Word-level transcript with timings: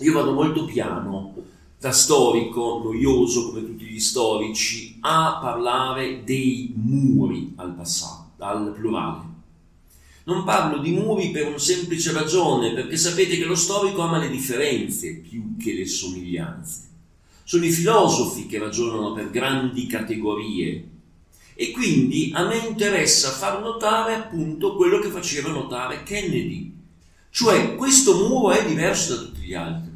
io 0.00 0.12
vado 0.12 0.32
molto 0.32 0.64
piano, 0.64 1.34
da 1.78 1.92
storico, 1.92 2.80
noioso 2.82 3.48
come 3.48 3.64
tutti 3.64 3.84
gli 3.84 4.00
storici, 4.00 4.98
a 5.00 5.38
parlare 5.40 6.24
dei 6.24 6.72
muri 6.74 7.52
al 7.56 7.74
passato, 7.74 8.32
al 8.38 8.72
plurale. 8.72 9.26
Non 10.24 10.44
parlo 10.44 10.78
di 10.78 10.90
muri 10.90 11.30
per 11.30 11.46
una 11.46 11.58
semplice 11.58 12.12
ragione, 12.12 12.72
perché 12.74 12.96
sapete 12.96 13.36
che 13.36 13.44
lo 13.44 13.54
storico 13.54 14.02
ama 14.02 14.18
le 14.18 14.28
differenze 14.28 15.14
più 15.16 15.56
che 15.56 15.72
le 15.72 15.86
somiglianze. 15.86 16.86
Sono 17.44 17.64
i 17.64 17.70
filosofi 17.70 18.46
che 18.46 18.58
ragionano 18.58 19.12
per 19.12 19.30
grandi 19.30 19.86
categorie 19.86 20.88
e 21.54 21.70
quindi 21.70 22.30
a 22.34 22.44
me 22.44 22.58
interessa 22.68 23.30
far 23.30 23.60
notare 23.60 24.14
appunto 24.14 24.76
quello 24.76 24.98
che 24.98 25.08
faceva 25.08 25.48
notare 25.48 26.02
Kennedy, 26.02 26.72
cioè 27.30 27.74
questo 27.74 28.28
muro 28.28 28.52
è 28.52 28.66
diverso 28.66 29.16
da 29.16 29.22
tutti 29.22 29.40
gli 29.40 29.54
altri. 29.54 29.87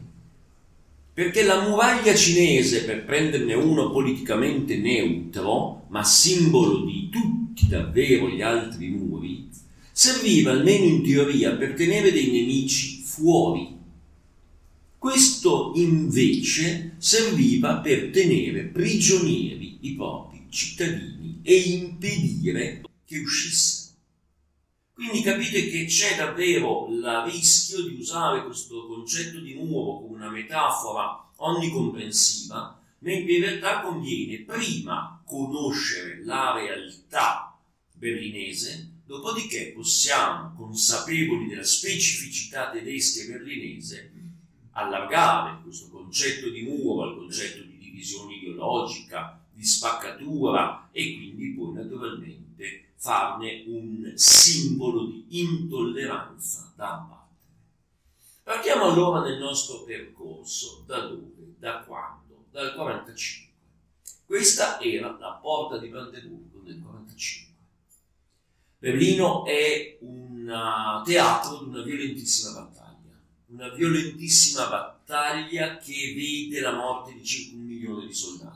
Perché 1.15 1.43
la 1.43 1.69
muraglia 1.69 2.15
cinese, 2.15 2.85
per 2.85 3.05
prenderne 3.05 3.53
uno 3.53 3.91
politicamente 3.91 4.79
neutro, 4.79 5.85
ma 5.91 6.03
simbolo 6.03 6.87
di 6.87 7.11
tutti 7.11 7.69
davvero 7.69 8.31
gli 8.31 8.41
altri 8.41 8.89
muri, 8.89 9.51
serviva 9.93 10.53
almeno 10.53 10.85
in 10.85 11.03
teoria 11.03 11.55
per 11.55 11.75
tenere 11.75 12.13
dei 12.13 12.31
nemici 12.31 13.03
fuori. 13.03 13.77
Questo 14.97 15.73
invece 15.75 16.95
serviva 16.97 17.81
per 17.81 18.09
tenere 18.11 18.63
prigionieri 18.63 19.79
i 19.81 19.95
propri 19.95 20.47
cittadini 20.49 21.41
e 21.43 21.55
impedire 21.57 22.81
che 23.05 23.19
uscissero. 23.19 23.82
Quindi 25.03 25.23
capite 25.23 25.69
che 25.69 25.87
c'è 25.87 26.15
davvero 26.15 26.87
il 26.89 27.23
rischio 27.25 27.83
di 27.83 27.97
usare 27.97 28.45
questo 28.45 28.87
concetto 28.87 29.41
di 29.41 29.53
muro 29.55 29.99
come 29.99 30.15
una 30.15 30.31
metafora 30.31 31.29
onnicomprensiva, 31.39 32.81
mentre 33.01 33.33
in 33.33 33.41
realtà 33.41 33.81
conviene 33.81 34.45
prima 34.45 35.21
conoscere 35.27 36.23
la 36.25 36.55
realtà 36.55 37.59
berlinese, 37.95 38.91
dopodiché 39.05 39.73
possiamo, 39.75 40.55
consapevoli 40.55 41.49
della 41.49 41.65
specificità 41.65 42.71
tedesca 42.71 43.25
e 43.25 43.27
berlinese, 43.27 44.13
allargare 44.71 45.63
questo 45.65 45.89
concetto 45.89 46.49
di 46.49 46.63
muro 46.63 47.09
al 47.09 47.17
concetto 47.17 47.65
di 47.65 47.77
divisione 47.77 48.35
ideologica, 48.37 49.45
di 49.53 49.65
spaccatura 49.65 50.91
e 50.93 51.17
quindi 51.17 51.49
poi 51.55 51.73
naturalmente 51.73 52.42
farne 53.03 53.65
un 53.67 54.13
simbolo 54.15 55.07
di 55.07 55.41
intolleranza 55.41 56.73
da 56.77 56.93
abbattere. 56.93 57.41
Partiamo 58.45 58.85
allora 58.85 59.23
nel 59.23 59.41
nostro 59.41 59.83
percorso. 59.83 60.85
Da 60.87 61.01
dove? 61.01 61.57
Da 61.59 61.81
quando? 61.81 62.45
Dal 62.53 62.75
45. 62.77 63.53
Questa 64.25 64.81
era 64.81 65.17
la 65.19 65.33
porta 65.33 65.79
di 65.79 65.89
Brandeburgo 65.89 66.63
nel 66.63 66.81
45. 66.81 67.55
Berlino 68.79 69.47
è 69.47 69.99
un 70.03 70.47
uh, 70.47 71.05
teatro 71.05 71.59
di 71.59 71.71
una 71.71 71.83
violentissima 71.83 72.61
battaglia, 72.61 73.21
una 73.47 73.69
violentissima 73.71 74.69
battaglia 74.69 75.77
che 75.79 76.15
vede 76.15 76.61
la 76.61 76.73
morte 76.73 77.15
di 77.15 77.25
circa 77.25 77.57
un 77.57 77.65
milione 77.65 78.07
di 78.07 78.15
soldati 78.15 78.52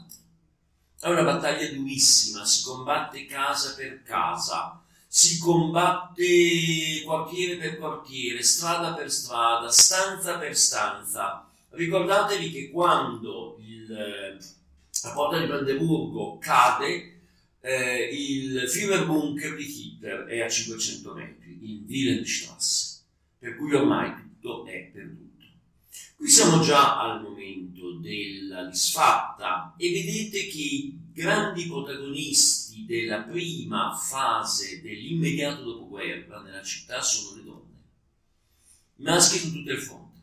è 1.00 1.08
una 1.08 1.22
battaglia 1.22 1.70
durissima, 1.70 2.44
si 2.44 2.64
combatte 2.64 3.26
casa 3.26 3.74
per 3.74 4.02
casa, 4.02 4.82
si 5.06 5.38
combatte 5.38 7.02
quartiere 7.04 7.56
per 7.56 7.78
quartiere, 7.78 8.42
strada 8.42 8.94
per 8.94 9.10
strada, 9.10 9.70
stanza 9.70 10.38
per 10.38 10.56
stanza. 10.56 11.48
Ricordatevi 11.70 12.50
che 12.50 12.70
quando 12.70 13.58
il, 13.60 13.86
la 13.88 15.12
porta 15.12 15.38
di 15.38 15.46
Brandeburgo 15.46 16.38
cade, 16.38 17.20
eh, 17.60 18.08
il 18.12 18.68
Führerbunker 18.68 19.54
di 19.54 19.64
Hitler 19.64 20.24
è 20.24 20.40
a 20.40 20.48
500 20.48 21.14
metri, 21.14 21.58
in 21.62 21.84
Wilhelmstrasse, 21.86 23.02
per 23.38 23.56
cui 23.56 23.74
ormai 23.74 24.14
tutto 24.16 24.66
è 24.66 24.90
perduto. 24.92 25.25
Qui 26.16 26.30
siamo 26.30 26.60
già 26.60 26.98
al 26.98 27.20
momento 27.20 27.92
della 27.98 28.64
disfatta 28.64 29.74
e 29.76 29.92
vedete 29.92 30.46
che 30.46 30.62
i 30.62 30.98
grandi 31.12 31.66
protagonisti 31.66 32.86
della 32.86 33.20
prima 33.20 33.94
fase 33.94 34.80
dell'immediato 34.80 35.62
dopoguerra 35.62 36.40
nella 36.40 36.62
città 36.62 37.02
sono 37.02 37.36
le 37.36 37.44
donne. 37.44 37.82
I 38.96 39.02
maschi 39.02 39.38
sono 39.38 39.52
tutti 39.52 39.70
al 39.70 39.78
fronte, 39.78 40.20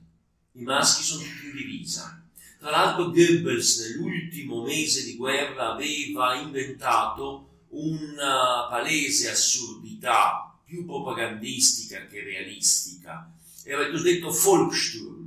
i 0.53 0.63
maschi 0.63 1.03
sono 1.03 1.21
tutti 1.21 1.45
in 1.45 1.55
divisa. 1.55 2.25
Tra 2.57 2.71
l'altro 2.71 3.11
Goebbels 3.11 3.79
nell'ultimo 3.81 4.63
mese 4.63 5.03
di 5.03 5.15
guerra 5.15 5.73
aveva 5.73 6.33
inventato 6.35 7.65
una 7.69 8.67
palese 8.67 9.29
assurdità 9.29 10.59
più 10.65 10.85
propagandistica 10.85 12.07
che 12.07 12.23
realistica. 12.23 13.31
Era 13.63 13.85
il 13.85 13.91
cosiddetto 13.91 14.31
Volkssturm, 14.31 15.22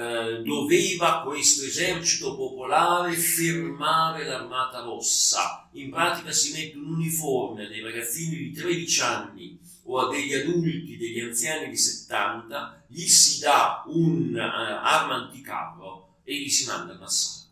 eh, 0.00 0.40
doveva 0.42 1.20
questo 1.22 1.66
esercito 1.66 2.34
popolare 2.34 3.12
fermare 3.12 4.24
l'armata 4.24 4.80
rossa. 4.80 5.68
In 5.72 5.90
pratica 5.90 6.32
si 6.32 6.52
mette 6.52 6.78
un 6.78 6.94
uniforme 6.94 7.66
a 7.66 7.68
dei 7.68 7.82
ragazzini 7.82 8.36
di 8.36 8.52
13 8.52 9.00
anni 9.02 9.58
o 9.84 9.98
a 9.98 10.10
degli 10.10 10.32
adulti, 10.32 10.96
degli 10.96 11.20
anziani 11.20 11.68
di 11.68 11.76
70, 11.76 12.84
gli 12.86 13.06
si 13.06 13.40
dà 13.40 13.84
un'arma 13.86 15.16
uh, 15.16 15.20
anticarro 15.20 16.20
e 16.24 16.32
li 16.32 16.48
si 16.48 16.64
manda 16.64 16.92
al 16.92 16.98
massacro. 16.98 17.50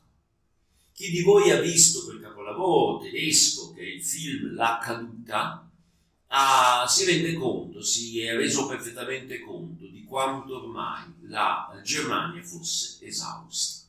Chi 0.94 1.10
di 1.10 1.20
voi 1.20 1.50
ha 1.50 1.60
visto 1.60 2.02
quel 2.04 2.20
capolavoro 2.20 2.98
tedesco 3.00 3.72
che 3.74 3.82
è 3.82 3.84
il 3.84 4.02
film 4.02 4.54
La 4.54 4.80
caduta, 4.82 5.67
ah, 6.28 6.86
si 6.88 7.04
rende 7.04 7.34
conto, 7.34 7.82
si 7.82 8.20
è 8.20 8.34
reso 8.34 8.66
perfettamente 8.66 9.40
conto 9.40 9.86
di 9.86 10.04
quanto 10.04 10.62
ormai 10.62 11.04
la 11.22 11.80
Germania 11.82 12.42
fosse 12.42 13.04
esausta. 13.06 13.86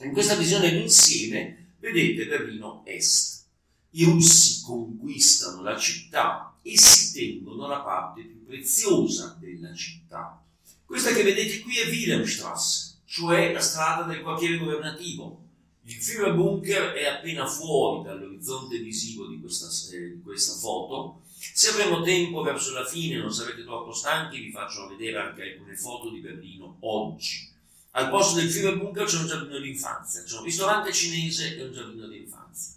In 0.00 0.12
questa 0.12 0.34
visione 0.34 0.70
d'insieme 0.70 1.74
vedete 1.78 2.26
Berlino 2.26 2.82
Est. 2.84 3.46
I 3.90 4.04
russi 4.04 4.62
conquistano 4.62 5.62
la 5.62 5.76
città 5.76 6.56
e 6.62 6.76
si 6.76 7.12
tengono 7.12 7.66
la 7.66 7.80
parte 7.80 8.22
più 8.22 8.44
preziosa 8.44 9.36
della 9.40 9.74
città. 9.74 10.42
Questa 10.84 11.12
che 11.12 11.22
vedete 11.22 11.60
qui 11.60 11.78
è 11.78 11.88
Wilhelmstrasse, 11.88 13.00
cioè 13.06 13.52
la 13.52 13.60
strada 13.60 14.04
del 14.04 14.20
quartiere 14.20 14.58
governativo. 14.58 15.46
Il 15.84 15.94
Führerbunker 15.94 16.92
è 16.92 17.06
appena 17.06 17.46
fuori 17.46 18.04
dall'orizzonte 18.04 18.78
visivo 18.78 19.26
di 19.26 19.40
questa, 19.40 19.68
eh, 19.94 20.14
di 20.14 20.22
questa 20.22 20.52
foto 20.52 21.22
se 21.40 21.68
avremo 21.68 22.02
tempo 22.02 22.42
verso 22.42 22.72
la 22.72 22.84
fine, 22.84 23.16
non 23.16 23.32
sarete 23.32 23.62
troppo 23.62 23.92
stanchi, 23.92 24.40
vi 24.40 24.50
faccio 24.50 24.88
vedere 24.88 25.18
anche 25.18 25.42
alcune 25.42 25.76
foto 25.76 26.10
di 26.10 26.18
Berlino 26.18 26.76
oggi. 26.80 27.48
Al 27.92 28.10
posto 28.10 28.38
del 28.38 28.50
Führerbunker 28.50 29.06
c'è 29.06 29.18
un 29.18 29.26
giardino 29.26 29.58
d'infanzia, 29.58 30.22
c'è 30.22 30.36
un 30.36 30.44
ristorante 30.44 30.92
cinese 30.92 31.56
e 31.56 31.64
un 31.64 31.72
giardino 31.72 32.06
d'infanzia. 32.06 32.74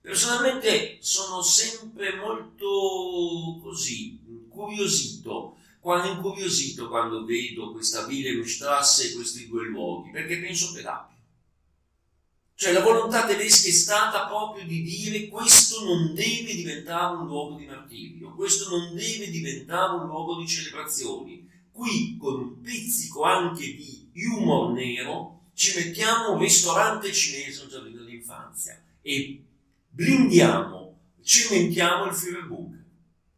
Personalmente 0.00 0.98
sono 1.00 1.42
sempre 1.42 2.14
molto 2.16 3.60
così, 3.62 4.20
incuriosito, 4.26 5.56
quando 5.80 6.12
incuriosito 6.12 6.88
quando 6.88 7.24
vedo 7.24 7.72
questa 7.72 8.04
Wilhelmstrasse 8.04 9.10
e 9.10 9.14
questi 9.14 9.48
due 9.48 9.64
luoghi, 9.64 10.10
perché 10.10 10.38
penso 10.38 10.72
per 10.72 10.86
api. 10.86 11.13
Cioè 12.56 12.72
la 12.72 12.82
volontà 12.82 13.26
tedesca 13.26 13.68
è 13.68 13.72
stata 13.72 14.26
proprio 14.26 14.64
di 14.64 14.82
dire 14.82 15.28
questo 15.28 15.84
non 15.84 16.14
deve 16.14 16.54
diventare 16.54 17.16
un 17.16 17.26
luogo 17.26 17.56
di 17.56 17.66
martirio, 17.66 18.32
questo 18.34 18.68
non 18.68 18.94
deve 18.94 19.28
diventare 19.28 19.96
un 19.96 20.06
luogo 20.06 20.38
di 20.38 20.46
celebrazioni. 20.46 21.50
Qui 21.72 22.16
con 22.16 22.40
un 22.40 22.60
pizzico 22.60 23.24
anche 23.24 23.64
di 23.64 24.08
humor 24.14 24.72
nero 24.72 25.40
ci 25.54 25.76
mettiamo 25.76 26.32
un 26.32 26.38
ristorante 26.38 27.12
cinese, 27.12 27.62
un 27.62 27.68
giardino 27.68 28.04
d'infanzia 28.04 28.80
e 29.02 29.42
blindiamo, 29.88 30.98
cementiamo 31.22 32.06
il 32.06 32.14
Führerbunker. 32.14 32.84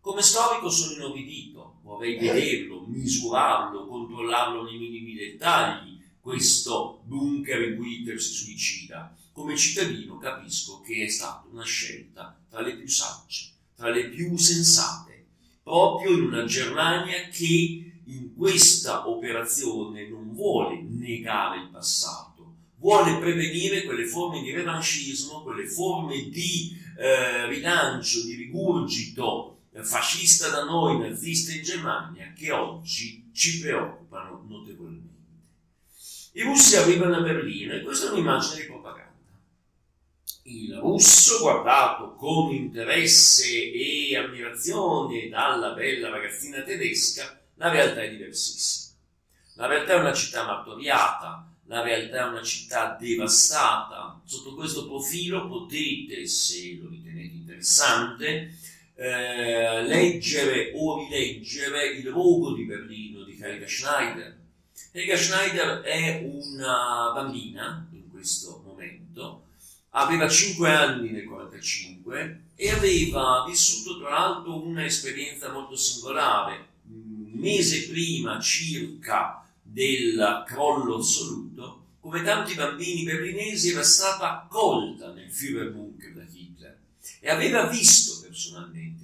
Come 0.00 0.20
storico 0.22 0.68
sono 0.68 0.92
inorridito, 0.92 1.78
vorrei 1.82 2.18
vederlo, 2.18 2.84
misurarlo, 2.86 3.86
controllarlo 3.86 4.62
nei 4.64 4.78
minimi 4.78 5.14
dettagli, 5.14 5.95
questo 6.26 7.02
bunker 7.04 7.68
in 7.68 7.76
cui 7.76 8.00
Hitler 8.00 8.20
si 8.20 8.32
suicida. 8.32 9.16
Come 9.30 9.56
cittadino 9.56 10.18
capisco 10.18 10.80
che 10.80 11.04
è 11.04 11.08
stata 11.08 11.46
una 11.52 11.62
scelta 11.62 12.36
tra 12.50 12.62
le 12.62 12.74
più 12.74 12.88
sagge, 12.88 13.50
tra 13.76 13.90
le 13.90 14.08
più 14.08 14.36
sensate, 14.36 15.24
proprio 15.62 16.10
in 16.10 16.24
una 16.24 16.44
Germania 16.44 17.28
che 17.28 17.92
in 18.02 18.34
questa 18.34 19.08
operazione 19.08 20.08
non 20.08 20.34
vuole 20.34 20.82
negare 20.82 21.60
il 21.60 21.68
passato, 21.68 22.54
vuole 22.78 23.18
prevenire 23.18 23.84
quelle 23.84 24.06
forme 24.06 24.42
di 24.42 24.50
revanchismo, 24.50 25.44
quelle 25.44 25.68
forme 25.68 26.28
di 26.28 26.76
eh, 26.98 27.46
rilancio, 27.46 28.24
di 28.24 28.34
rigurgito 28.34 29.58
eh, 29.70 29.84
fascista 29.84 30.48
da 30.48 30.64
noi, 30.64 30.98
nazista 30.98 31.52
in 31.52 31.62
Germania, 31.62 32.32
che 32.32 32.50
oggi 32.50 33.30
ci 33.32 33.60
preoccupano. 33.60 34.25
I 36.36 36.42
russi 36.42 36.76
arrivano 36.76 37.16
a 37.16 37.20
Berlino 37.22 37.72
e 37.72 37.80
questa 37.80 38.08
è 38.08 38.10
un'immagine 38.10 38.60
di 38.60 38.66
propaganda. 38.66 39.10
Il 40.42 40.76
russo, 40.76 41.38
guardato 41.40 42.14
con 42.14 42.52
interesse 42.52 43.72
e 43.72 44.14
ammirazione 44.18 45.30
dalla 45.30 45.70
bella 45.70 46.10
ragazzina 46.10 46.60
tedesca, 46.60 47.40
la 47.54 47.70
realtà 47.70 48.02
è 48.02 48.10
diversissima. 48.10 48.96
La 49.54 49.66
realtà 49.66 49.94
è 49.94 49.98
una 49.98 50.12
città 50.12 50.44
martoriata, 50.44 51.50
la 51.68 51.80
realtà 51.80 52.26
è 52.26 52.28
una 52.28 52.42
città 52.42 52.98
devastata. 53.00 54.20
Sotto 54.26 54.54
questo 54.54 54.86
profilo 54.86 55.48
potete, 55.48 56.26
se 56.26 56.78
lo 56.82 56.90
ritenete 56.90 57.34
interessante, 57.34 58.58
eh, 58.94 59.82
leggere 59.84 60.72
o 60.74 60.98
rileggere 60.98 61.86
Il 61.92 62.10
rogo 62.10 62.52
di 62.52 62.64
Berlino 62.64 63.24
di 63.24 63.38
Helga 63.40 63.66
Schneider. 63.66 64.35
Helga 64.96 65.14
Schneider 65.14 65.80
è 65.82 66.22
una 66.24 67.12
bambina 67.12 67.86
in 67.92 68.10
questo 68.10 68.62
momento, 68.64 69.48
aveva 69.90 70.26
5 70.26 70.70
anni 70.70 71.10
nel 71.10 71.26
1945 71.26 72.40
e 72.56 72.70
aveva 72.70 73.44
vissuto 73.46 73.98
tra 73.98 74.08
l'altro 74.08 74.64
un'esperienza 74.64 75.52
molto 75.52 75.76
singolare. 75.76 76.68
Un 76.88 77.30
mese 77.34 77.88
prima 77.88 78.40
circa 78.40 79.46
del 79.60 80.44
crollo 80.46 80.96
assoluto, 80.96 81.84
come 82.00 82.22
tanti 82.22 82.54
bambini 82.54 83.04
berlinesi 83.04 83.72
era 83.72 83.82
stata 83.82 84.44
accolta 84.44 85.12
nel 85.12 85.30
Führerbunker 85.30 86.14
da 86.14 86.22
Hitler 86.22 86.78
e 87.20 87.28
aveva 87.28 87.66
visto 87.66 88.22
personalmente. 88.22 88.95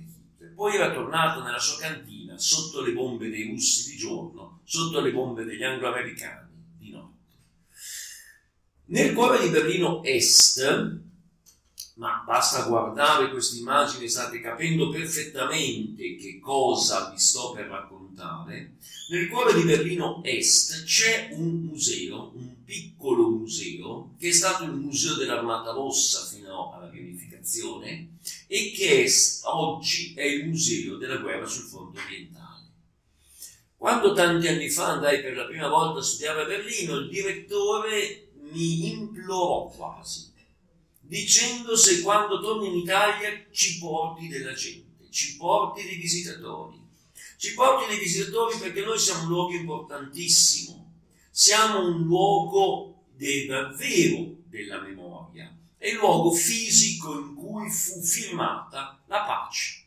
Poi 0.54 0.74
era 0.74 0.92
tornato 0.92 1.42
nella 1.42 1.58
sua 1.58 1.78
cantina 1.78 2.38
sotto 2.38 2.80
le 2.82 2.92
bombe 2.92 3.28
dei 3.28 3.48
russi 3.48 3.90
di 3.90 3.96
giorno, 3.96 4.60
sotto 4.64 5.00
le 5.00 5.12
bombe 5.12 5.44
degli 5.44 5.62
angloamericani 5.62 6.50
di 6.78 6.90
notte. 6.90 7.36
Nel 8.86 9.14
cuore 9.14 9.40
di 9.40 9.48
Berlino 9.50 10.02
Est, 10.02 11.00
ma 11.94 12.22
basta 12.26 12.66
guardare 12.66 13.30
queste 13.30 13.58
immagini, 13.58 14.08
state 14.08 14.40
capendo 14.40 14.88
perfettamente 14.88 16.16
che 16.16 16.38
cosa 16.40 17.10
vi 17.10 17.18
sto 17.18 17.52
per 17.52 17.66
raccontare. 17.66 18.76
Nel 19.10 19.28
cuore 19.28 19.54
di 19.54 19.62
Berlino 19.62 20.22
Est 20.24 20.84
c'è 20.84 21.28
un 21.32 21.60
museo, 21.60 22.32
un 22.34 22.64
piccolo 22.64 23.28
museo, 23.28 24.14
che 24.18 24.28
è 24.28 24.32
stato 24.32 24.64
il 24.64 24.72
Museo 24.72 25.16
dell'Armata 25.16 25.72
Rossa 25.72 26.24
fino 26.24 26.72
alla 26.72 26.88
riunificazione 26.88 28.12
e 28.52 28.70
che 28.72 29.06
è, 29.06 29.10
oggi 29.44 30.12
è 30.14 30.24
il 30.24 30.46
Museo 30.46 30.98
della 30.98 31.16
guerra 31.16 31.46
sul 31.46 31.64
fronte 31.64 31.98
orientale. 32.00 32.66
Quando 33.78 34.12
tanti 34.12 34.46
anni 34.46 34.68
fa 34.68 34.88
andai 34.88 35.22
per 35.22 35.34
la 35.34 35.46
prima 35.46 35.68
volta 35.68 36.00
a 36.00 36.02
studiare 36.02 36.42
a 36.42 36.44
Berlino, 36.44 36.96
il 36.96 37.08
direttore 37.08 38.28
mi 38.50 38.92
implorò 38.92 39.68
quasi, 39.74 40.30
dicendo 41.00 41.74
se 41.76 42.02
quando 42.02 42.42
torni 42.42 42.68
in 42.68 42.76
Italia 42.76 43.30
ci 43.52 43.78
porti 43.78 44.28
della 44.28 44.52
gente, 44.52 45.08
ci 45.08 45.38
porti 45.38 45.84
dei 45.84 45.96
visitatori. 45.96 46.78
Ci 47.38 47.54
porti 47.54 47.88
dei 47.88 47.98
visitatori 47.98 48.58
perché 48.58 48.84
noi 48.84 48.98
siamo 48.98 49.22
un 49.22 49.28
luogo 49.28 49.54
importantissimo, 49.54 50.92
siamo 51.30 51.86
un 51.86 52.02
luogo 52.02 53.04
de, 53.16 53.46
davvero 53.46 54.36
della 54.50 54.78
memoria, 54.82 55.51
è 55.82 55.88
il 55.88 55.96
luogo 55.96 56.30
fisico 56.30 57.18
in 57.18 57.34
cui 57.34 57.68
fu 57.68 58.00
firmata 58.00 59.02
la 59.06 59.24
pace. 59.24 59.84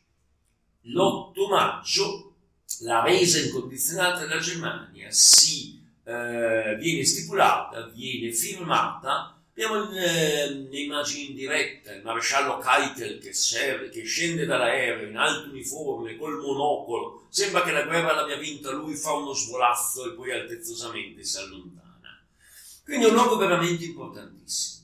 L'8 0.82 1.48
maggio 1.48 2.34
la 2.80 3.02
resa 3.02 3.40
incondizionata 3.40 4.26
della 4.26 4.38
Germania 4.38 5.10
si 5.10 5.82
eh, 6.04 6.76
viene 6.78 7.02
stipulata, 7.02 7.86
viene 7.94 8.30
firmata. 8.30 9.40
Abbiamo 9.52 9.90
eh, 9.90 10.68
le 10.70 10.78
immagini 10.78 11.30
in 11.30 11.34
diretta, 11.34 11.94
il 11.94 12.02
maresciallo 12.02 12.58
Keitel 12.58 13.18
che, 13.18 13.32
serve, 13.32 13.88
che 13.88 14.04
scende 14.04 14.44
dall'aereo 14.44 15.08
in 15.08 15.16
alto 15.16 15.48
uniforme, 15.48 16.18
col 16.18 16.38
monocolo, 16.42 17.26
sembra 17.30 17.62
che 17.62 17.70
la 17.70 17.84
guerra 17.84 18.14
l'abbia 18.14 18.36
vinta 18.36 18.70
lui, 18.70 18.94
fa 18.96 19.12
uno 19.12 19.32
svolazzo 19.32 20.12
e 20.12 20.14
poi 20.14 20.30
altezzosamente 20.30 21.24
si 21.24 21.38
allontana. 21.38 22.22
Quindi 22.84 23.06
è 23.06 23.08
un 23.08 23.14
luogo 23.14 23.38
veramente 23.38 23.86
importantissimo. 23.86 24.75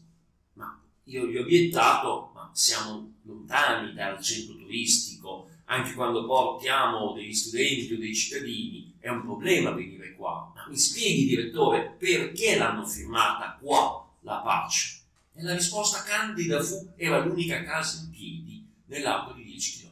Io 1.13 1.27
gli 1.27 1.37
ho 1.37 1.43
obiettato, 1.43 2.31
ma 2.35 2.51
siamo 2.55 3.17
lontani 3.25 3.93
dal 3.93 4.19
centro 4.23 4.57
turistico, 4.57 5.51
anche 5.67 5.93
quando 5.93 6.25
portiamo 6.25 7.13
degli 7.13 7.35
studenti 7.35 7.93
o 7.93 7.99
dei 7.99 8.15
cittadini, 8.15 8.95
è 8.99 9.11
un 9.11 9.21
problema 9.21 9.73
venire 9.73 10.15
qua. 10.15 10.51
Ma 10.55 10.67
mi 10.69 10.77
spieghi, 10.79 11.27
direttore, 11.27 11.97
perché 11.99 12.57
l'hanno 12.57 12.87
firmata 12.87 13.59
qua 13.61 14.11
la 14.21 14.37
pace? 14.39 15.01
E 15.35 15.43
la 15.43 15.53
risposta 15.53 16.03
candida 16.03 16.63
fu, 16.63 16.93
era 16.97 17.23
l'unica 17.23 17.63
casa 17.63 18.01
in 18.05 18.11
piedi 18.11 18.67
nell'arco 18.87 19.35
di 19.35 19.45
10 19.45 19.81
km. 19.81 19.91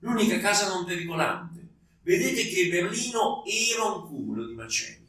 L'unica 0.00 0.40
casa 0.40 0.68
non 0.68 0.84
pericolante. 0.84 1.68
Vedete 2.02 2.48
che 2.48 2.68
Berlino 2.68 3.44
era 3.44 3.84
un 3.84 4.06
cumulo 4.08 4.44
di 4.44 4.54
macerie. 4.54 5.04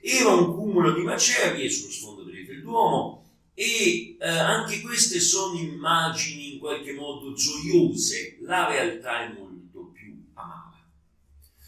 Era 0.00 0.32
un 0.32 0.54
cumulo 0.54 0.92
di 0.92 1.02
macerie 1.02 1.68
sullo 1.68 1.90
sfondo 1.90 2.22
il 2.22 2.62
Duomo, 2.62 3.21
e 3.54 4.16
eh, 4.18 4.28
anche 4.28 4.80
queste 4.80 5.20
sono 5.20 5.58
immagini 5.58 6.54
in 6.54 6.58
qualche 6.58 6.92
modo 6.92 7.34
gioiose, 7.34 8.38
la 8.42 8.68
realtà 8.68 9.24
è 9.24 9.32
molto 9.38 9.90
più 9.92 10.14
amara. 10.34 10.82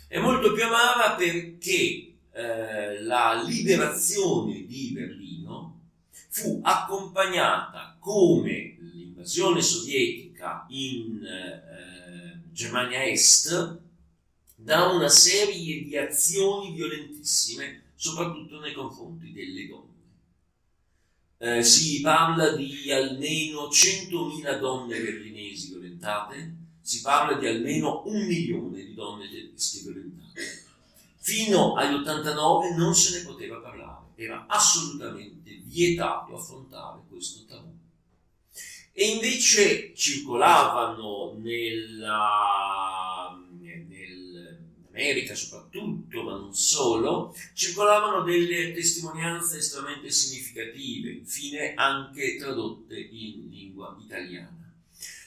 È 0.09 0.19
molto 0.19 0.53
più 0.53 0.65
amara 0.65 1.15
perché 1.15 2.15
eh, 2.33 3.03
la 3.03 3.43
liberazione 3.47 4.65
di 4.67 4.93
Berlino 4.93 5.81
fu 6.29 6.61
accompagnata 6.63 7.97
come 8.01 8.77
l'invasione 8.81 9.61
sovietica 9.61 10.67
in 10.71 11.23
eh, 11.25 12.41
Germania 12.51 13.05
Est 13.05 13.79
da 14.57 14.87
una 14.87 15.09
serie 15.09 15.85
di 15.85 15.97
azioni 15.97 16.73
violentissime, 16.73 17.83
soprattutto 17.95 18.59
nei 18.61 18.73
confronti 18.73 19.33
delle 19.33 19.67
donne 19.67 19.84
eh, 21.45 21.63
si 21.63 22.01
parla 22.01 22.53
di 22.53 22.91
almeno 22.91 23.69
100.000 23.69 24.59
donne 24.59 24.99
berlinesi 24.99 25.73
violentate, 25.73 26.57
si 26.81 27.03
parla 27.03 27.37
di 27.37 27.47
almeno 27.47 28.03
un 28.07 28.25
milione 28.25 28.83
di 28.83 28.95
donne 28.95 29.29
tedesche 29.29 29.83
violentate. 29.83 30.65
Fino 31.19 31.75
agli 31.75 31.97
89 31.97 32.75
non 32.77 32.95
se 32.95 33.19
ne 33.19 33.25
poteva 33.27 33.59
parlare, 33.59 34.07
era 34.15 34.47
assolutamente 34.49 35.61
vietato 35.65 36.35
affrontare 36.35 37.03
questo 37.11 37.45
tabù. 37.45 37.77
E 38.93 39.07
invece 39.09 39.95
circolavano 39.95 41.35
nella, 41.43 42.19
nell'America 44.95 45.35
soprattutto, 45.35 46.23
ma 46.23 46.37
non 46.37 46.55
solo, 46.55 47.37
circolavano 47.53 48.23
delle 48.23 48.73
testimonianze 48.73 49.59
estremamente 49.59 50.11
significative, 50.11 51.11
infine 51.11 51.75
anche 51.75 52.37
tradotte 52.37 52.97
in 52.99 53.49
lingua 53.51 53.97
italiana. 54.01 54.63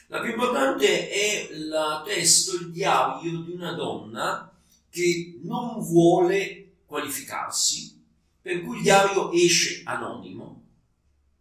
La 0.06 0.20
più 0.20 0.30
importante 0.30 1.10
è 1.10 1.48
il 1.52 2.02
testo, 2.06 2.56
il 2.56 2.70
diario 2.70 3.40
di 3.40 3.52
una 3.52 3.72
donna 3.72 4.50
che 4.88 5.38
non 5.42 5.80
vuole 5.80 6.76
qualificarsi, 6.86 8.00
per 8.40 8.62
cui 8.62 8.78
il 8.78 8.82
diario 8.82 9.30
esce 9.32 9.82
anonimo 9.84 10.64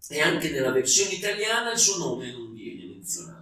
e 0.09 0.21
anche 0.21 0.49
nella 0.49 0.71
versione 0.71 1.11
italiana 1.11 1.71
il 1.71 1.77
suo 1.77 1.97
nome 1.97 2.31
non 2.31 2.53
viene 2.53 2.85
menzionato. 2.85 3.36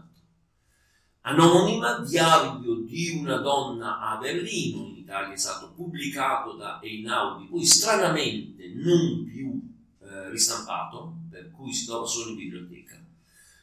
Anonima, 1.28 1.98
diario 2.08 2.76
di 2.86 3.18
una 3.20 3.38
donna 3.38 4.00
a 4.00 4.18
Berlino, 4.18 4.90
in 4.90 4.98
Italia 4.98 5.34
è 5.34 5.38
stato 5.38 5.72
pubblicato 5.72 6.54
da 6.54 6.80
Einaudi, 6.84 7.48
poi 7.48 7.66
stranamente 7.66 8.72
non 8.76 9.26
più 9.26 9.60
eh, 10.04 10.30
ristampato, 10.30 11.16
per 11.32 11.50
cui 11.50 11.74
si 11.74 11.88
trova 11.88 12.06
solo 12.06 12.30
in 12.30 12.36
biblioteca, 12.36 13.04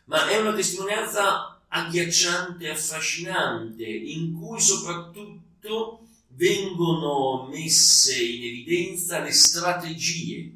ma 0.06 0.28
è 0.28 0.40
una 0.40 0.54
testimonianza 0.54 1.60
agghiacciante, 1.68 2.68
affascinante, 2.68 3.84
in 3.84 4.32
cui 4.32 4.60
soprattutto 4.60 6.08
vengono 6.30 7.46
messe 7.46 8.20
in 8.24 8.42
evidenza 8.42 9.20
le 9.20 9.30
strategie 9.30 10.52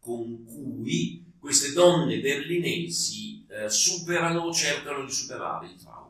con 0.00 0.44
cui 0.44 1.24
queste 1.38 1.72
donne 1.72 2.20
berlinesi 2.20 3.42
eh, 3.48 3.70
superano 3.70 4.52
cercano 4.52 5.02
di 5.06 5.10
superare 5.10 5.68
il 5.68 5.76
trauma. 5.76 6.01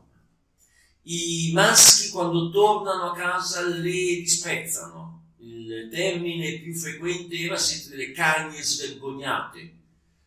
I 1.05 1.51
maschi 1.53 2.11
quando 2.11 2.51
tornano 2.51 3.11
a 3.11 3.15
casa 3.15 3.67
le 3.67 3.91
disprezzano. 3.91 5.31
Il 5.39 5.89
termine 5.91 6.61
più 6.61 6.73
frequente 6.75 7.37
era 7.37 7.57
siete 7.57 7.97
delle 7.97 8.13
cagne 8.13 8.63
svergognate. 8.63 9.81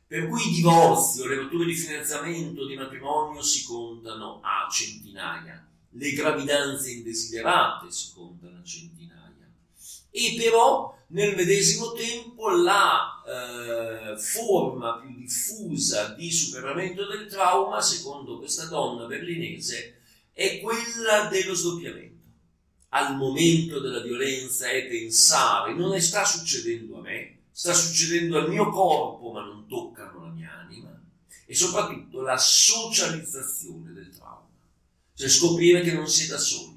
Per 0.08 0.28
cui 0.28 0.50
i 0.50 0.56
divorzi 0.56 1.22
o 1.22 1.28
le 1.28 1.36
rotture 1.36 1.66
di 1.66 1.76
finanziamento 1.76 2.66
di 2.66 2.76
matrimonio 2.76 3.42
si 3.42 3.64
contano 3.64 4.42
a 4.44 4.70
centinaia. 4.70 5.66
Le 5.92 6.12
gravidanze 6.12 6.92
indesiderate 6.92 7.90
si 7.90 8.12
contano 8.14 8.60
a 8.60 8.64
centinaia. 8.64 9.50
E 10.12 10.36
però 10.38 10.94
nel 11.08 11.36
medesimo 11.36 11.94
tempo 11.94 12.50
la 12.50 13.24
eh, 13.26 14.20
forma 14.20 14.98
più 14.98 15.16
diffusa 15.16 16.10
di 16.10 16.30
superamento 16.32 17.06
del 17.08 17.28
trauma, 17.28 17.82
secondo 17.82 18.38
questa 18.38 18.66
donna 18.66 19.06
berlinese, 19.06 20.02
è 20.36 20.60
quella 20.60 21.28
dello 21.30 21.54
sdoppiamento. 21.54 22.14
Al 22.90 23.16
momento 23.16 23.80
della 23.80 24.02
violenza 24.02 24.70
è 24.70 24.86
pensare, 24.86 25.74
non 25.74 25.94
è, 25.94 26.00
sta 26.02 26.26
succedendo 26.26 26.98
a 26.98 27.02
me, 27.02 27.38
sta 27.52 27.74
succedendo 27.74 28.38
al 28.38 28.50
mio 28.50 28.70
corpo, 28.70 29.32
ma 29.32 29.46
non 29.46 29.66
toccano 29.66 30.26
la 30.26 30.32
mia 30.32 30.52
anima, 30.60 31.02
e 31.46 31.56
soprattutto 31.56 32.20
la 32.22 32.38
socializzazione 32.38 33.94
del 33.94 34.10
trauma, 34.10 34.48
cioè 35.14 35.30
scoprire 35.30 35.82
che 35.82 35.94
non 35.94 36.08
si 36.08 36.26
è 36.26 36.28
da 36.28 36.38
soli 36.38 36.76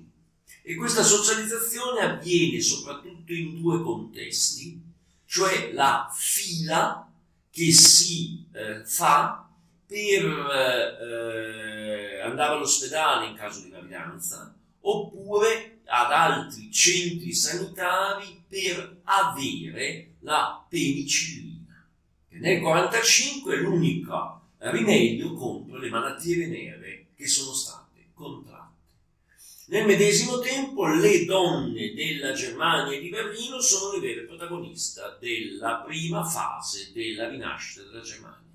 e 0.68 0.74
questa 0.74 1.02
socializzazione 1.02 2.00
avviene 2.00 2.60
soprattutto 2.60 3.32
in 3.32 3.58
due 3.58 3.80
contesti, 3.80 4.78
cioè 5.24 5.72
la 5.72 6.14
fila 6.14 7.10
che 7.50 7.72
si 7.72 8.44
eh, 8.52 8.84
fa 8.84 9.48
per 9.86 10.26
eh, 10.26 12.07
andare 12.30 12.54
all'ospedale 12.54 13.26
in 13.26 13.34
caso 13.34 13.62
di 13.62 13.70
gravidanza 13.70 14.54
oppure 14.80 15.80
ad 15.86 16.12
altri 16.12 16.70
centri 16.70 17.32
sanitari 17.32 18.44
per 18.48 19.00
avere 19.04 20.14
la 20.20 20.64
penicillina, 20.68 21.86
che 22.28 22.38
nel 22.38 22.58
1945 22.58 23.54
è 23.54 23.58
l'unico 23.58 24.40
rimedio 24.58 25.34
contro 25.34 25.78
le 25.78 25.88
malattie 25.88 26.36
venere 26.36 27.06
che 27.14 27.26
sono 27.26 27.52
state 27.52 28.08
contratte. 28.14 28.56
Nel 29.66 29.86
medesimo 29.86 30.38
tempo 30.38 30.86
le 30.86 31.24
donne 31.26 31.92
della 31.92 32.32
Germania 32.32 32.96
e 32.96 33.00
di 33.00 33.10
Berlino 33.10 33.60
sono 33.60 33.92
le 33.92 34.00
vere 34.00 34.22
protagoniste 34.22 35.02
della 35.20 35.82
prima 35.86 36.24
fase 36.24 36.90
della 36.94 37.28
rinascita 37.28 37.82
della 37.82 38.00
Germania. 38.00 38.47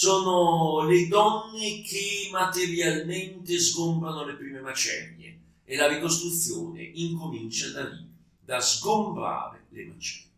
Sono 0.00 0.88
le 0.88 1.08
donne 1.08 1.82
che 1.82 2.30
materialmente 2.32 3.58
sgombrano 3.58 4.24
le 4.24 4.32
prime 4.32 4.60
macerie 4.60 5.38
e 5.62 5.76
la 5.76 5.88
ricostruzione 5.88 6.82
incomincia 6.82 7.68
da 7.68 7.86
lì, 7.86 8.08
da 8.42 8.62
sgombrare 8.62 9.66
le 9.68 9.84
macerie. 9.84 10.30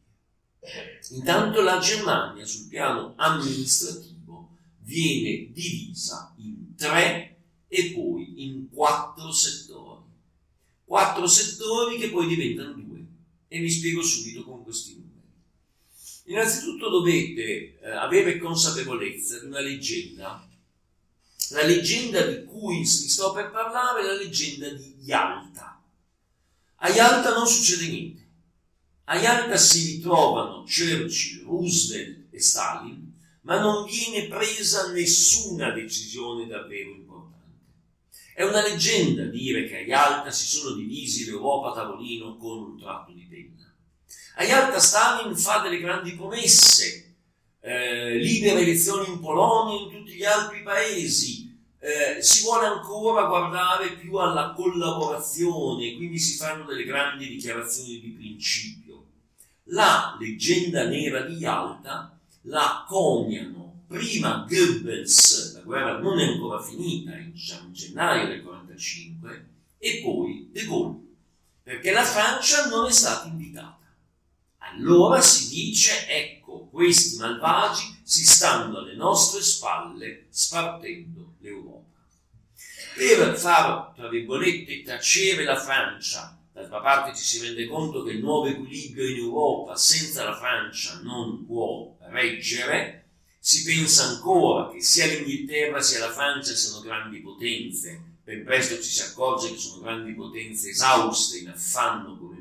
Intanto 1.10 1.60
la 1.60 1.78
Germania 1.78 2.44
sul 2.44 2.66
piano 2.66 3.12
amministrativo 3.14 4.56
viene 4.78 5.52
divisa 5.52 6.34
in 6.38 6.74
tre 6.74 7.36
e 7.68 7.92
poi 7.92 8.44
in 8.44 8.68
quattro 8.68 9.30
settori. 9.30 10.02
Quattro 10.84 11.28
settori 11.28 11.98
che 11.98 12.10
poi 12.10 12.26
diventano 12.26 12.72
due 12.72 13.06
e 13.46 13.60
vi 13.60 13.70
spiego 13.70 14.02
subito 14.02 14.42
con 14.42 14.64
questi. 14.64 15.01
Innanzitutto 16.24 16.88
dovete 16.88 17.78
eh, 17.80 17.90
avere 17.90 18.38
consapevolezza 18.38 19.40
di 19.40 19.46
una 19.46 19.60
leggenda. 19.60 20.48
La 21.50 21.64
leggenda 21.64 22.22
di 22.22 22.44
cui 22.44 22.78
vi 22.78 22.84
sto 22.86 23.32
per 23.32 23.50
parlare 23.50 24.02
è 24.02 24.06
la 24.06 24.14
leggenda 24.14 24.68
di 24.68 24.96
Yalta. 25.00 25.82
A 26.76 26.88
Yalta 26.88 27.34
non 27.34 27.46
succede 27.46 27.88
niente. 27.88 28.26
A 29.04 29.16
Yalta 29.16 29.56
si 29.56 29.96
ritrovano 29.96 30.64
Churchill, 30.64 31.44
Roosevelt 31.44 32.26
e 32.30 32.40
Stalin, 32.40 33.12
ma 33.42 33.60
non 33.60 33.84
viene 33.84 34.28
presa 34.28 34.90
nessuna 34.92 35.70
decisione 35.72 36.46
davvero 36.46 36.90
importante 36.90 37.12
è 38.34 38.44
una 38.44 38.62
leggenda 38.62 39.24
dire 39.24 39.66
che 39.68 39.76
a 39.76 39.80
Yalta 39.80 40.30
si 40.30 40.46
sono 40.46 40.74
divisi 40.74 41.26
l'Europa 41.26 41.70
a 41.70 41.74
tavolino 41.74 42.36
con 42.38 42.62
un 42.62 42.78
tratto 42.78 43.12
di 43.12 43.26
penna. 43.28 43.61
A 44.36 44.44
Yalta 44.44 44.78
Stalin 44.78 45.36
fa 45.36 45.58
delle 45.58 45.78
grandi 45.78 46.12
promesse, 46.14 47.16
eh, 47.60 48.16
libere 48.16 48.60
elezioni 48.60 49.08
in 49.08 49.20
Polonia 49.20 49.78
e 49.78 49.82
in 49.82 49.90
tutti 49.90 50.12
gli 50.12 50.24
altri 50.24 50.62
paesi, 50.62 51.54
eh, 51.78 52.22
si 52.22 52.42
vuole 52.42 52.66
ancora 52.66 53.26
guardare 53.26 53.92
più 53.92 54.16
alla 54.16 54.54
collaborazione, 54.56 55.94
quindi 55.96 56.18
si 56.18 56.36
fanno 56.36 56.64
delle 56.64 56.84
grandi 56.84 57.28
dichiarazioni 57.28 58.00
di 58.00 58.08
principio. 58.10 59.04
La 59.64 60.16
leggenda 60.18 60.84
nera 60.84 61.20
di 61.22 61.34
Yalta 61.34 62.18
la 62.42 62.84
coniano 62.88 63.82
prima 63.86 64.46
Goebbels, 64.48 65.54
la 65.54 65.60
guerra 65.60 65.98
non 65.98 66.18
è 66.18 66.24
ancora 66.24 66.60
finita, 66.60 67.14
in 67.16 67.32
gennaio 67.34 68.26
del 68.28 68.40
1945, 68.40 69.46
e 69.78 70.00
poi 70.02 70.48
De 70.50 70.64
Gaulle, 70.64 70.98
perché 71.62 71.92
la 71.92 72.04
Francia 72.04 72.66
non 72.68 72.86
è 72.86 72.90
stata 72.90 73.28
invitata. 73.28 73.81
Allora 74.74 75.20
si 75.20 75.50
dice, 75.50 76.06
ecco, 76.08 76.68
questi 76.70 77.16
malvagi 77.18 78.00
si 78.02 78.24
stanno 78.24 78.78
alle 78.78 78.94
nostre 78.94 79.42
spalle 79.42 80.26
spartendo 80.30 81.34
l'Europa. 81.40 81.90
Per 82.94 83.36
far, 83.36 83.92
tra 83.94 84.08
virgolette, 84.08 84.82
tacere 84.82 85.44
la 85.44 85.60
Francia, 85.60 86.38
d'altra 86.52 86.80
parte 86.80 87.14
ci 87.14 87.22
si 87.22 87.40
rende 87.40 87.66
conto 87.66 88.02
che 88.02 88.12
il 88.12 88.20
nuovo 88.20 88.46
equilibrio 88.46 89.08
in 89.08 89.16
Europa 89.18 89.76
senza 89.76 90.24
la 90.24 90.36
Francia 90.36 91.00
non 91.02 91.44
può 91.44 91.94
reggere, 92.10 93.04
si 93.38 93.62
pensa 93.64 94.04
ancora 94.04 94.70
che 94.70 94.80
sia 94.80 95.06
l'Inghilterra 95.06 95.82
sia 95.82 95.98
la 95.98 96.12
Francia 96.12 96.54
siano 96.54 96.80
grandi 96.80 97.18
potenze, 97.20 98.00
ben 98.24 98.44
presto 98.44 98.76
ci 98.76 98.90
si 98.90 99.02
accorge 99.02 99.50
che 99.50 99.58
sono 99.58 99.82
grandi 99.82 100.12
potenze 100.12 100.70
esauste, 100.70 101.38
in 101.38 101.48
affanno 101.48 102.14
minimo, 102.14 102.31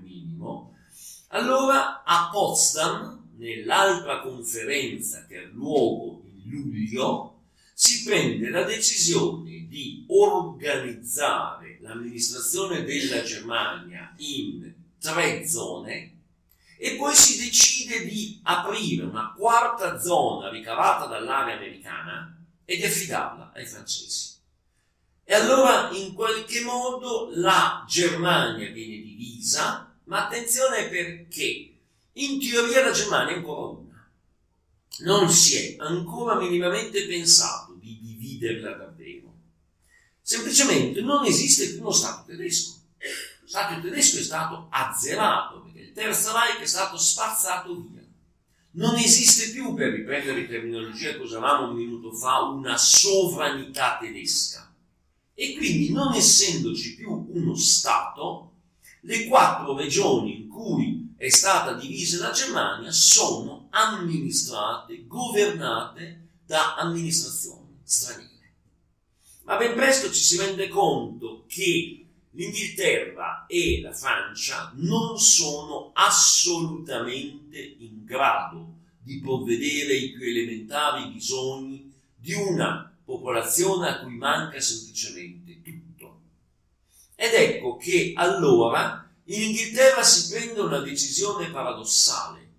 allora 1.31 2.03
a 2.03 2.29
Potsdam, 2.31 3.29
nell'altra 3.37 4.21
conferenza 4.21 5.25
che 5.27 5.37
ha 5.37 5.49
luogo 5.51 6.23
in 6.25 6.49
luglio, 6.49 7.39
si 7.73 8.03
prende 8.03 8.49
la 8.49 8.63
decisione 8.63 9.65
di 9.67 10.05
organizzare 10.07 11.79
l'amministrazione 11.81 12.83
della 12.83 13.23
Germania 13.23 14.13
in 14.17 14.71
tre 14.99 15.47
zone 15.47 16.17
e 16.77 16.95
poi 16.95 17.15
si 17.15 17.43
decide 17.43 18.05
di 18.05 18.39
aprire 18.43 19.05
una 19.05 19.33
quarta 19.35 19.99
zona 19.99 20.49
ricavata 20.49 21.05
dall'area 21.05 21.55
americana 21.55 22.37
e 22.65 22.75
di 22.75 22.83
affidarla 22.83 23.51
ai 23.55 23.65
francesi. 23.65 24.35
E 25.23 25.33
allora 25.33 25.89
in 25.91 26.13
qualche 26.13 26.61
modo 26.61 27.29
la 27.33 27.85
Germania 27.87 28.69
viene 28.71 29.01
divisa, 29.01 29.90
ma 30.05 30.25
attenzione 30.25 30.87
perché 30.89 31.73
in 32.13 32.39
teoria 32.39 32.83
la 32.83 32.91
Germania 32.91 33.33
è 33.33 33.37
ancora 33.37 33.79
una. 33.79 34.11
Non 34.99 35.29
si 35.29 35.55
è 35.55 35.75
ancora 35.79 36.35
minimamente 36.35 37.05
pensato 37.07 37.73
di 37.73 37.99
dividerla 38.01 38.73
davvero. 38.73 39.33
Semplicemente 40.21 41.01
non 41.01 41.25
esiste 41.25 41.69
più 41.69 41.81
uno 41.81 41.91
Stato 41.91 42.25
tedesco. 42.27 42.79
Lo 43.41 43.47
Stato 43.47 43.81
tedesco 43.81 44.19
è 44.19 44.23
stato 44.23 44.67
azzerato 44.69 45.61
il 45.91 45.97
Terzo 45.97 46.31
Reich 46.31 46.61
è 46.61 46.65
stato 46.65 46.97
spazzato 46.97 47.75
via. 47.75 47.99
Non 48.73 48.95
esiste 48.95 49.51
più, 49.51 49.73
per 49.73 49.91
riprendere 49.91 50.47
terminologia 50.47 51.11
che 51.11 51.17
usavamo 51.17 51.69
un 51.69 51.75
minuto 51.75 52.13
fa, 52.13 52.43
una 52.43 52.77
sovranità 52.77 53.97
tedesca. 53.99 54.73
E 55.33 55.55
quindi, 55.57 55.91
non 55.91 56.13
essendoci 56.13 56.95
più 56.95 57.27
uno 57.29 57.55
Stato, 57.55 58.50
le 59.01 59.27
quattro 59.27 59.75
regioni 59.75 60.41
in 60.41 60.47
cui 60.47 61.13
è 61.17 61.29
stata 61.29 61.73
divisa 61.73 62.27
la 62.27 62.31
Germania 62.31 62.91
sono 62.91 63.67
amministrate, 63.71 65.05
governate 65.05 66.27
da 66.45 66.75
amministrazioni 66.75 67.79
straniere. 67.83 68.29
Ma 69.43 69.57
ben 69.57 69.73
presto 69.73 70.11
ci 70.11 70.21
si 70.21 70.37
rende 70.37 70.67
conto 70.67 71.45
che 71.47 72.05
l'Inghilterra 72.31 73.45
e 73.47 73.81
la 73.81 73.93
Francia 73.93 74.71
non 74.75 75.17
sono 75.19 75.91
assolutamente 75.93 77.59
in 77.79 78.05
grado 78.05 78.75
di 78.99 79.19
provvedere 79.19 79.93
ai 79.93 80.11
più 80.11 80.27
elementari 80.27 81.11
bisogni 81.11 81.91
di 82.15 82.33
una 82.33 82.95
popolazione 83.03 83.89
a 83.89 83.99
cui 83.99 84.15
manca 84.15 84.59
semplicemente. 84.59 85.40
Ed 87.21 87.35
ecco 87.35 87.77
che 87.77 88.13
allora 88.15 89.07
in 89.25 89.43
Inghilterra 89.43 90.01
si 90.01 90.33
prende 90.33 90.59
una 90.59 90.79
decisione 90.79 91.51
paradossale. 91.51 92.49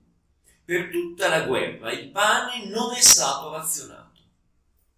Per 0.65 0.89
tutta 0.89 1.27
la 1.27 1.41
guerra 1.41 1.91
il 1.91 2.11
pane 2.11 2.67
non 2.67 2.95
è 2.95 3.01
stato 3.01 3.51
razionato. 3.51 4.21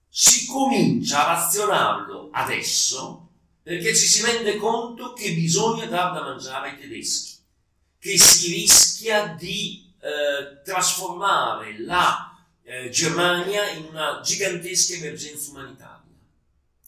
Si 0.06 0.44
comincia 0.44 1.24
a 1.24 1.32
razionarlo 1.36 2.28
adesso 2.32 3.30
perché 3.62 3.96
ci 3.96 4.04
si 4.04 4.22
rende 4.22 4.56
conto 4.56 5.14
che 5.14 5.32
bisogna 5.32 5.86
dar 5.86 6.12
da 6.12 6.20
mangiare 6.20 6.72
ai 6.72 6.78
tedeschi, 6.78 7.38
che 7.98 8.18
si 8.18 8.52
rischia 8.52 9.28
di 9.28 9.90
eh, 9.98 10.60
trasformare 10.62 11.78
la 11.78 12.36
eh, 12.62 12.90
Germania 12.90 13.70
in 13.70 13.86
una 13.86 14.20
gigantesca 14.22 14.96
emergenza 14.96 15.52
umanitaria. 15.52 15.93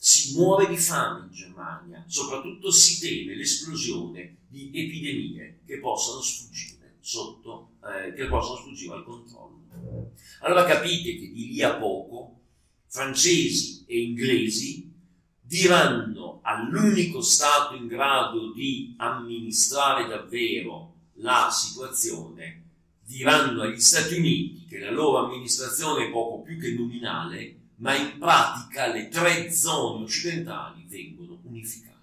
Si 0.06 0.34
muore 0.34 0.68
di 0.68 0.76
fame 0.76 1.24
in 1.26 1.32
Germania, 1.32 2.04
soprattutto 2.06 2.70
si 2.70 3.00
teme 3.00 3.34
l'esplosione 3.34 4.36
di 4.46 4.70
epidemie 4.72 5.62
che 5.66 5.80
possano 5.80 6.20
sfuggire 6.20 6.98
sotto, 7.00 7.70
eh, 7.82 8.14
che 8.14 8.26
possono 8.28 8.58
sfuggire 8.58 8.94
al 8.94 9.04
controllo. 9.04 10.12
Allora 10.42 10.64
capite 10.64 11.16
che 11.18 11.32
di 11.32 11.48
lì 11.48 11.60
a 11.60 11.74
poco 11.74 12.38
francesi 12.86 13.82
e 13.88 14.00
inglesi 14.00 14.88
diranno 15.40 16.38
all'unico 16.42 17.20
Stato 17.20 17.74
in 17.74 17.88
grado 17.88 18.52
di 18.52 18.94
amministrare 18.98 20.06
davvero 20.06 20.94
la 21.14 21.50
situazione, 21.50 22.62
diranno 23.04 23.62
agli 23.62 23.80
Stati 23.80 24.14
Uniti 24.14 24.66
che 24.68 24.78
la 24.78 24.92
loro 24.92 25.26
amministrazione 25.26 26.06
è 26.06 26.10
poco 26.12 26.42
più 26.42 26.60
che 26.60 26.74
nominale, 26.74 27.56
ma 27.76 27.94
in 27.94 28.18
pratica 28.18 28.86
le 28.86 29.08
tre 29.08 29.52
zone 29.52 30.04
occidentali 30.04 30.84
vengono 30.88 31.38
unificate. 31.42 31.94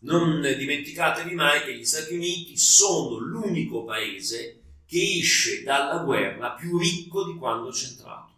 Non 0.00 0.40
dimenticatevi 0.40 1.34
mai 1.34 1.62
che 1.62 1.76
gli 1.76 1.84
Stati 1.84 2.14
Uniti 2.14 2.56
sono 2.56 3.18
l'unico 3.18 3.84
paese 3.84 4.60
che 4.86 5.18
esce 5.18 5.62
dalla 5.62 5.98
guerra 5.98 6.50
più 6.50 6.78
ricco 6.78 7.24
di 7.24 7.36
quando 7.36 7.70
c'è 7.70 7.88
entrato. 7.88 8.32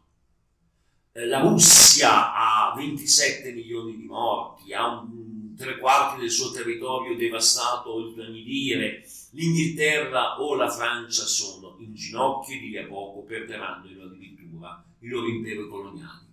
Eh, 1.12 1.26
la 1.26 1.40
Russia 1.40 2.33
ha 2.33 2.75
27 2.76 3.52
milioni 3.52 3.97
di 3.97 4.04
morti, 4.04 4.73
ha 4.73 5.00
un, 5.00 5.54
tre 5.57 5.78
quarti 5.78 6.21
del 6.21 6.30
suo 6.30 6.52
territorio 6.52 7.16
devastato 7.16 7.92
oltre 7.92 8.26
ogni 8.26 8.45
dire, 8.45 9.04
l'Inghilterra 9.30 10.40
o 10.40 10.54
la 10.54 10.71
Francia 10.71 11.25
sono 11.25 11.76
in 11.80 11.95
ginocchio 11.95 12.54
e 12.54 12.59
di 12.61 12.78
a 12.78 12.87
poco 12.87 13.23
perderanno 13.23 13.87
addirittura 14.04 14.83
i 15.00 15.09
loro 15.09 15.26
imperi 15.26 15.68
coloniali. 15.68 16.28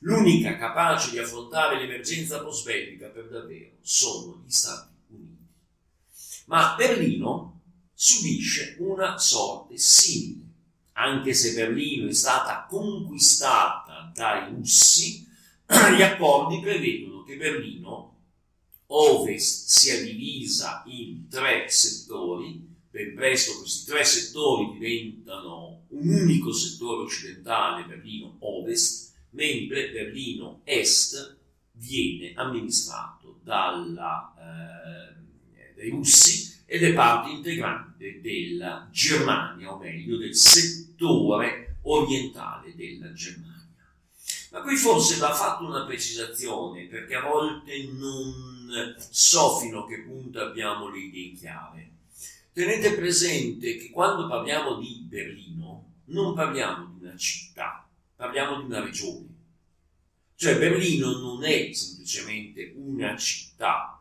L'unica 0.00 0.56
capace 0.56 1.10
di 1.10 1.18
affrontare 1.18 1.78
l'emergenza 1.78 2.42
post-bellica 2.42 3.08
per 3.08 3.28
davvero 3.28 3.76
sono 3.82 4.42
gli 4.44 4.50
Stati 4.50 4.94
Uniti. 5.08 5.46
Ma 6.46 6.74
Berlino 6.76 7.60
subisce 7.92 8.76
una 8.78 9.18
sorte 9.18 9.76
simile, 9.76 10.44
anche 10.92 11.34
se 11.34 11.52
Berlino 11.52 12.08
è 12.08 12.14
stata 12.14 12.66
conquistata 12.68 14.10
dai 14.14 14.54
russi, 14.54 15.28
gli 15.66 16.02
accordi 16.02 16.60
prevedono 16.60 17.22
che 17.24 17.36
Berlino 17.36 18.16
ovest 18.86 19.68
sia 19.68 20.02
divisa 20.02 20.82
in 20.86 21.28
tre 21.28 21.68
settori, 21.68 22.66
ben 22.90 23.14
presto 23.14 23.58
questi 23.58 23.90
tre 23.90 24.04
settori 24.04 24.78
diventano 24.78 25.84
un 25.88 26.08
unico 26.08 26.52
settore 26.52 27.02
occidentale, 27.02 27.84
Berlino 27.84 28.36
ovest, 28.40 29.09
mentre 29.30 29.90
Berlino 29.90 30.60
Est 30.64 31.38
viene 31.72 32.32
amministrato 32.34 33.40
dalla, 33.42 34.34
eh, 34.38 35.72
dai 35.74 35.90
russi 35.90 36.62
ed 36.66 36.84
è 36.84 36.92
parte 36.92 37.30
integrante 37.30 38.20
della 38.20 38.88
Germania, 38.92 39.72
o 39.72 39.78
meglio 39.78 40.16
del 40.18 40.34
settore 40.34 41.78
orientale 41.82 42.74
della 42.74 43.12
Germania. 43.12 43.48
Ma 44.52 44.60
qui 44.62 44.76
forse 44.76 45.18
va 45.18 45.32
fatta 45.32 45.64
una 45.64 45.84
precisazione, 45.84 46.86
perché 46.86 47.14
a 47.14 47.22
volte 47.22 47.88
non 47.92 48.94
so 48.98 49.58
fino 49.58 49.84
a 49.84 49.88
che 49.88 50.02
punto 50.02 50.40
abbiamo 50.40 50.88
le 50.88 50.98
idee 50.98 51.32
chiare. 51.32 51.90
Tenete 52.52 52.94
presente 52.94 53.76
che 53.76 53.90
quando 53.90 54.26
parliamo 54.26 54.76
di 54.78 55.06
Berlino 55.08 55.92
non 56.06 56.34
parliamo 56.34 56.94
di 56.96 57.04
una 57.04 57.16
città, 57.16 57.79
parliamo 58.20 58.60
di 58.60 58.66
una 58.66 58.84
regione. 58.84 59.28
Cioè 60.36 60.58
Berlino 60.58 61.16
non 61.18 61.42
è 61.42 61.72
semplicemente 61.72 62.74
una 62.76 63.16
città. 63.16 63.98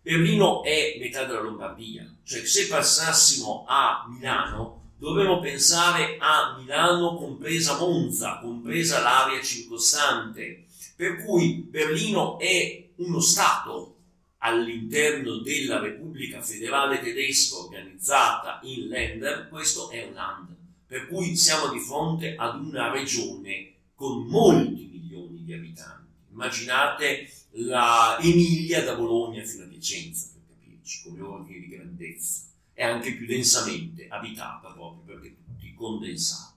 Berlino 0.00 0.62
è 0.62 0.96
metà 0.98 1.24
della 1.24 1.42
Lombardia. 1.42 2.10
Cioè 2.24 2.46
se 2.46 2.66
passassimo 2.66 3.66
a 3.68 4.06
Milano 4.08 4.92
dovremmo 4.96 5.38
pensare 5.40 6.16
a 6.18 6.56
Milano 6.58 7.16
compresa 7.16 7.76
Monza, 7.76 8.38
compresa 8.38 9.02
l'area 9.02 9.42
circostante. 9.42 10.64
Per 10.96 11.22
cui 11.24 11.66
Berlino 11.68 12.38
è 12.38 12.88
uno 12.96 13.20
Stato 13.20 13.96
all'interno 14.38 15.36
della 15.40 15.78
Repubblica 15.78 16.40
Federale 16.40 17.02
Tedesca 17.02 17.56
organizzata 17.56 18.60
in 18.62 18.88
Länder, 18.88 19.48
questo 19.50 19.90
è 19.90 20.04
un 20.04 20.14
Land 20.14 20.57
per 20.88 21.06
cui 21.06 21.36
siamo 21.36 21.70
di 21.70 21.78
fronte 21.80 22.34
ad 22.34 22.64
una 22.64 22.90
regione 22.90 23.74
con 23.94 24.26
molti 24.26 24.88
milioni 24.90 25.44
di 25.44 25.52
abitanti. 25.52 26.08
Immaginate 26.30 27.30
la 27.52 28.18
Emilia 28.22 28.82
da 28.82 28.94
Bologna 28.94 29.44
fino 29.44 29.64
a 29.64 29.66
Vicenza, 29.66 30.28
per 30.32 30.42
capirci, 30.48 31.02
come 31.04 31.20
ordine 31.20 31.60
di 31.60 31.68
grandezza, 31.68 32.44
e 32.72 32.82
anche 32.82 33.12
più 33.12 33.26
densamente 33.26 34.06
abitata 34.08 34.70
proprio 34.70 35.02
perché 35.04 35.36
tutti 35.44 35.74
condensati. 35.74 36.56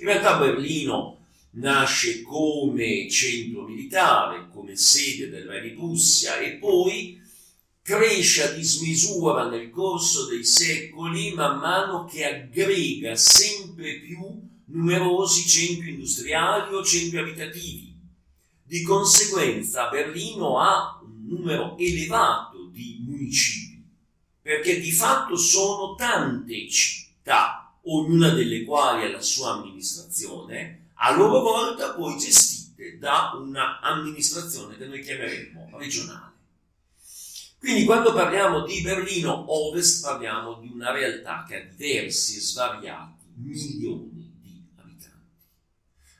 In 0.00 0.06
realtà 0.06 0.38
Berlino 0.38 1.18
nasce 1.50 2.22
come 2.22 3.08
centro 3.08 3.62
militare, 3.62 4.48
come 4.52 4.74
sede 4.74 5.28
del 5.28 5.46
re 5.46 5.62
di 5.62 5.70
Prussia 5.70 6.38
e 6.38 6.54
poi 6.54 7.20
cresce 7.90 8.44
a 8.44 8.52
dismisura 8.52 9.48
nel 9.48 9.68
corso 9.68 10.26
dei 10.26 10.44
secoli 10.44 11.34
man 11.34 11.58
mano 11.58 12.04
che 12.04 12.24
aggrega 12.24 13.16
sempre 13.16 13.98
più 13.98 14.18
numerosi 14.66 15.48
centri 15.48 15.94
industriali 15.94 16.72
o 16.72 16.84
centri 16.84 17.18
abitativi. 17.18 17.92
Di 18.62 18.82
conseguenza 18.82 19.88
Berlino 19.88 20.60
ha 20.60 21.00
un 21.02 21.26
numero 21.26 21.76
elevato 21.78 22.68
di 22.70 23.02
municipi, 23.04 23.82
perché 24.40 24.78
di 24.78 24.92
fatto 24.92 25.34
sono 25.34 25.96
tante 25.96 26.68
città, 26.68 27.76
ognuna 27.82 28.28
delle 28.28 28.62
quali 28.62 29.04
ha 29.04 29.10
la 29.10 29.20
sua 29.20 29.54
amministrazione, 29.54 30.90
a 30.94 31.16
loro 31.16 31.40
volta 31.40 31.94
poi 31.94 32.16
gestite 32.16 32.98
da 32.98 33.32
una 33.34 33.80
amministrazione 33.80 34.76
che 34.76 34.86
noi 34.86 35.02
chiameremmo 35.02 35.70
regionale. 35.72 36.29
Quindi 37.60 37.84
quando 37.84 38.14
parliamo 38.14 38.64
di 38.64 38.80
Berlino 38.80 39.44
Ovest 39.52 40.02
parliamo 40.02 40.60
di 40.60 40.70
una 40.72 40.92
realtà 40.92 41.44
che 41.46 41.56
ha 41.56 41.64
diversi 41.76 42.38
e 42.38 42.40
svariati 42.40 43.26
milioni 43.34 44.32
di 44.40 44.62
abitanti. 44.76 45.08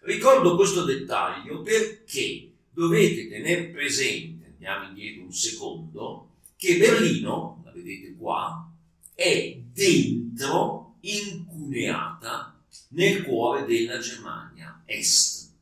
Ricordo 0.02 0.54
questo 0.54 0.84
dettaglio 0.84 1.62
perché 1.62 2.52
dovete 2.70 3.26
tenere 3.28 3.68
presente, 3.68 4.48
andiamo 4.50 4.88
indietro 4.88 5.22
un 5.22 5.32
secondo, 5.32 6.28
che 6.56 6.76
Berlino, 6.76 7.62
la 7.64 7.72
vedete 7.72 8.14
qua, 8.18 8.70
è 9.14 9.58
dentro, 9.72 10.96
incuneata 11.00 12.62
nel 12.88 13.22
cuore 13.22 13.64
della 13.64 13.98
Germania 13.98 14.82
Est. 14.84 15.52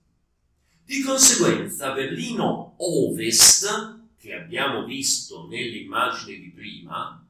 Di 0.84 1.02
conseguenza 1.02 1.92
Berlino 1.92 2.74
Ovest 2.78 3.97
che 4.28 4.34
abbiamo 4.34 4.84
visto 4.84 5.48
nell'immagine 5.48 6.38
di 6.38 6.50
prima 6.50 7.26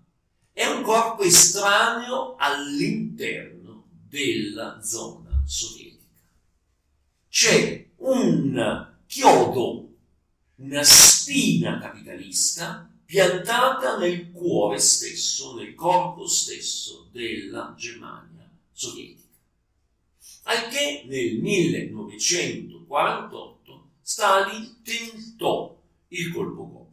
è 0.52 0.66
un 0.66 0.82
corpo 0.82 1.22
estraneo 1.22 2.34
all'interno 2.34 3.87
della 4.08 4.82
zona 4.82 5.40
sovietica. 5.46 6.26
C'è 7.28 7.90
un 7.98 8.96
chiodo, 9.06 9.94
una 10.56 10.82
spina 10.82 11.78
capitalista 11.78 12.92
piantata 13.04 13.96
nel 13.96 14.32
cuore 14.32 14.80
stesso, 14.80 15.54
nel 15.54 15.76
corpo 15.76 16.26
stesso 16.26 17.06
della 17.12 17.76
Germania 17.78 18.50
sovietica. 18.72 19.28
Al 20.42 20.68
che 20.68 21.04
nel 21.06 21.38
1948 21.38 23.90
Stalin 24.02 24.82
tentò 24.82 25.80
il 26.08 26.32
colpo 26.32 26.88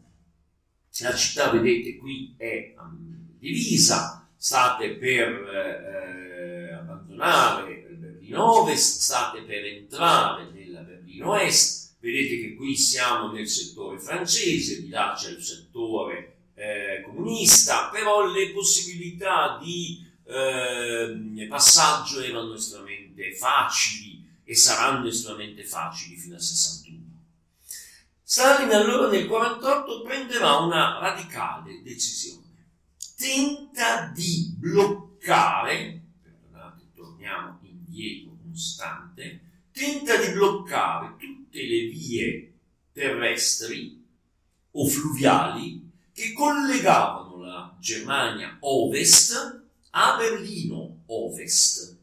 gol. 0.98 1.10
La 1.10 1.16
città, 1.16 1.50
vedete, 1.52 1.98
qui 1.98 2.34
è 2.38 2.74
um, 2.78 3.38
divisa, 3.40 4.28
state 4.38 4.96
per 4.96 5.50
eh, 5.50 6.74
abbandonare 6.74 7.86
il 7.90 7.98
Berlino 7.98 8.62
Ovest, 8.62 9.02
state 9.02 9.42
per 9.42 9.66
entrare 9.66 10.50
nella 10.52 10.82
Berlino 10.82 11.36
Est, 11.38 11.96
vedete 12.00 12.40
che 12.40 12.56
qui 12.56 12.76
siamo 12.76 13.32
nel 13.32 13.48
settore 13.48 14.00
francese, 14.00 14.82
di 14.82 14.90
là 14.90 15.16
c'è 15.18 15.32
il 15.32 15.42
settore 15.42 16.36
eh, 16.54 17.02
comunista, 17.04 17.90
però 17.92 18.32
le 18.32 18.52
possibilità 18.52 19.60
di 19.62 20.06
eh, 20.28 21.48
passaggio 21.50 22.22
erano 22.22 22.54
estremamente 22.54 23.34
facili 23.34 24.24
e 24.44 24.56
saranno 24.56 25.08
estremamente 25.08 25.64
facili 25.64 26.16
fino 26.16 26.36
al 26.36 26.42
61. 26.42 27.05
Stalin 28.28 28.72
allora 28.72 29.08
nel 29.08 29.26
1948 29.26 30.02
prenderà 30.02 30.56
una 30.56 30.98
radicale 30.98 31.84
decisione. 31.84 32.42
Tenta 33.16 34.12
di 34.16 34.52
bloccare, 34.58 36.02
perdonate, 36.24 36.88
torniamo 36.96 37.60
indietro 37.62 38.32
un 38.32 38.52
istante, 38.52 39.42
tenta 39.72 40.18
di 40.18 40.32
bloccare 40.32 41.18
tutte 41.20 41.62
le 41.68 41.86
vie 41.86 42.54
terrestri 42.94 44.04
o 44.72 44.88
fluviali 44.88 45.88
che 46.12 46.34
collegavano 46.34 47.38
la 47.38 47.78
Germania 47.80 48.58
ovest 48.62 49.66
a 49.92 50.16
Berlino 50.18 51.04
ovest. 51.06 51.96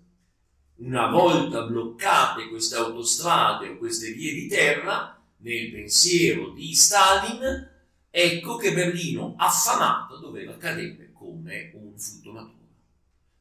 Una 0.76 1.08
volta 1.08 1.62
bloccate 1.62 2.48
queste 2.48 2.76
autostrade 2.76 3.70
o 3.70 3.76
queste 3.76 4.12
vie 4.12 4.32
di 4.35 4.46
terra, 4.46 5.20
nel 5.42 5.70
pensiero 5.70 6.50
di 6.50 6.74
Stalin, 6.74 7.70
ecco 8.11 8.57
che 8.57 8.72
Berlino 8.72 9.35
affamato 9.37 10.18
doveva 10.18 10.57
cadere 10.57 11.12
come 11.12 11.70
un 11.74 11.98
frutto 11.98 12.33
maturo. 12.33 12.61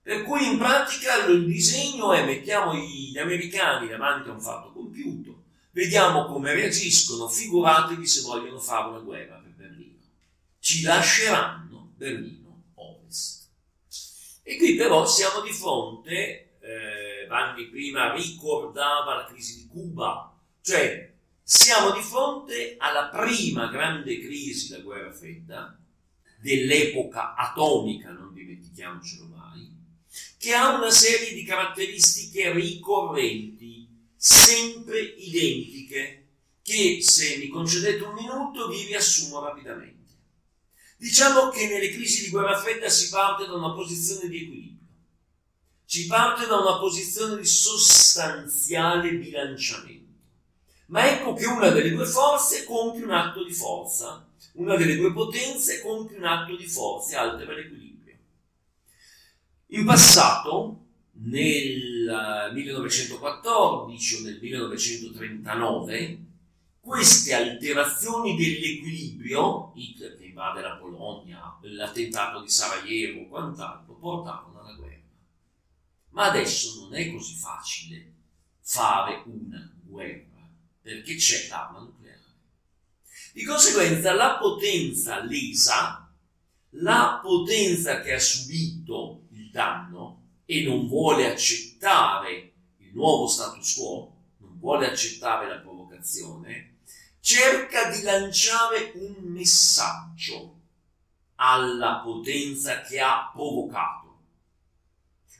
Per 0.02 0.24
cui 0.24 0.48
in 0.48 0.58
pratica 0.58 1.26
il 1.26 1.46
disegno 1.46 2.12
è 2.12 2.26
mettiamo 2.26 2.74
gli 2.76 3.18
americani 3.18 3.88
davanti 3.88 4.30
a 4.30 4.34
un 4.34 4.42
fatto 4.42 4.72
compiuto, 4.72 5.44
vediamo 5.72 6.26
come 6.26 6.54
reagiscono, 6.54 7.28
figuratevi 7.28 8.06
se 8.06 8.22
vogliono 8.22 8.60
fare 8.60 8.90
una 8.90 9.00
guerra 9.00 9.36
per 9.36 9.52
Berlino. 9.52 10.00
Ci 10.60 10.82
lasceranno 10.82 11.92
Berlino 11.96 12.64
Ovest. 12.76 13.50
E 14.42 14.58
qui 14.58 14.76
però 14.76 15.06
siamo 15.06 15.42
di 15.42 15.52
fronte, 15.52 16.58
eh, 16.60 17.28
Vanni 17.28 17.68
prima 17.68 18.14
ricordava 18.14 19.16
la 19.16 19.26
crisi 19.26 19.62
di 19.62 19.68
Cuba, 19.68 20.36
cioè 20.62 21.11
siamo 21.54 21.92
di 21.92 22.02
fronte 22.02 22.76
alla 22.78 23.10
prima 23.10 23.68
grande 23.68 24.22
crisi 24.22 24.70
della 24.70 24.84
guerra 24.84 25.12
fredda, 25.12 25.78
dell'epoca 26.40 27.36
atomica, 27.36 28.10
non 28.10 28.32
dimentichiamocelo 28.32 29.26
mai, 29.26 29.70
che 30.38 30.54
ha 30.54 30.74
una 30.78 30.90
serie 30.90 31.34
di 31.34 31.44
caratteristiche 31.44 32.54
ricorrenti, 32.54 33.86
sempre 34.16 35.02
identiche, 35.02 36.30
che 36.62 37.00
se 37.02 37.36
mi 37.36 37.50
concedete 37.50 38.02
un 38.02 38.14
minuto 38.14 38.70
vi 38.70 38.86
riassumo 38.86 39.42
rapidamente. 39.42 40.14
Diciamo 40.96 41.50
che 41.50 41.68
nelle 41.68 41.90
crisi 41.90 42.24
di 42.24 42.30
guerra 42.30 42.58
fredda 42.58 42.88
si 42.88 43.10
parte 43.10 43.46
da 43.46 43.56
una 43.56 43.74
posizione 43.74 44.30
di 44.30 44.44
equilibrio, 44.44 44.88
si 45.84 46.06
parte 46.08 46.46
da 46.46 46.58
una 46.58 46.80
posizione 46.80 47.36
di 47.36 47.46
sostanziale 47.46 49.12
bilanciamento. 49.16 50.11
Ma 50.92 51.10
ecco 51.10 51.34
che 51.34 51.46
una 51.46 51.70
delle 51.70 51.92
due 51.92 52.06
forze 52.06 52.66
compie 52.66 53.06
un 53.06 53.12
atto 53.12 53.46
di 53.46 53.54
forza, 53.54 54.28
una 54.54 54.76
delle 54.76 54.98
due 54.98 55.14
potenze 55.14 55.82
compie 55.82 56.18
un 56.18 56.26
atto 56.26 56.58
di 56.58 56.68
forza 56.68 57.16
e 57.16 57.20
altera 57.20 57.54
l'equilibrio. 57.54 58.18
In 59.68 59.86
passato, 59.86 60.80
nel 61.14 62.52
1914 62.54 64.16
o 64.16 64.20
nel 64.26 64.40
1939, 64.42 66.20
queste 66.82 67.34
alterazioni 67.36 68.36
dell'equilibrio, 68.36 69.72
Hitler 69.74 70.18
che 70.18 70.26
invade 70.26 70.60
la 70.60 70.76
Polonia, 70.76 71.58
l'attentato 71.62 72.42
di 72.42 72.50
Sarajevo, 72.50 73.28
quant'altro, 73.28 73.94
portavano 73.94 74.60
alla 74.60 74.74
guerra. 74.74 75.00
Ma 76.10 76.26
adesso 76.26 76.82
non 76.82 76.96
è 76.96 77.10
così 77.14 77.36
facile 77.36 78.12
fare 78.60 79.24
una 79.26 79.72
guerra, 79.84 80.31
perché 80.82 81.16
c'è 81.16 81.48
l'arma 81.48 81.80
nucleare. 81.80 82.20
Di 83.34 83.44
conseguenza 83.44 84.14
la 84.14 84.38
potenza 84.38 85.24
lesa, 85.24 86.12
la 86.76 87.20
potenza 87.22 88.02
che 88.02 88.14
ha 88.14 88.20
subito 88.20 89.22
danno 89.52 90.24
e 90.46 90.64
non 90.64 90.88
vuole 90.88 91.30
accettare 91.30 92.54
il 92.78 92.92
nuovo 92.94 93.28
status 93.28 93.76
quo, 93.76 94.16
non 94.38 94.58
vuole 94.58 94.88
accettare 94.88 95.48
la 95.48 95.60
provocazione, 95.60 96.78
cerca 97.20 97.90
di 97.92 98.02
lanciare 98.02 98.94
un 98.96 99.16
messaggio 99.20 100.60
alla 101.36 102.02
potenza 102.04 102.82
che 102.82 103.00
ha 103.00 103.30
provocato. 103.32 104.01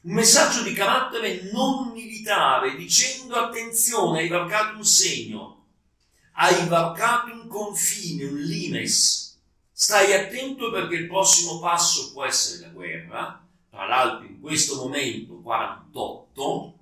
Un 0.04 0.14
messaggio 0.14 0.64
di 0.64 0.74
carattere 0.74 1.52
non 1.52 1.92
militare 1.92 2.76
dicendo 2.76 3.36
attenzione, 3.36 4.22
hai 4.22 4.30
varcato 4.30 4.78
un 4.78 4.84
segno, 4.84 5.66
hai 6.34 6.68
varcato 6.68 7.32
un 7.32 7.48
confine, 7.48 8.24
un 8.24 8.40
limes, 8.40 9.40
stai 9.72 10.12
attento 10.14 10.72
perché 10.72 10.96
il 10.96 11.08
prossimo 11.08 11.60
passo 11.60 12.12
può 12.14 12.26
essere 12.26 12.62
la 12.62 12.70
guerra, 12.70 13.48
tra 13.70 13.86
l'altro 13.86 14.26
in 14.26 14.40
questo 14.40 14.78
momento 14.78 15.36
48, 15.36 16.80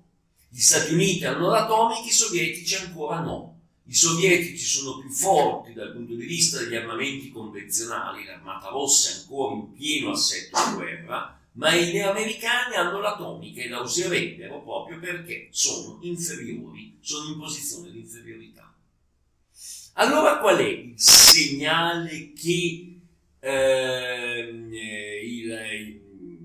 gli 0.48 0.60
Stati 0.60 0.94
Uniti 0.94 1.26
hanno 1.26 1.50
l'atomica, 1.50 2.08
i 2.08 2.10
sovietici 2.10 2.74
ancora 2.76 3.20
no. 3.20 3.58
I 3.84 3.94
sovietici 3.94 4.64
sono 4.64 4.98
più 4.98 5.10
forti 5.10 5.74
dal 5.74 5.92
punto 5.92 6.14
di 6.14 6.24
vista 6.24 6.58
degli 6.58 6.74
armamenti 6.74 7.30
convenzionali, 7.30 8.24
l'armata 8.24 8.68
rossa 8.68 9.10
è 9.10 9.20
ancora 9.20 9.54
in 9.56 9.72
pieno 9.72 10.12
assetto 10.12 10.58
di 10.70 10.74
guerra, 10.76 11.39
ma 11.60 11.76
gli 11.76 11.98
americani 11.98 12.74
hanno 12.74 13.00
l'atomica 13.00 13.62
e 13.62 13.68
la 13.68 13.80
userebbero 13.80 14.62
proprio 14.62 14.98
perché 14.98 15.48
sono 15.50 15.98
inferiori, 16.00 16.96
sono 17.02 17.34
in 17.34 17.38
posizione 17.38 17.90
di 17.90 17.98
inferiorità. 17.98 18.74
Allora 19.94 20.38
qual 20.38 20.56
è 20.56 20.66
il 20.66 20.94
segnale 20.98 22.32
che 22.32 22.96
eh, 23.40 24.48
il, 25.22 26.00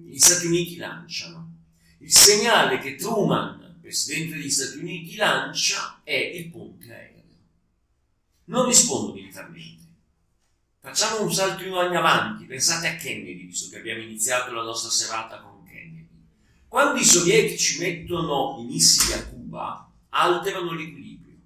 gli 0.06 0.18
Stati 0.18 0.48
Uniti 0.48 0.76
lanciano. 0.76 1.60
Il 2.00 2.12
segnale 2.12 2.80
che 2.80 2.96
Truman, 2.96 3.78
presidente 3.80 4.36
degli 4.36 4.50
Stati 4.50 4.80
Uniti, 4.80 5.16
lancia 5.16 6.02
è 6.04 6.14
il 6.14 6.50
ponte 6.50 6.92
aereo. 6.92 7.24
Non 8.46 8.66
rispondo 8.66 9.14
militarmente. 9.14 9.85
Facciamo 10.86 11.24
un 11.24 11.34
salto 11.34 11.64
in 11.64 11.74
avanti, 11.74 12.46
pensate 12.46 12.88
a 12.88 12.96
Kennedy, 12.96 13.48
visto 13.48 13.72
che 13.72 13.80
abbiamo 13.80 14.04
iniziato 14.04 14.54
la 14.54 14.62
nostra 14.62 14.92
serata 14.92 15.40
con 15.40 15.64
Kennedy. 15.64 16.08
Quando 16.68 17.00
i 17.00 17.04
sovietici 17.04 17.80
mettono 17.80 18.58
i 18.60 18.66
missili 18.66 19.14
a 19.14 19.26
Cuba, 19.26 19.92
alterano 20.10 20.74
l'equilibrio. 20.74 21.40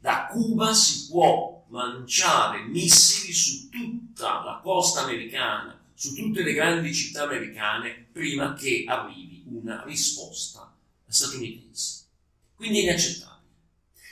Da 0.00 0.26
Cuba 0.32 0.74
si 0.74 1.06
può 1.06 1.64
lanciare 1.70 2.64
missili 2.64 3.32
su 3.32 3.68
tutta 3.68 4.42
la 4.42 4.60
costa 4.64 5.02
americana 5.02 5.80
su 5.94 6.12
tutte 6.14 6.42
le 6.42 6.54
grandi 6.54 6.92
città 6.92 7.22
americane 7.22 8.08
prima 8.10 8.54
che 8.54 8.84
arrivi 8.86 9.44
una 9.46 9.84
risposta 9.84 10.76
statunitense. 11.06 12.06
Quindi 12.56 12.80
è 12.80 12.82
inaccettabile. 12.82 13.52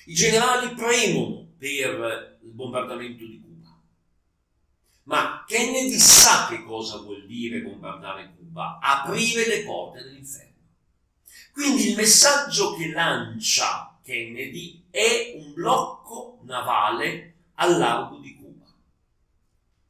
I 0.06 0.14
generali 0.14 0.74
premono 0.74 1.48
per 1.58 2.38
il 2.44 2.50
bombardamento 2.52 3.24
di 3.24 3.40
Cuba, 3.40 3.45
ma 5.06 5.44
Kennedy 5.46 5.98
sa 5.98 6.48
che 6.48 6.62
cosa 6.64 6.98
vuol 6.98 7.26
dire 7.26 7.60
bombardare 7.60 8.34
Cuba, 8.36 8.78
aprire 8.80 9.46
le 9.46 9.62
porte 9.64 10.02
dell'inferno. 10.02 10.54
Quindi 11.52 11.90
il 11.90 11.96
messaggio 11.96 12.74
che 12.74 12.88
lancia 12.90 13.98
Kennedy 14.02 14.84
è 14.90 15.34
un 15.36 15.54
blocco 15.54 16.40
navale 16.42 17.34
al 17.54 17.78
largo 17.78 18.18
di 18.18 18.34
Cuba. 18.34 18.66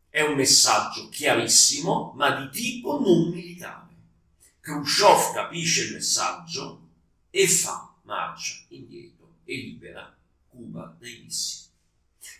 È 0.08 0.20
un 0.20 0.34
messaggio 0.34 1.08
chiarissimo, 1.08 2.12
ma 2.14 2.30
di 2.32 2.50
tipo 2.50 3.00
non 3.00 3.30
militare. 3.30 3.94
Khrushchev 4.60 5.32
capisce 5.32 5.84
il 5.84 5.94
messaggio 5.94 6.88
e 7.30 7.48
fa 7.48 7.94
marcia 8.02 8.64
indietro 8.68 9.36
e 9.44 9.56
libera 9.56 10.14
Cuba 10.48 10.94
dai 10.98 11.20
missili. 11.22 11.70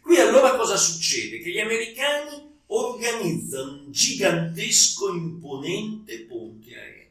Qui 0.03 0.21
allora 0.21 0.57
cosa 0.57 0.77
succede? 0.77 1.41
Che 1.41 1.51
gli 1.51 1.59
americani 1.59 2.46
organizzano 2.67 3.85
un 3.85 3.93
gigantesco 3.93 5.15
imponente 5.15 6.21
ponte 6.21 6.75
aereo. 6.75 7.11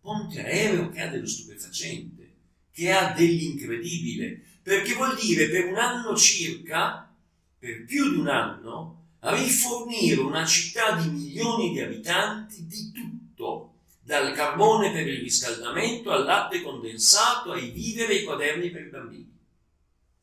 Ponte 0.00 0.44
aereo 0.44 0.90
che 0.90 1.00
ha 1.00 1.08
dello 1.08 1.26
stupefacente, 1.26 2.34
che 2.70 2.92
ha 2.92 3.12
dell'incredibile, 3.12 4.42
perché 4.62 4.94
vuol 4.94 5.16
dire 5.18 5.48
per 5.48 5.66
un 5.66 5.76
anno 5.76 6.16
circa, 6.16 7.12
per 7.58 7.84
più 7.84 8.10
di 8.10 8.18
un 8.18 8.28
anno, 8.28 8.98
rifornire 9.20 10.20
una 10.20 10.44
città 10.46 10.92
di 10.96 11.08
milioni 11.08 11.72
di 11.72 11.80
abitanti 11.80 12.66
di 12.66 12.92
tutto, 12.92 13.72
dal 14.02 14.32
carbone 14.34 14.90
per 14.90 15.06
il 15.06 15.20
riscaldamento 15.20 16.10
al 16.10 16.24
latte 16.24 16.62
condensato, 16.62 17.52
ai 17.52 17.70
viveri 17.70 18.14
e 18.14 18.16
ai 18.18 18.24
quaderni 18.24 18.70
per 18.70 18.86
i 18.86 18.88
bambini, 18.88 19.36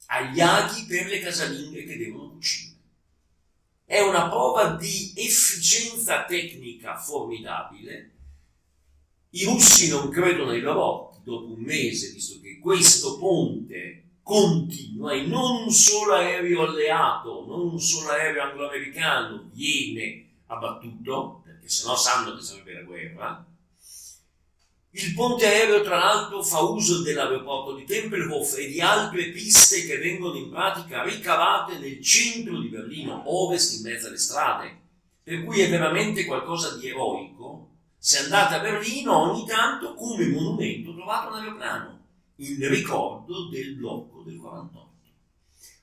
agli 0.07 0.39
aghi 0.39 0.85
per 0.85 1.07
le 1.07 1.19
casalinghe 1.19 1.83
che 1.83 1.97
devono 1.97 2.29
cucire. 2.31 2.64
È 3.85 3.99
una 3.99 4.29
prova 4.29 4.69
di 4.71 5.13
efficienza 5.15 6.25
tecnica 6.25 6.97
formidabile. 6.97 8.11
I 9.29 9.45
russi 9.45 9.89
non 9.89 10.09
credono 10.09 10.49
ai 10.49 10.61
loro 10.61 10.83
occhi 10.83 11.19
dopo 11.23 11.53
un 11.53 11.61
mese, 11.61 12.11
visto 12.11 12.39
che 12.41 12.59
questo 12.59 13.19
ponte 13.19 14.05
continua 14.23 15.13
e 15.13 15.27
non 15.27 15.65
un 15.65 15.71
solo 15.71 16.13
aereo 16.13 16.65
alleato, 16.65 17.45
non 17.45 17.73
un 17.73 17.79
solo 17.79 18.09
aereo 18.09 18.41
anglo-americano 18.41 19.49
viene 19.53 20.29
abbattuto, 20.47 21.41
perché 21.43 21.69
sennò 21.69 21.95
sanno 21.95 22.35
che 22.35 22.41
sarebbe 22.41 22.73
la 22.73 22.81
guerra, 22.81 23.45
Il 24.97 25.13
ponte 25.13 25.45
aereo, 25.45 25.83
tra 25.83 25.97
l'altro, 25.97 26.41
fa 26.41 26.61
uso 26.61 27.01
dell'aeroporto 27.01 27.75
di 27.75 27.83
Tempelhof 27.83 28.57
e 28.57 28.67
di 28.67 28.79
altre 28.79 29.29
piste 29.31 29.85
che 29.85 29.97
vengono 29.97 30.37
in 30.37 30.49
pratica 30.49 31.03
ricavate 31.03 31.77
nel 31.79 32.01
centro 32.01 32.61
di 32.61 32.69
Berlino, 32.69 33.23
ovest, 33.25 33.75
in 33.75 33.81
mezzo 33.81 34.07
alle 34.07 34.17
strade. 34.17 34.79
Per 35.21 35.43
cui 35.43 35.59
è 35.59 35.69
veramente 35.69 36.23
qualcosa 36.23 36.77
di 36.77 36.87
eroico. 36.87 37.71
Se 37.97 38.19
andate 38.19 38.55
a 38.55 38.59
Berlino, 38.59 39.17
ogni 39.17 39.45
tanto, 39.45 39.95
come 39.95 40.29
monumento, 40.29 40.95
trovate 40.95 41.27
un 41.27 41.39
aeroplano, 41.39 41.99
in 42.37 42.69
ricordo 42.69 43.49
del 43.49 43.75
blocco 43.75 44.21
del 44.21 44.37
48. 44.37 44.89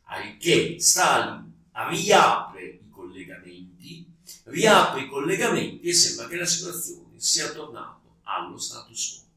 Al 0.04 0.38
che 0.38 0.76
Stalin 0.78 1.52
riapre 1.70 2.64
i 2.64 2.88
collegamenti, 2.90 4.06
riapre 4.44 5.02
i 5.02 5.08
collegamenti 5.08 5.86
e 5.86 5.92
sembra 5.92 6.28
che 6.28 6.36
la 6.36 6.46
situazione 6.46 7.18
sia 7.18 7.50
tornata 7.50 8.01
allo 8.24 8.58
status 8.58 9.16
quo. 9.16 9.30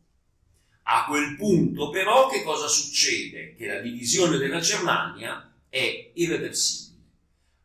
A 0.87 1.05
quel 1.05 1.35
punto 1.35 1.89
però 1.89 2.27
che 2.27 2.43
cosa 2.43 2.67
succede? 2.67 3.55
Che 3.55 3.65
la 3.65 3.79
divisione 3.79 4.37
della 4.37 4.59
Germania 4.59 5.51
è 5.67 6.11
irreversibile. 6.13 7.03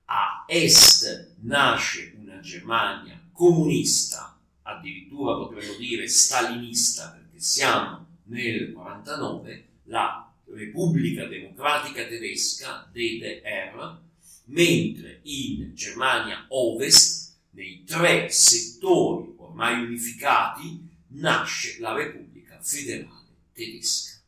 A 0.06 0.44
est 0.48 1.34
nasce 1.40 2.14
una 2.18 2.40
Germania 2.40 3.20
comunista, 3.32 4.38
addirittura 4.62 5.36
potremmo 5.36 5.74
dire 5.74 6.08
stalinista, 6.08 7.10
perché 7.10 7.38
siamo 7.40 8.06
nel 8.24 8.72
49, 8.72 9.68
la 9.84 10.32
Repubblica 10.46 11.26
Democratica 11.26 12.06
Tedesca, 12.06 12.88
DDR, 12.90 13.98
mentre 14.46 15.20
in 15.24 15.74
Germania 15.74 16.46
Ovest, 16.48 17.34
nei 17.50 17.84
tre 17.84 18.28
settori 18.30 19.34
ormai 19.36 19.82
unificati, 19.84 20.88
nasce 21.10 21.78
la 21.80 21.92
Repubblica 21.92 22.58
Federale 22.60 23.28
Tedesca. 23.52 24.18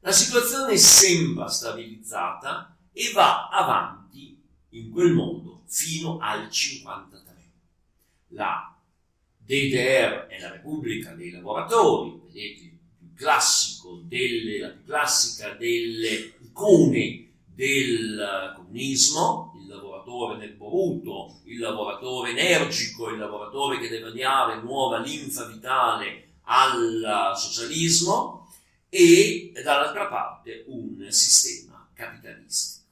La 0.00 0.12
situazione 0.12 0.76
sembra 0.76 1.48
stabilizzata 1.48 2.76
e 2.92 3.10
va 3.12 3.48
avanti 3.48 4.40
in 4.70 4.90
quel 4.90 5.12
modo 5.12 5.62
fino 5.66 6.18
al 6.18 6.50
53. 6.50 7.34
La 8.28 8.76
DDR 9.36 10.26
è 10.26 10.40
la 10.40 10.52
Repubblica 10.52 11.12
dei 11.12 11.30
lavoratori, 11.30 12.20
vedete 12.24 12.78
classico 13.16 14.02
delle, 14.04 14.58
la 14.58 14.68
più 14.68 14.84
classica 14.84 15.54
delle 15.54 16.34
icone 16.40 17.30
del 17.44 18.52
comunismo, 18.54 19.55
lavoratore 19.66 20.38
nel 20.38 20.56
voluto, 20.56 21.40
il 21.44 21.58
lavoratore 21.58 22.30
energico, 22.30 23.10
il 23.10 23.18
lavoratore 23.18 23.78
che 23.78 23.88
deve 23.88 24.12
dare 24.12 24.60
nuova 24.60 24.98
linfa 24.98 25.44
vitale 25.46 26.34
al 26.42 27.32
socialismo 27.36 28.48
e 28.88 29.52
dall'altra 29.62 30.06
parte 30.06 30.64
un 30.68 31.06
sistema 31.10 31.88
capitalistico. 31.94 32.84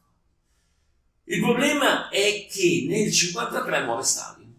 Il 1.24 1.40
problema 1.40 2.08
è 2.10 2.46
che 2.50 2.84
nel 2.86 3.08
1953 3.08 3.84
muore 3.84 4.02
Stalin 4.02 4.54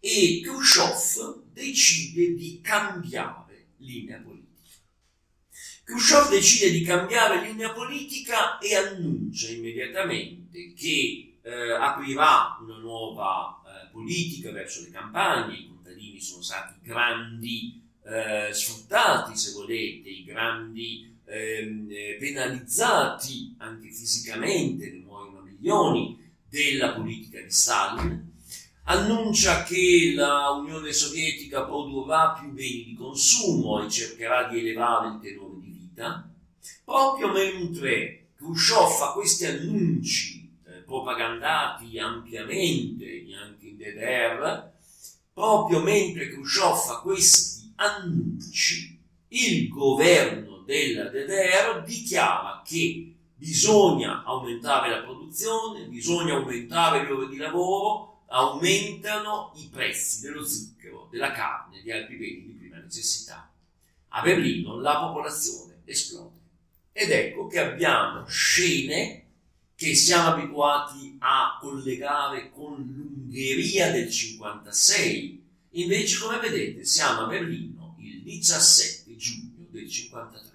e 0.00 0.40
Khrushchev 0.42 1.42
decide 1.52 2.34
di 2.34 2.60
cambiare 2.60 3.66
linea 3.78 4.18
politica. 4.18 4.42
Khrushchev 5.84 6.30
decide 6.30 6.70
di 6.72 6.82
cambiare 6.82 7.42
linea 7.42 7.72
politica 7.72 8.58
e 8.58 8.74
annuncia 8.74 9.50
immediatamente 9.50 10.72
che 10.74 11.33
eh, 11.44 11.72
aprirà 11.72 12.58
una 12.60 12.78
nuova 12.78 13.60
eh, 13.66 13.90
politica 13.92 14.50
verso 14.50 14.80
le 14.82 14.90
campagne, 14.90 15.54
i 15.54 15.68
contadini 15.68 16.18
sono 16.18 16.42
stati 16.42 16.74
grandi 16.82 17.82
eh, 18.02 18.48
sfruttati, 18.52 19.36
se 19.36 19.52
volete, 19.52 20.08
i 20.08 20.24
grandi 20.24 21.14
ehm, 21.26 21.86
eh, 21.90 22.16
penalizzati 22.18 23.54
anche 23.58 23.90
fisicamente, 23.90 24.90
ne 24.90 24.98
muoiono 25.00 25.40
milioni, 25.40 26.22
della 26.48 26.92
politica 26.92 27.40
di 27.40 27.50
Stalin, 27.50 28.32
annuncia 28.84 29.64
che 29.64 30.12
la 30.14 30.50
Unione 30.50 30.92
Sovietica 30.92 31.64
produrrà 31.64 32.36
più 32.38 32.52
beni 32.52 32.84
di 32.84 32.94
consumo 32.94 33.84
e 33.84 33.90
cercherà 33.90 34.48
di 34.48 34.60
elevare 34.60 35.08
il 35.08 35.20
tenore 35.20 35.60
di 35.60 35.70
vita, 35.70 36.30
proprio 36.84 37.32
mentre 37.32 38.28
Khrushchev 38.36 38.88
fa 38.88 39.12
questi 39.12 39.46
annunci 39.46 40.43
propagandati 40.84 41.98
ampiamente 41.98 43.24
anche 43.40 43.66
in 43.66 43.76
DDR, 43.76 44.72
proprio 45.32 45.80
mentre 45.80 46.28
Khrushchev 46.28 46.76
fa 46.76 47.00
questi 47.00 47.72
annunci, 47.76 48.98
il 49.28 49.68
governo 49.68 50.62
della 50.64 51.08
DDR 51.08 51.82
dichiara 51.84 52.62
che 52.64 53.14
bisogna 53.34 54.22
aumentare 54.22 54.90
la 54.90 55.02
produzione, 55.02 55.86
bisogna 55.86 56.34
aumentare 56.34 57.04
le 57.04 57.10
ore 57.10 57.28
di 57.28 57.36
lavoro, 57.36 58.22
aumentano 58.28 59.52
i 59.56 59.68
prezzi 59.70 60.22
dello 60.22 60.44
zucchero, 60.44 61.08
della 61.10 61.32
carne, 61.32 61.82
di 61.82 61.90
altri 61.90 62.16
beni 62.16 62.46
di 62.46 62.52
prima 62.52 62.78
necessità. 62.78 63.50
A 64.08 64.22
Berlino 64.22 64.78
la 64.78 64.98
popolazione 64.98 65.82
esplode. 65.84 66.38
Ed 66.92 67.10
ecco 67.10 67.48
che 67.48 67.58
abbiamo 67.58 68.24
scene 68.26 69.23
che 69.76 69.94
siamo 69.94 70.28
abituati 70.28 71.16
a 71.18 71.58
collegare 71.60 72.50
con 72.50 72.76
l'Ungheria 72.76 73.90
del 73.90 74.10
56. 74.10 75.42
Invece, 75.70 76.18
come 76.20 76.38
vedete, 76.38 76.84
siamo 76.84 77.22
a 77.22 77.26
Berlino 77.26 77.96
il 77.98 78.22
17 78.22 79.16
giugno 79.16 79.66
del 79.70 79.90
53. 79.90 80.52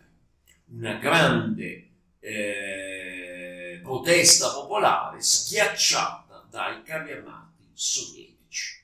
Una 0.72 0.94
grande 0.94 1.90
eh, 2.20 3.80
protesta 3.84 4.54
popolare 4.54 5.22
schiacciata 5.22 6.48
dai 6.50 6.84
carri 6.84 7.12
armati 7.12 7.68
sovietici. 7.74 8.84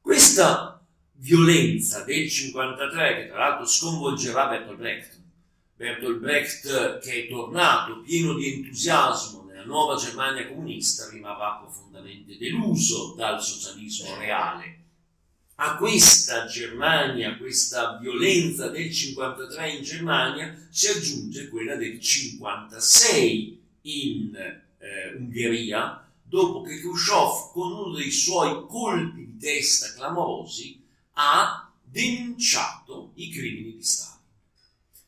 Questa 0.00 0.84
violenza 1.12 2.02
del 2.02 2.28
53, 2.28 3.16
che 3.16 3.28
tra 3.28 3.38
l'altro 3.38 3.66
sconvolgerà 3.66 4.48
Bertolt 4.48 4.78
Brecht, 4.78 5.21
Bertolt 5.76 6.18
Brecht, 6.18 6.98
che 7.00 7.24
è 7.24 7.28
tornato 7.28 8.00
pieno 8.00 8.34
di 8.34 8.52
entusiasmo 8.52 9.44
nella 9.44 9.64
nuova 9.64 9.96
Germania 9.96 10.46
comunista, 10.46 11.08
rimarrà 11.08 11.58
profondamente 11.62 12.36
deluso 12.36 13.14
dal 13.16 13.42
socialismo 13.42 14.16
reale. 14.16 14.78
A 15.56 15.76
questa 15.76 16.46
Germania, 16.46 17.32
a 17.32 17.36
questa 17.36 17.98
violenza 17.98 18.68
del 18.68 18.92
53 18.92 19.70
in 19.70 19.82
Germania, 19.82 20.66
si 20.70 20.88
aggiunge 20.88 21.48
quella 21.48 21.76
del 21.76 22.00
56 22.00 23.62
in 23.82 24.34
eh, 24.34 25.14
Ungheria, 25.16 26.08
dopo 26.22 26.62
che 26.62 26.80
Khrushchev, 26.80 27.52
con 27.52 27.72
uno 27.72 27.94
dei 27.94 28.10
suoi 28.10 28.66
colpi 28.66 29.26
di 29.26 29.36
testa 29.38 29.92
clamorosi, 29.94 30.80
ha 31.12 31.70
denunciato 31.82 33.12
i 33.14 33.30
crimini 33.30 33.76
di 33.76 33.82
Stato. 33.82 34.11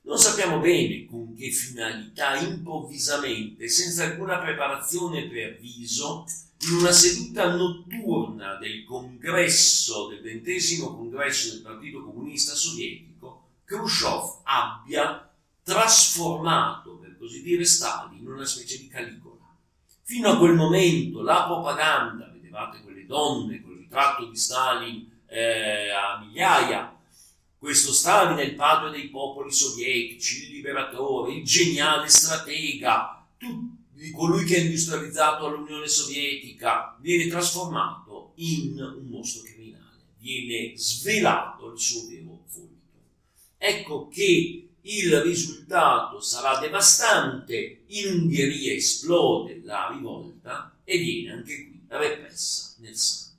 Non 0.07 0.19
sappiamo 0.19 0.59
bene 0.61 1.07
con 1.07 1.35
che 1.35 1.51
finalità 1.51 2.37
improvvisamente, 2.37 3.69
senza 3.69 4.05
alcuna 4.05 4.39
preparazione 4.39 5.27
per 5.29 5.59
viso, 5.59 6.27
in 6.69 6.77
una 6.77 6.93
seduta 6.93 7.55
notturna 7.55 8.57
del 8.57 8.85
congresso, 8.85 10.09
del 10.09 10.21
ventesimo 10.21 10.95
congresso 10.95 11.53
del 11.53 11.63
Partito 11.63 12.05
Comunista 12.05 12.55
Sovietico, 12.55 13.49
Khrushchev 13.65 14.41
abbia 14.43 15.27
trasformato, 15.63 16.99
per 16.99 17.17
così 17.19 17.43
dire, 17.43 17.65
Stalin 17.65 18.21
in 18.21 18.29
una 18.29 18.45
specie 18.45 18.79
di 18.79 18.89
Caligola. 18.89 19.41
Fino 20.03 20.29
a 20.29 20.39
quel 20.39 20.55
momento 20.55 21.23
la 21.23 21.45
propaganda, 21.45 22.31
vedevate 22.31 22.83
quelle 22.83 23.07
donne 23.07 23.63
con 23.63 23.73
il 23.73 23.79
ritratto 23.79 24.27
di 24.27 24.37
Stalin 24.37 25.11
eh, 25.27 25.89
a 25.91 26.21
migliaia, 26.21 26.94
questo 27.65 27.95
Stalin 27.95 28.37
è 28.37 28.43
il 28.43 28.57
padre 28.57 28.91
dei 28.91 29.09
popoli 29.09 29.51
sovietici, 29.51 30.45
il 30.45 30.57
liberatore, 30.57 31.33
il 31.33 31.45
geniale 31.45 32.11
stratega, 32.11 33.27
di 33.91 34.11
colui 34.11 34.45
che 34.45 34.59
ha 34.59 34.61
industrializzato 34.61 35.49
l'Unione 35.49 35.89
Sovietica, 35.89 36.95
viene 37.01 37.27
trasformato 37.27 38.33
in 38.35 38.79
un 38.79 39.07
mostro 39.09 39.45
criminale, 39.45 39.97
viene 40.19 40.77
svelato 40.77 41.73
il 41.73 41.81
suo 41.81 42.07
vero 42.07 42.45
volto. 42.53 42.69
Ecco 43.57 44.09
che 44.09 44.69
il 44.83 45.21
risultato 45.23 46.21
sarà 46.21 46.61
devastante, 46.61 47.85
in 47.87 48.09
Ungheria 48.13 48.75
esplode 48.75 49.63
la 49.65 49.89
rivolta 49.91 50.77
e 50.85 50.99
viene 50.99 51.33
anche 51.33 51.55
qui 51.65 51.81
repressa 51.89 52.75
nel 52.81 52.95
sangue. 52.95 53.39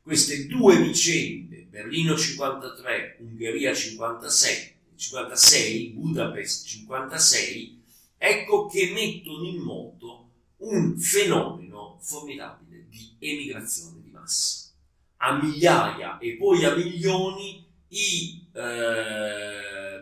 Queste 0.00 0.46
due 0.46 0.80
vicende 0.80 1.67
Berlino 1.78 2.16
53, 2.18 3.18
Ungheria 3.20 3.72
56, 3.72 4.74
56, 4.96 5.90
Budapest 5.90 6.66
56, 6.66 7.82
ecco 8.18 8.66
che 8.66 8.90
mettono 8.92 9.44
in 9.46 9.58
moto 9.58 10.28
un 10.56 10.98
fenomeno 10.98 12.00
formidabile 12.02 12.86
di 12.88 13.14
emigrazione 13.20 14.00
di 14.02 14.10
massa. 14.10 14.70
A 15.18 15.40
migliaia 15.40 16.18
e 16.18 16.32
poi 16.32 16.64
a 16.64 16.74
milioni 16.74 17.64
i 17.90 18.44
eh, 18.54 20.00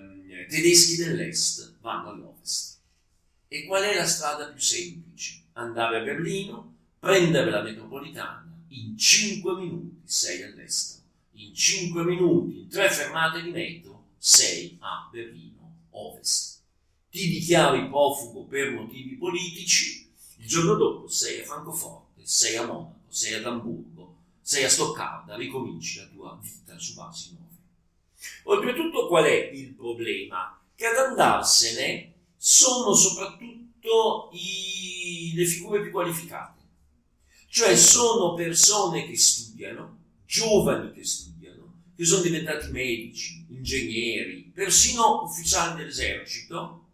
tedeschi 0.48 0.96
dell'est 0.96 1.74
vanno 1.82 2.08
all'ovest. 2.08 2.78
E 3.48 3.66
qual 3.66 3.82
è 3.82 3.94
la 3.94 4.06
strada 4.06 4.46
più 4.46 4.62
semplice? 4.62 5.42
Andare 5.52 5.98
a 5.98 6.04
Berlino, 6.04 6.74
prendere 6.98 7.50
la 7.50 7.60
metropolitana, 7.60 8.50
in 8.68 8.96
5 8.96 9.56
minuti 9.56 10.00
sei 10.04 10.42
all'estero, 10.42 10.95
in 11.36 11.54
5 11.54 12.04
minuti, 12.04 12.60
in 12.60 12.68
tre 12.68 12.90
fermate 12.90 13.42
di 13.42 13.50
metro, 13.50 14.04
sei 14.18 14.76
a 14.80 15.08
Berlino 15.10 15.86
ovest. 15.90 16.60
Ti 17.10 17.28
dichiari 17.28 17.88
profugo 17.88 18.44
per 18.44 18.72
motivi 18.72 19.16
politici, 19.16 20.08
il 20.38 20.46
giorno 20.46 20.74
dopo 20.74 21.08
sei 21.08 21.40
a 21.40 21.44
Francoforte, 21.44 22.22
sei 22.24 22.56
a 22.56 22.66
Monaco, 22.66 23.04
sei 23.08 23.34
ad 23.34 23.46
Amburgo, 23.46 24.16
sei 24.40 24.64
a 24.64 24.68
Stoccarda, 24.68 25.36
ricominci 25.36 25.98
la 25.98 26.06
tua 26.06 26.38
vita 26.42 26.78
su 26.78 26.94
basi 26.94 27.30
nuove. 27.30 27.54
Oltretutto 28.44 29.06
qual 29.08 29.24
è 29.24 29.50
il 29.52 29.72
problema? 29.72 30.60
Che 30.74 30.86
ad 30.86 30.96
andarsene 30.96 32.12
sono 32.36 32.94
soprattutto 32.94 34.30
i, 34.32 35.32
le 35.34 35.44
figure 35.46 35.80
più 35.80 35.90
qualificate, 35.90 36.60
cioè 37.48 37.74
sono 37.76 38.34
persone 38.34 39.06
che 39.06 39.16
studiano, 39.16 39.96
giovani 40.26 40.92
che 40.92 41.04
studiano, 41.04 41.25
che 41.96 42.04
sono 42.04 42.22
diventati 42.22 42.70
medici, 42.70 43.46
ingegneri, 43.48 44.50
persino 44.54 45.22
ufficiali 45.22 45.78
dell'esercito, 45.78 46.84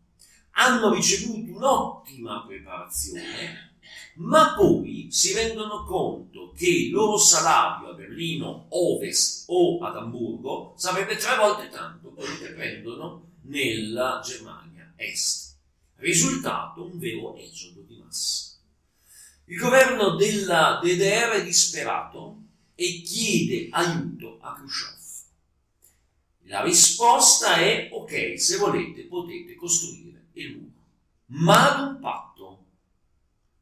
hanno 0.53 0.95
ricevuto 0.95 1.57
un'ottima 1.57 2.45
preparazione 2.47 3.71
ma 4.15 4.55
poi 4.55 5.09
si 5.11 5.33
rendono 5.33 5.85
conto 5.85 6.53
che 6.57 6.69
il 6.69 6.91
loro 6.91 7.17
salario 7.17 7.89
a 7.89 7.95
Berlino 7.95 8.67
Ovest 8.69 9.45
o 9.47 9.79
ad 9.81 9.97
Amburgo 9.97 10.75
sarebbe 10.77 11.17
tre 11.17 11.37
volte 11.37 11.69
tanto 11.71 12.11
quello 12.11 12.37
che 12.39 12.53
prendono 12.53 13.31
nella 13.43 14.21
Germania 14.23 14.93
Est. 14.97 15.57
Risultato 15.97 16.85
un 16.85 16.99
vero 16.99 17.37
esodo 17.37 17.81
di 17.81 17.97
massa. 17.97 18.57
Il 19.47 19.57
governo 19.57 20.17
della 20.17 20.79
DDR 20.83 21.31
è 21.31 21.45
disperato 21.45 22.42
e 22.83 23.03
chiede 23.03 23.69
aiuto 23.71 24.39
a 24.41 24.55
Khrushchev. 24.55 25.01
La 26.47 26.63
risposta 26.63 27.57
è 27.57 27.89
ok, 27.93 28.41
se 28.41 28.57
volete 28.57 29.03
potete 29.05 29.55
costruire 29.55 30.27
il 30.33 30.57
muro, 30.57 30.73
ma 31.27 31.75
ad 31.75 31.89
un 31.89 32.01
patto 32.01 32.65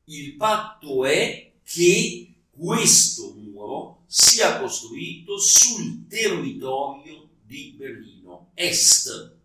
il 0.04 0.34
patto 0.34 1.04
è 1.04 1.52
che 1.62 2.32
questo 2.50 3.32
muro 3.36 4.02
sia 4.06 4.58
costruito 4.58 5.38
sul 5.38 6.06
territorio 6.08 7.28
di 7.44 7.74
Berlino 7.76 8.50
Est 8.54 9.36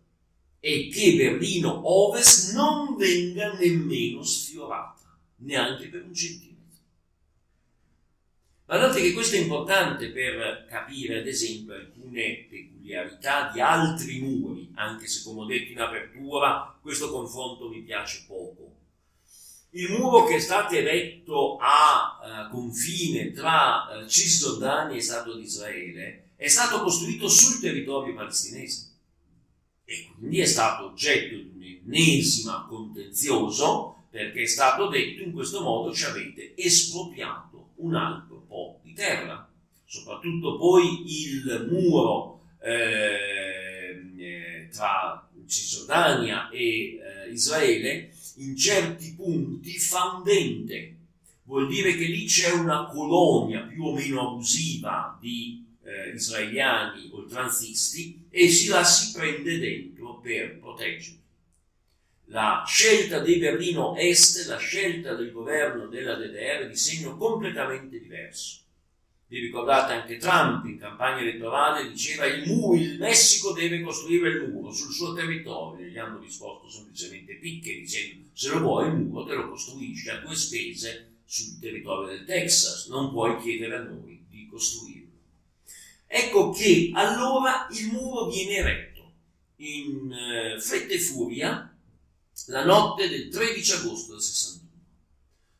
e 0.58 0.88
che 0.88 1.14
Berlino 1.14 1.82
Ovest 1.84 2.54
non 2.54 2.96
venga 2.96 3.52
nemmeno 3.52 4.24
sfiorata, 4.24 5.16
neanche 5.36 5.88
per 5.88 6.02
un 6.02 6.14
centimetro. 6.14 6.45
Guardate 8.66 9.00
che 9.00 9.12
questo 9.12 9.36
è 9.36 9.38
importante 9.38 10.10
per 10.10 10.66
capire, 10.68 11.20
ad 11.20 11.26
esempio, 11.28 11.74
alcune 11.74 12.48
peculiarità 12.50 13.50
di 13.52 13.60
altri 13.60 14.18
muri, 14.18 14.72
anche 14.74 15.06
se, 15.06 15.22
come 15.22 15.42
ho 15.42 15.44
detto 15.44 15.70
in 15.70 15.80
apertura, 15.80 16.76
questo 16.82 17.12
confronto 17.12 17.68
mi 17.68 17.82
piace 17.82 18.24
poco. 18.26 18.74
Il 19.70 19.92
muro 19.92 20.24
che 20.24 20.36
è 20.36 20.40
stato 20.40 20.74
eretto 20.74 21.58
a 21.60 22.48
uh, 22.48 22.50
confine 22.50 23.30
tra 23.30 23.84
uh, 23.88 24.08
Cisgiordania 24.08 24.96
e 24.96 25.00
Stato 25.00 25.36
di 25.36 25.44
Israele 25.44 26.30
è 26.34 26.48
stato 26.48 26.82
costruito 26.82 27.28
sul 27.28 27.60
territorio 27.60 28.14
palestinese 28.14 28.94
e 29.84 30.10
quindi 30.18 30.40
è 30.40 30.44
stato 30.44 30.86
oggetto 30.86 31.36
di 31.36 31.80
un 31.84 31.94
ennesimo 31.94 32.66
contenzioso 32.66 34.06
perché 34.10 34.42
è 34.42 34.46
stato 34.46 34.88
detto 34.88 35.22
in 35.22 35.32
questo 35.32 35.60
modo 35.60 35.94
ci 35.94 36.04
avete 36.04 36.54
espropriato 36.56 37.45
un 37.76 37.94
altro 37.94 38.44
po' 38.46 38.80
di 38.82 38.92
terra. 38.92 39.48
Soprattutto 39.84 40.56
poi 40.56 41.04
il 41.06 41.68
muro 41.70 42.40
eh, 42.60 44.68
tra 44.72 45.28
Cisgiordania 45.46 46.50
e 46.50 46.58
eh, 46.58 46.98
Israele 47.30 48.10
in 48.36 48.56
certi 48.56 49.14
punti 49.14 49.78
fandente. 49.78 50.94
Vuol 51.44 51.68
dire 51.68 51.94
che 51.94 52.04
lì 52.04 52.24
c'è 52.24 52.50
una 52.50 52.86
colonia 52.86 53.62
più 53.62 53.84
o 53.84 53.94
meno 53.94 54.30
abusiva 54.30 55.16
di 55.20 55.64
eh, 55.84 56.14
israeliani 56.14 57.08
oltranzisti 57.12 58.26
e 58.28 58.48
si 58.48 58.68
la 58.68 58.82
si 58.82 59.16
prende 59.16 59.58
dentro 59.58 60.18
per 60.18 60.58
proteggerli. 60.58 61.24
La 62.30 62.64
scelta 62.66 63.20
di 63.20 63.36
Berlino 63.36 63.94
Est, 63.96 64.48
la 64.48 64.56
scelta 64.56 65.14
del 65.14 65.30
governo 65.30 65.86
della 65.86 66.16
DDR 66.16 66.66
di 66.68 66.76
segno 66.76 67.16
completamente 67.16 68.00
diverso. 68.00 68.62
Vi 69.28 69.38
ricordate 69.38 69.92
anche 69.92 70.16
Trump 70.16 70.64
in 70.66 70.78
campagna 70.78 71.20
elettorale 71.20 71.88
diceva 71.88 72.26
il, 72.26 72.46
muro, 72.48 72.76
il 72.76 72.98
Messico 72.98 73.52
deve 73.52 73.80
costruire 73.80 74.28
il 74.30 74.50
muro 74.50 74.72
sul 74.72 74.92
suo 74.92 75.14
territorio. 75.14 75.86
Gli 75.86 75.98
hanno 75.98 76.18
risposto 76.18 76.68
semplicemente 76.68 77.34
picche 77.34 77.74
dicendo 77.74 78.28
se 78.32 78.48
lo 78.50 78.60
vuoi 78.60 78.88
il 78.88 78.94
muro 78.94 79.24
te 79.24 79.34
lo 79.34 79.48
costruisci 79.48 80.10
a 80.10 80.20
tue 80.20 80.34
spese 80.34 81.14
sul 81.24 81.58
territorio 81.60 82.08
del 82.08 82.24
Texas, 82.24 82.86
non 82.88 83.10
puoi 83.10 83.40
chiedere 83.40 83.76
a 83.76 83.82
noi 83.82 84.24
di 84.28 84.48
costruirlo. 84.48 85.10
Ecco 86.06 86.50
che 86.50 86.90
allora 86.92 87.68
il 87.70 87.86
muro 87.92 88.26
viene 88.26 88.56
eretto 88.56 89.12
in 89.56 90.12
eh, 90.12 90.60
fretta 90.60 90.92
e 90.92 90.98
furia 90.98 91.75
la 92.46 92.64
notte 92.64 93.08
del 93.08 93.28
13 93.28 93.72
agosto 93.72 94.12
del 94.12 94.22
61. 94.22 94.64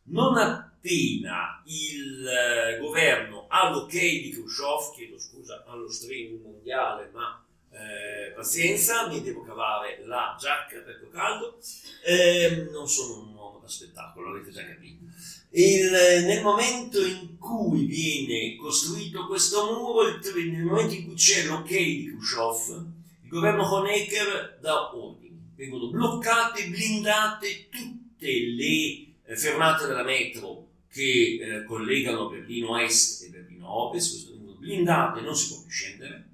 Non 0.09 0.37
appena 0.37 1.63
il 1.65 2.27
eh, 2.27 2.79
governo 2.79 3.47
ha 3.49 3.71
l'ok 3.71 3.91
di 3.91 4.31
Khrushchev, 4.31 4.95
chiedo 4.95 5.19
scusa 5.19 5.65
allo 5.67 5.91
streaming 5.91 6.43
mondiale, 6.43 7.11
ma 7.13 7.45
eh, 7.71 8.33
pazienza, 8.33 9.09
mi 9.09 9.21
devo 9.23 9.43
cavare 9.43 10.03
la 10.07 10.37
giacca 10.39 10.79
perché 10.81 11.07
ho 11.07 11.11
caldo, 11.11 11.59
eh, 12.05 12.69
non 12.71 12.89
sono 12.89 13.21
un 13.21 13.35
uomo 13.35 13.59
da 13.59 13.69
spettacolo, 13.69 14.31
avete 14.31 14.51
già 14.51 14.65
capito. 14.65 15.05
Il, 15.51 15.91
nel 15.91 16.43
momento 16.43 17.05
in 17.05 17.37
cui 17.39 17.87
viene 17.87 18.57
costruito 18.57 19.27
questo 19.27 19.73
muro, 19.73 20.07
il, 20.07 20.21
nel 20.53 20.65
momento 20.65 20.95
in 20.95 21.07
cui 21.07 21.15
c'è 21.15 21.47
l'ok 21.47 21.69
di 21.69 22.15
Khrushchev, 22.17 22.85
il 23.23 23.29
governo 23.29 23.75
Honecker 23.75 24.59
dà 24.61 24.95
ordini, 24.95 25.26
vengono 25.57 25.89
bloccate, 25.89 26.69
blindate 26.69 27.69
tutte 27.71 28.27
le 28.27 29.15
eh, 29.25 29.37
fermate 29.37 29.87
della 29.87 30.05
metro 30.05 30.69
che 30.89 31.39
eh, 31.41 31.65
collegano 31.65 32.29
Berlino 32.29 32.79
Est 32.79 33.25
e 33.25 33.29
Berlino 33.31 33.69
Ovest, 33.69 34.11
questo 34.11 34.31
vengono 34.33 34.59
blindate, 34.59 35.21
non 35.23 35.35
si 35.35 35.49
può 35.49 35.63
più 35.63 35.71
scendere, 35.71 36.29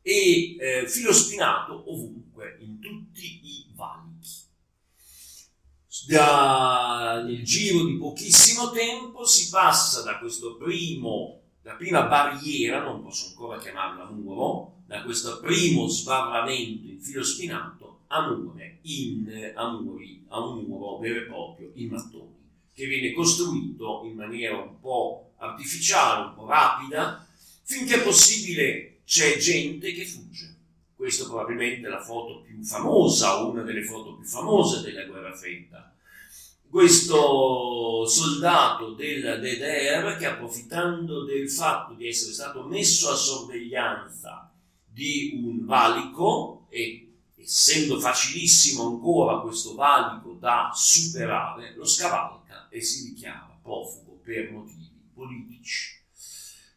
e 0.00 0.56
eh, 0.58 0.88
filo 0.88 1.12
spinato 1.12 1.84
ovunque, 1.92 2.56
in 2.60 2.80
tutti 2.80 3.40
i 3.44 3.66
valichi. 3.74 4.06
Da, 6.06 7.22
nel 7.26 7.44
giro 7.44 7.84
di 7.84 7.98
pochissimo 7.98 8.70
tempo 8.70 9.26
si 9.26 9.50
passa 9.50 10.02
da 10.02 10.18
questo 10.18 10.56
primo, 10.56 11.42
la 11.62 11.74
prima 11.74 12.06
barriera, 12.06 12.82
non 12.82 13.02
posso 13.02 13.28
ancora 13.28 13.58
chiamarla 13.58 14.08
muro, 14.08 14.76
da 14.86 15.02
questo 15.02 15.38
primo 15.40 15.86
sbarramento 15.86 16.88
in 16.88 16.98
filo 16.98 17.22
spinato 17.22 17.97
a, 18.08 18.28
mure 18.28 18.78
in, 18.82 19.52
a, 19.54 19.70
muri, 19.70 20.24
a 20.28 20.40
un 20.40 20.64
muro 20.64 20.98
vero 20.98 21.20
e 21.20 21.26
proprio 21.26 21.70
in 21.74 21.88
mattoni 21.88 22.36
che 22.78 22.86
viene 22.86 23.12
costruito 23.12 24.02
in 24.04 24.14
maniera 24.14 24.56
un 24.56 24.78
po' 24.78 25.32
artificiale, 25.38 26.28
un 26.28 26.34
po' 26.34 26.46
rapida, 26.46 27.26
finché 27.64 27.98
possibile 27.98 29.00
c'è 29.04 29.36
gente 29.36 29.90
che 29.92 30.06
fugge. 30.06 30.54
Questa 30.94 31.24
probabilmente 31.24 31.88
è 31.88 31.90
la 31.90 32.02
foto 32.02 32.42
più 32.42 32.62
famosa, 32.62 33.38
una 33.38 33.62
delle 33.62 33.82
foto 33.82 34.14
più 34.14 34.24
famose 34.24 34.80
della 34.80 35.06
guerra 35.06 35.34
fredda. 35.34 35.92
Questo 36.68 38.06
soldato 38.06 38.92
della 38.92 39.38
DDR 39.38 40.16
che 40.16 40.26
approfittando 40.26 41.24
del 41.24 41.50
fatto 41.50 41.94
di 41.94 42.06
essere 42.06 42.32
stato 42.32 42.62
messo 42.62 43.10
a 43.10 43.16
sorveglianza 43.16 44.52
di 44.84 45.40
un 45.42 45.64
valico 45.64 46.66
e 46.68 47.07
essendo 47.48 47.98
facilissimo 47.98 48.86
ancora 48.86 49.40
questo 49.40 49.74
valico 49.74 50.36
da 50.38 50.70
superare, 50.74 51.72
lo 51.76 51.86
scavalca 51.86 52.68
e 52.68 52.82
si 52.82 53.14
dichiara 53.14 53.58
profugo 53.62 54.20
per 54.22 54.52
motivi 54.52 54.90
politici. 55.14 55.96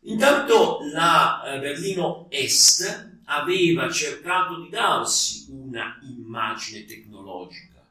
Intanto 0.03 0.79
la 0.93 1.43
eh, 1.43 1.59
Berlino 1.59 2.27
Est 2.29 3.19
aveva 3.25 3.91
cercato 3.91 4.61
di 4.61 4.69
darsi 4.69 5.47
una 5.49 5.99
immagine 6.03 6.85
tecnologica. 6.85 7.85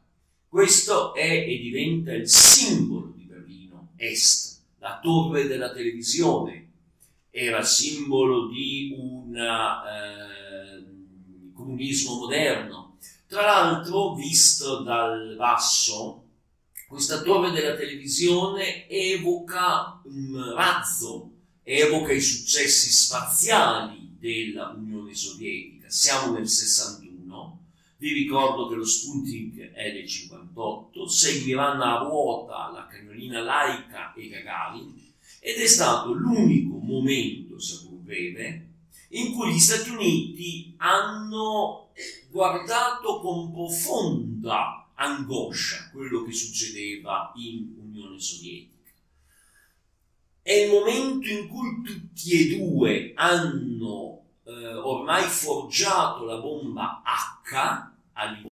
Questo 0.49 1.14
è 1.14 1.45
e 1.47 1.59
diventa 1.59 2.14
il 2.14 2.26
simbolo 2.31 3.12
di 3.14 3.24
Berlino 3.24 3.93
Est, 3.97 4.59
la 4.78 4.99
torre 5.03 5.47
della 5.47 5.70
televisione, 5.70 6.68
era 7.28 7.62
simbolo 7.62 8.49
di 8.49 8.97
una, 8.99 9.83
eh, 9.85 10.39
comunismo 11.61 12.16
moderno. 12.16 12.96
Tra 13.26 13.42
l'altro, 13.42 14.14
visto 14.14 14.82
dal 14.82 15.34
basso, 15.36 16.24
questa 16.88 17.22
torre 17.22 17.52
della 17.52 17.76
televisione 17.76 18.88
evoca 18.88 20.00
un 20.04 20.54
razzo, 20.56 21.30
evoca 21.62 22.12
i 22.12 22.20
successi 22.20 22.90
spaziali 22.90 24.16
della 24.18 24.74
Unione 24.76 25.14
Sovietica. 25.14 25.88
Siamo 25.88 26.32
nel 26.32 26.48
61, 26.48 27.58
vi 27.98 28.12
ricordo 28.12 28.68
che 28.68 28.74
lo 28.74 28.84
Sputnik 28.84 29.72
è 29.72 29.92
del 29.92 30.08
58, 30.08 31.06
seguiranno 31.06 31.84
a 31.84 31.98
ruota 31.98 32.70
la 32.72 32.86
cagnolina 32.90 33.40
Laika 33.40 34.12
e 34.14 34.28
Gagarin 34.28 35.08
ed 35.38 35.56
è 35.56 35.66
stato 35.66 36.12
l'unico 36.12 36.78
momento, 36.78 37.58
seppur 37.61 37.98
breve, 37.98 38.70
in 39.12 39.34
cui 39.34 39.52
gli 39.52 39.58
Stati 39.58 39.90
Uniti 39.90 40.74
hanno 40.78 41.92
guardato 42.30 43.20
con 43.20 43.52
profonda 43.52 44.90
angoscia 44.94 45.90
quello 45.90 46.22
che 46.24 46.32
succedeva 46.32 47.32
in 47.36 47.74
Unione 47.78 48.20
Sovietica. 48.20 48.90
È 50.42 50.52
il 50.52 50.70
momento 50.70 51.28
in 51.28 51.48
cui 51.48 51.82
tutti 51.82 52.30
e 52.32 52.56
due 52.56 53.12
hanno 53.14 54.24
eh, 54.44 54.74
ormai 54.74 55.24
forgiato 55.24 56.24
la 56.24 56.38
bomba 56.38 57.02
H 57.04 57.92
all'interno 58.12 58.48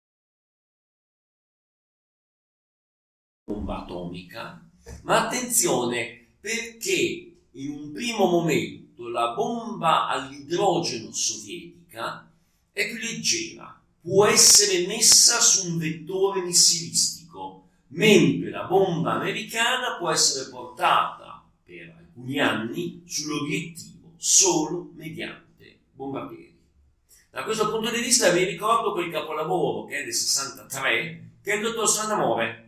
bomba 3.45 3.83
atomica, 3.83 4.69
ma 5.03 5.27
attenzione 5.27 6.35
perché 6.41 7.37
in 7.53 7.71
un 7.71 7.93
primo 7.93 8.27
momento 8.27 8.86
la 9.09 9.33
bomba 9.33 10.09
all'idrogeno 10.09 11.13
sovietica 11.13 12.31
è 12.73 12.87
più 12.89 12.99
leggera, 12.99 13.81
può 14.01 14.27
essere 14.27 14.87
messa 14.87 15.41
su 15.41 15.71
un 15.71 15.79
vettore 15.79 16.43
missilistico, 16.43 17.69
mentre 17.89 18.51
la 18.51 18.65
bomba 18.65 19.15
americana 19.15 19.97
può 19.99 20.11
essere 20.11 20.51
portata 20.51 21.45
per 21.65 21.95
alcuni 21.99 22.39
anni 22.39 23.03
sull'obiettivo 23.07 24.13
solo 24.17 24.91
mediante 24.95 25.79
bombardieri. 25.93 26.55
Da 27.31 27.45
questo 27.45 27.71
punto 27.71 27.91
di 27.91 28.01
vista 28.01 28.31
vi 28.31 28.45
ricordo 28.45 28.93
quel 28.93 29.11
capolavoro 29.11 29.85
che 29.85 29.99
è 29.99 30.05
del 30.05 30.15
63, 30.15 31.31
che 31.43 31.53
è 31.53 31.57
il 31.57 31.63
dottor 31.63 31.89
Sanamore. 31.89 32.66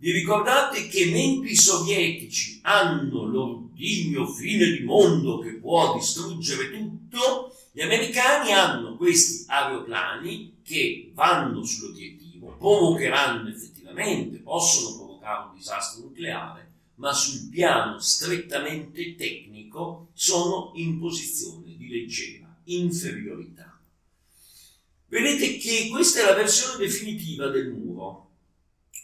Vi 0.00 0.12
ricordate 0.12 0.86
che 0.86 1.06
mentre 1.06 1.50
i 1.50 1.56
sovietici 1.56 2.60
hanno 2.62 3.24
l'ordigno 3.24 4.28
fine 4.28 4.70
di 4.70 4.84
mondo 4.84 5.40
che 5.40 5.54
può 5.54 5.96
distruggere 5.96 6.70
tutto, 6.70 7.52
gli 7.72 7.80
americani 7.80 8.52
hanno 8.52 8.96
questi 8.96 9.44
aeroplani 9.48 10.58
che 10.62 11.10
vanno 11.14 11.64
sull'obiettivo, 11.64 12.54
provocheranno 12.58 13.48
effettivamente, 13.48 14.38
possono 14.38 14.96
provocare 14.96 15.48
un 15.48 15.56
disastro 15.56 16.04
nucleare, 16.04 16.70
ma 16.94 17.12
sul 17.12 17.48
piano 17.48 17.98
strettamente 17.98 19.16
tecnico 19.16 20.10
sono 20.14 20.70
in 20.76 21.00
posizione 21.00 21.74
di 21.76 21.88
leggera 21.88 22.46
inferiorità. 22.66 23.76
Vedete 25.08 25.56
che 25.56 25.88
questa 25.90 26.20
è 26.20 26.24
la 26.24 26.34
versione 26.34 26.76
definitiva 26.84 27.48
del 27.48 27.72
muro. 27.72 28.27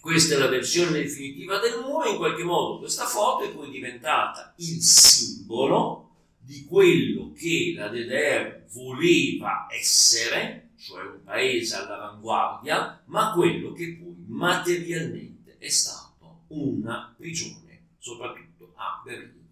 Questa 0.04 0.34
è 0.34 0.38
la 0.38 0.48
versione 0.48 1.00
definitiva 1.00 1.58
del 1.60 1.80
muro, 1.80 2.10
in 2.10 2.18
qualche 2.18 2.44
modo 2.44 2.78
questa 2.78 3.06
foto 3.06 3.44
è 3.44 3.54
poi 3.54 3.70
diventata 3.70 4.52
il 4.58 4.82
simbolo 4.82 6.10
di 6.38 6.66
quello 6.66 7.32
che 7.32 7.72
la 7.74 7.88
DDR 7.88 8.66
voleva 8.74 9.66
essere, 9.70 10.72
cioè 10.78 11.06
un 11.06 11.22
paese 11.24 11.76
all'avanguardia, 11.76 13.02
ma 13.06 13.32
quello 13.32 13.72
che 13.72 13.98
poi 13.98 14.14
materialmente 14.26 15.56
è 15.58 15.70
stato 15.70 16.42
una 16.48 17.14
prigione, 17.16 17.92
soprattutto 17.96 18.74
a 18.76 19.00
Berlino. 19.02 19.48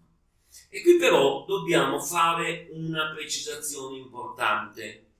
E 0.69 0.83
qui 0.83 0.97
però 0.97 1.45
dobbiamo 1.47 1.99
fare 1.99 2.69
una 2.73 3.11
precisazione 3.11 3.97
importante. 3.97 5.12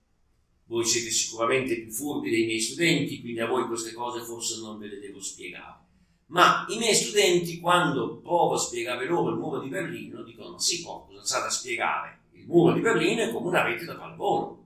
Voi 0.74 0.86
siete 0.86 1.11
sicuramente 1.11 1.80
più 1.82 1.91
furbi 1.91 2.32
dei 2.32 2.45
miei 2.45 2.59
studenti, 2.59 3.21
quindi 3.21 3.39
a 3.39 3.45
voi 3.45 3.67
queste 3.67 3.93
cose 3.93 4.24
forse 4.24 4.59
non 4.59 4.80
ve 4.80 4.88
le 4.88 4.99
devo 4.99 5.21
spiegare. 5.21 5.82
Ma 6.30 6.65
i 6.67 6.78
miei 6.80 6.95
studenti, 6.95 7.59
quando 7.59 8.17
provo 8.17 8.55
a 8.55 8.57
spiegare 8.57 9.05
loro 9.05 9.30
il 9.30 9.38
muro 9.38 9.59
di 9.59 9.69
Berlino, 9.69 10.24
dicono: 10.24 10.57
Sì, 10.57 10.82
poi 10.82 11.05
cosa 11.09 11.24
state 11.24 11.45
a 11.45 11.51
spiegare? 11.51 12.21
Il 12.32 12.47
muro 12.47 12.74
di 12.74 12.80
Berlino 12.80 13.21
è 13.21 13.32
come 13.32 13.49
una 13.49 13.61
rete 13.61 13.86
da 13.86 13.95
pallavolo, 13.95 14.65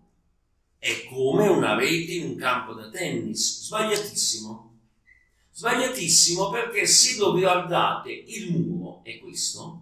è 0.79 1.03
come 1.09 1.49
una 1.49 1.75
rete 1.75 2.13
in 2.13 2.29
un 2.29 2.35
campo 2.37 2.71
da 2.71 2.89
tennis. 2.89 3.65
Sbagliatissimo. 3.65 4.79
Sbagliatissimo 5.51 6.49
perché 6.49 6.85
se 6.85 7.17
lo 7.17 7.37
guardate, 7.37 8.13
il 8.13 8.57
muro 8.57 9.01
è 9.03 9.19
questo. 9.19 9.81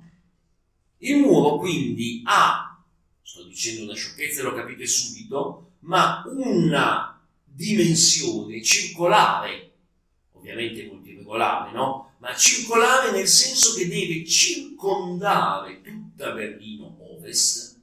Il 0.97 1.17
muro 1.17 1.57
quindi 1.57 2.23
ha, 2.25 2.83
sto 3.21 3.43
dicendo 3.43 3.83
una 3.83 3.93
sciocchezza, 3.93 4.41
lo 4.41 4.55
capite 4.55 4.87
subito, 4.87 5.64
ma 5.85 6.23
una 6.27 7.21
dimensione 7.43 8.61
circolare, 8.61 9.71
ovviamente 10.33 10.83
multirregolare, 10.83 11.71
no? 11.71 12.13
Ma 12.19 12.35
circolare 12.35 13.11
nel 13.11 13.27
senso 13.27 13.75
che 13.75 13.87
deve 13.87 14.25
circondare 14.25 15.81
tutta 15.81 16.31
Berlino 16.31 16.97
Ovest, 16.99 17.79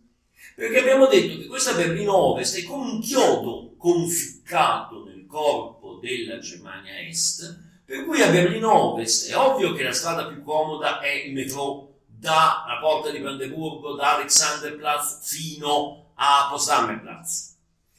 perché 0.55 0.79
abbiamo 0.79 1.07
detto 1.07 1.39
che 1.39 1.47
questa 1.47 1.75
Berlino 1.75 2.15
Ovest 2.15 2.59
è 2.59 2.65
come 2.65 2.91
un 2.91 3.01
chiodo 3.01 3.75
conficcato 3.79 5.05
nel 5.05 5.27
corpo 5.27 5.99
della 6.03 6.39
Germania 6.39 7.01
Est, 7.07 7.71
per 7.85 8.05
cui 8.05 8.21
a 8.21 8.31
Berlino 8.31 8.73
Ovest 8.73 9.31
è 9.31 9.37
ovvio 9.37 9.73
che 9.75 9.85
la 9.85 9.93
strada 9.93 10.27
più 10.27 10.43
comoda 10.43 11.01
è 11.01 11.11
il 11.11 11.33
metro 11.33 12.01
dalla 12.07 12.79
porta 12.81 13.11
di 13.11 13.19
Brandeburgo, 13.19 13.95
da 13.95 14.17
Alexanderplatz 14.17 15.21
fino 15.29 16.13
a 16.15 16.49
Potsdamerplatz 16.51 17.52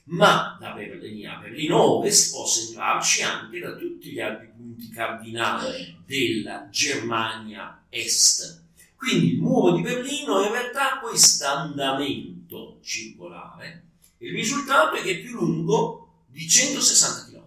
ma 0.06 0.58
da 0.60 0.72
Berlino 0.72 1.82
Ovest 1.82 2.34
posso 2.34 2.68
entrarci 2.68 3.22
anche 3.22 3.60
da 3.60 3.76
tutti 3.76 4.12
gli 4.12 4.20
altri 4.20 4.50
punti 4.56 4.90
cardinali 4.90 5.98
della 6.06 6.68
Germania 6.70 7.86
Est. 7.90 8.62
Quindi 8.96 9.34
il 9.34 9.40
muro 9.40 9.76
di 9.76 9.82
Berlino 9.82 10.42
è 10.42 10.48
in 10.48 10.52
realtà 10.52 11.00
questo 11.02 11.46
andamento 11.46 12.80
circolare. 12.82 13.84
Il 14.20 14.34
risultato 14.34 14.96
è 14.96 15.02
che 15.02 15.12
è 15.12 15.20
più 15.20 15.34
lungo 15.34 16.26
di 16.28 16.48
160 16.48 17.26
km. 17.26 17.42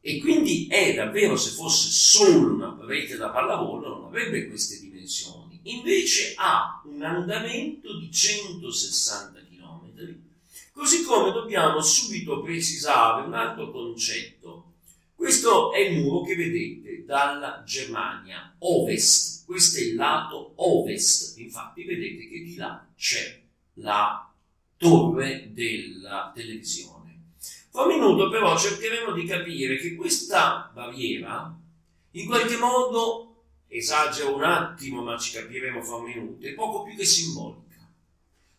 E 0.00 0.20
quindi 0.20 0.66
è 0.68 0.94
davvero, 0.94 1.36
se 1.36 1.50
fosse 1.50 1.90
solo 1.90 2.54
una 2.54 2.78
rete 2.86 3.16
da 3.16 3.30
pallavolo, 3.30 3.88
non 3.88 4.04
avrebbe 4.04 4.48
queste 4.48 4.78
dimensioni. 4.80 5.60
Invece 5.64 6.34
ha 6.36 6.80
un 6.84 7.02
andamento 7.02 7.98
di 7.98 8.10
160 8.10 9.40
km 9.40 9.45
Così 10.76 11.04
come 11.04 11.32
dobbiamo 11.32 11.80
subito 11.80 12.42
precisare 12.42 13.26
un 13.26 13.32
altro 13.32 13.70
concetto. 13.70 14.74
Questo 15.14 15.72
è 15.72 15.78
il 15.78 16.02
muro 16.02 16.20
che 16.20 16.36
vedete 16.36 17.02
dalla 17.02 17.62
Germania 17.64 18.54
ovest, 18.58 19.46
questo 19.46 19.78
è 19.78 19.84
il 19.84 19.94
lato 19.94 20.52
ovest, 20.56 21.38
infatti 21.38 21.82
vedete 21.82 22.28
che 22.28 22.42
di 22.42 22.56
là 22.56 22.86
c'è 22.94 23.40
la 23.76 24.30
torre 24.76 25.50
della 25.54 26.30
televisione. 26.34 27.30
Fra 27.70 27.84
un 27.84 27.94
minuto 27.94 28.28
però 28.28 28.54
cercheremo 28.58 29.12
di 29.12 29.24
capire 29.24 29.78
che 29.78 29.94
questa 29.94 30.70
barriera 30.74 31.58
in 32.10 32.26
qualche 32.26 32.58
modo, 32.58 33.44
esagero 33.66 34.36
un 34.36 34.44
attimo 34.44 35.02
ma 35.02 35.16
ci 35.16 35.32
capiremo 35.38 35.82
fra 35.82 35.96
un 35.96 36.04
minuto, 36.04 36.46
è 36.46 36.52
poco 36.52 36.82
più 36.82 36.94
che 36.94 37.06
simbolica. 37.06 37.64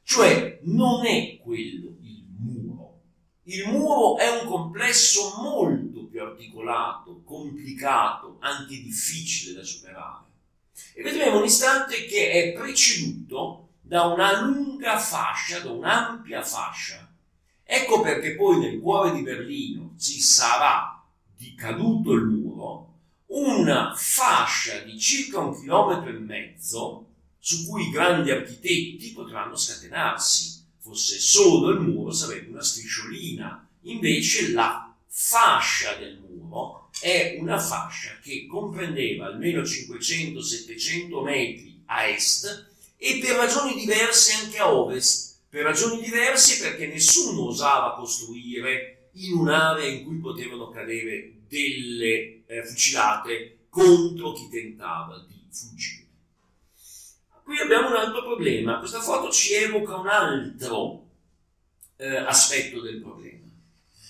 Cioè 0.02 0.62
non 0.64 1.06
è 1.06 1.38
quello 1.44 1.97
il 3.50 3.66
muro 3.70 4.18
è 4.18 4.42
un 4.42 4.48
complesso 4.48 5.36
molto 5.42 6.06
più 6.08 6.22
articolato, 6.22 7.22
complicato, 7.24 8.38
anche 8.42 8.82
difficile 8.82 9.54
da 9.54 9.64
superare. 9.64 10.26
E 10.94 11.02
vedremo 11.02 11.38
un 11.38 11.46
istante 11.46 12.06
che 12.06 12.32
è 12.32 12.54
preceduto 12.54 13.70
da 13.80 14.04
una 14.04 14.42
lunga 14.42 15.00
fascia, 15.00 15.60
da 15.60 15.72
un'ampia 15.72 16.44
fascia. 16.44 17.10
Ecco 17.64 18.02
perché 18.02 18.36
poi 18.36 18.60
nel 18.60 18.80
cuore 18.82 19.14
di 19.14 19.22
Berlino 19.22 19.94
ci 19.98 20.20
sarà, 20.20 21.02
di 21.34 21.56
caduto 21.56 22.12
il 22.14 22.26
muro, 22.26 22.96
una 23.28 23.94
fascia 23.96 24.80
di 24.80 25.00
circa 25.00 25.40
un 25.40 25.58
chilometro 25.58 26.10
e 26.10 26.20
mezzo 26.20 27.06
su 27.40 27.66
cui 27.66 27.88
i 27.88 27.92
grandi 27.92 28.30
architetti 28.30 29.14
potranno 29.14 29.56
scatenarsi 29.56 30.57
fosse 30.88 31.20
solo 31.20 31.72
il 31.72 31.82
muro 31.82 32.12
sarebbe 32.12 32.50
una 32.50 32.64
strisciolina, 32.64 33.68
invece 33.82 34.52
la 34.52 34.96
fascia 35.06 35.96
del 35.96 36.18
muro 36.20 36.90
è 37.02 37.38
una 37.40 37.60
fascia 37.60 38.18
che 38.22 38.46
comprendeva 38.48 39.28
almeno 39.28 39.62
500-700 39.62 41.24
metri 41.24 41.82
a 41.88 42.08
est 42.08 42.70
e 42.96 43.20
per 43.20 43.36
ragioni 43.36 43.76
diverse 43.76 44.34
anche 44.44 44.58
a 44.58 44.74
ovest, 44.74 45.40
per 45.50 45.64
ragioni 45.64 46.02
diverse 46.02 46.60
perché 46.60 46.88
nessuno 46.88 47.48
osava 47.48 47.96
costruire 47.96 49.10
in 49.14 49.34
un'area 49.34 49.88
in 49.88 50.06
cui 50.06 50.18
potevano 50.18 50.70
cadere 50.70 51.34
delle 51.48 52.44
eh, 52.46 52.64
fucilate 52.66 53.66
contro 53.70 54.34
chi 54.34 54.48
tentava 54.50 55.26
di 55.28 55.36
fuggire. 55.52 56.07
Qui 57.48 57.58
abbiamo 57.60 57.88
un 57.88 57.96
altro 57.96 58.24
problema, 58.24 58.78
questa 58.78 59.00
foto 59.00 59.32
ci 59.32 59.54
evoca 59.54 59.96
un 59.96 60.10
altro 60.10 61.08
eh, 61.96 62.18
aspetto 62.18 62.82
del 62.82 63.00
problema. 63.00 63.46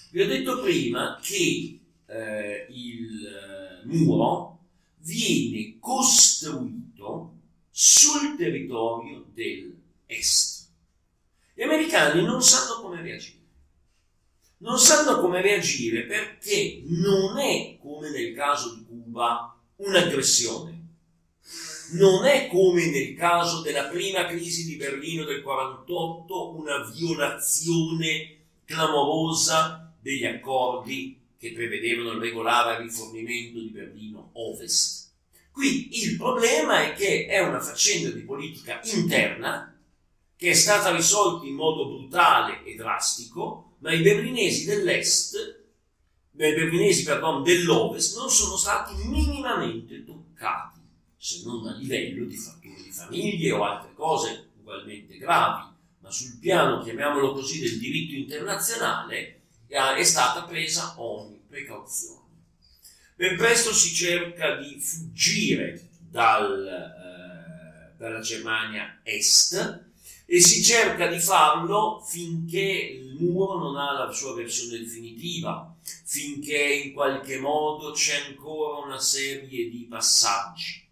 Vi 0.09 0.21
ho 0.21 0.25
detto 0.25 0.59
prima 0.59 1.19
che 1.21 1.79
eh, 2.07 2.65
il 2.67 3.27
eh, 3.27 3.85
muro 3.85 4.57
viene 5.01 5.77
costruito 5.79 7.33
sul 7.69 8.35
territorio 8.35 9.27
dell'est. 9.31 10.69
Gli 11.53 11.61
americani 11.61 12.23
non 12.23 12.41
sanno 12.41 12.81
come 12.81 13.03
reagire. 13.03 13.37
Non 14.61 14.79
sanno 14.79 15.19
come 15.19 15.43
reagire 15.43 16.07
perché 16.07 16.81
non 16.87 17.37
è 17.37 17.77
come 17.79 18.09
nel 18.09 18.33
caso 18.33 18.73
di 18.73 18.83
Cuba 18.83 19.55
un'aggressione. 19.75 20.76
Non 21.89 22.25
è 22.25 22.47
come 22.47 22.87
nel 22.87 23.15
caso 23.15 23.61
della 23.61 23.85
prima 23.85 24.25
crisi 24.25 24.65
di 24.65 24.75
Berlino 24.75 25.23
del 25.23 25.41
48 25.41 26.55
una 26.55 26.83
violazione 26.93 28.35
clamorosa 28.65 29.93
degli 30.01 30.25
accordi 30.25 31.17
che 31.37 31.53
prevedevano 31.53 32.11
il 32.11 32.19
regolare 32.19 32.81
rifornimento 32.81 33.59
di 33.59 33.69
Berlino 33.69 34.31
Ovest. 34.33 35.11
Qui 35.51 36.03
il 36.03 36.17
problema 36.17 36.83
è 36.83 36.93
che 36.93 37.25
è 37.25 37.39
una 37.39 37.61
faccenda 37.61 38.09
di 38.09 38.21
politica 38.21 38.81
interna 38.83 39.73
che 40.35 40.49
è 40.49 40.53
stata 40.53 40.93
risolta 40.93 41.45
in 41.47 41.55
modo 41.55 41.87
brutale 41.87 42.63
e 42.65 42.75
drastico, 42.75 43.75
ma 43.79 43.93
i 43.93 44.01
berlinesi 44.01 44.65
dell'est, 44.65 45.35
i 46.31 46.37
berlinesi 46.37 47.03
perdon, 47.03 47.43
dell'ovest 47.43 48.17
non 48.17 48.29
sono 48.29 48.57
stati 48.57 48.93
minimamente 49.05 50.03
toccati, 50.03 50.76
se 51.17 51.41
non 51.43 51.67
a 51.67 51.75
livello 51.75 52.25
di 52.25 52.37
fattori 52.37 52.83
di 52.83 52.91
famiglie 52.91 53.51
o 53.51 53.63
altre 53.63 53.93
cose 53.93 54.49
ugualmente 54.59 55.17
gravi, 55.17 55.75
ma 55.99 56.11
sul 56.11 56.37
piano, 56.39 56.83
chiamiamolo 56.83 57.33
così, 57.33 57.59
del 57.59 57.79
diritto 57.79 58.15
internazionale 58.15 59.41
è 59.67 60.03
stata 60.03 60.43
presa 60.43 60.93
ogni 60.97 61.41
precauzione. 61.47 62.25
Ben 63.15 63.35
presto 63.35 63.73
si 63.73 63.93
cerca 63.93 64.55
di 64.55 64.79
fuggire 64.79 65.89
dal, 65.97 66.65
eh, 66.67 67.95
dalla 67.97 68.19
Germania 68.19 68.99
Est 69.03 69.85
e 70.25 70.41
si 70.41 70.61
cerca 70.61 71.07
di 71.07 71.19
farlo 71.19 72.01
finché 72.05 72.59
il 72.59 73.15
muro 73.19 73.57
non 73.57 73.77
ha 73.77 74.05
la 74.05 74.11
sua 74.11 74.33
versione 74.35 74.77
definitiva, 74.79 75.75
finché 76.03 76.57
in 76.57 76.93
qualche 76.93 77.39
modo 77.39 77.91
c'è 77.91 78.25
ancora 78.27 78.85
una 78.85 78.99
serie 78.99 79.69
di 79.69 79.87
passaggi. 79.89 80.86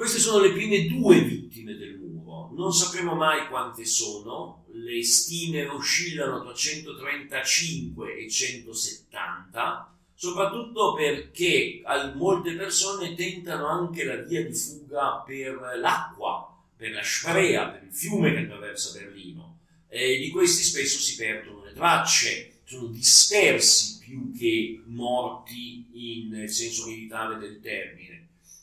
Queste 0.00 0.18
sono 0.18 0.42
le 0.42 0.52
prime 0.52 0.86
due 0.86 1.20
vittime 1.20 1.74
del 1.74 1.98
muro, 1.98 2.50
non 2.54 2.72
sapremo 2.72 3.14
mai 3.14 3.46
quante 3.48 3.84
sono, 3.84 4.64
le 4.72 5.04
stime 5.04 5.66
oscillano 5.66 6.42
tra 6.42 6.54
135 6.54 8.16
e 8.16 8.30
170, 8.30 9.98
soprattutto 10.14 10.94
perché 10.94 11.82
molte 12.14 12.54
persone 12.54 13.14
tentano 13.14 13.66
anche 13.66 14.04
la 14.04 14.16
via 14.22 14.42
di 14.42 14.54
fuga 14.54 15.22
per 15.26 15.76
l'acqua, 15.78 16.50
per 16.74 16.92
la 16.92 17.04
Sprea, 17.04 17.68
per 17.68 17.82
il 17.82 17.92
fiume 17.92 18.32
che 18.32 18.38
attraversa 18.38 18.98
Berlino. 18.98 19.58
E 19.86 20.18
di 20.18 20.30
questi 20.30 20.62
spesso 20.62 20.98
si 20.98 21.14
perdono 21.16 21.62
le 21.62 21.74
tracce, 21.74 22.60
sono 22.64 22.86
dispersi 22.86 23.98
più 23.98 24.32
che 24.32 24.80
morti 24.86 25.88
in 25.92 26.48
senso 26.48 26.86
militare 26.86 27.36
del 27.36 27.60
termine. 27.60 28.19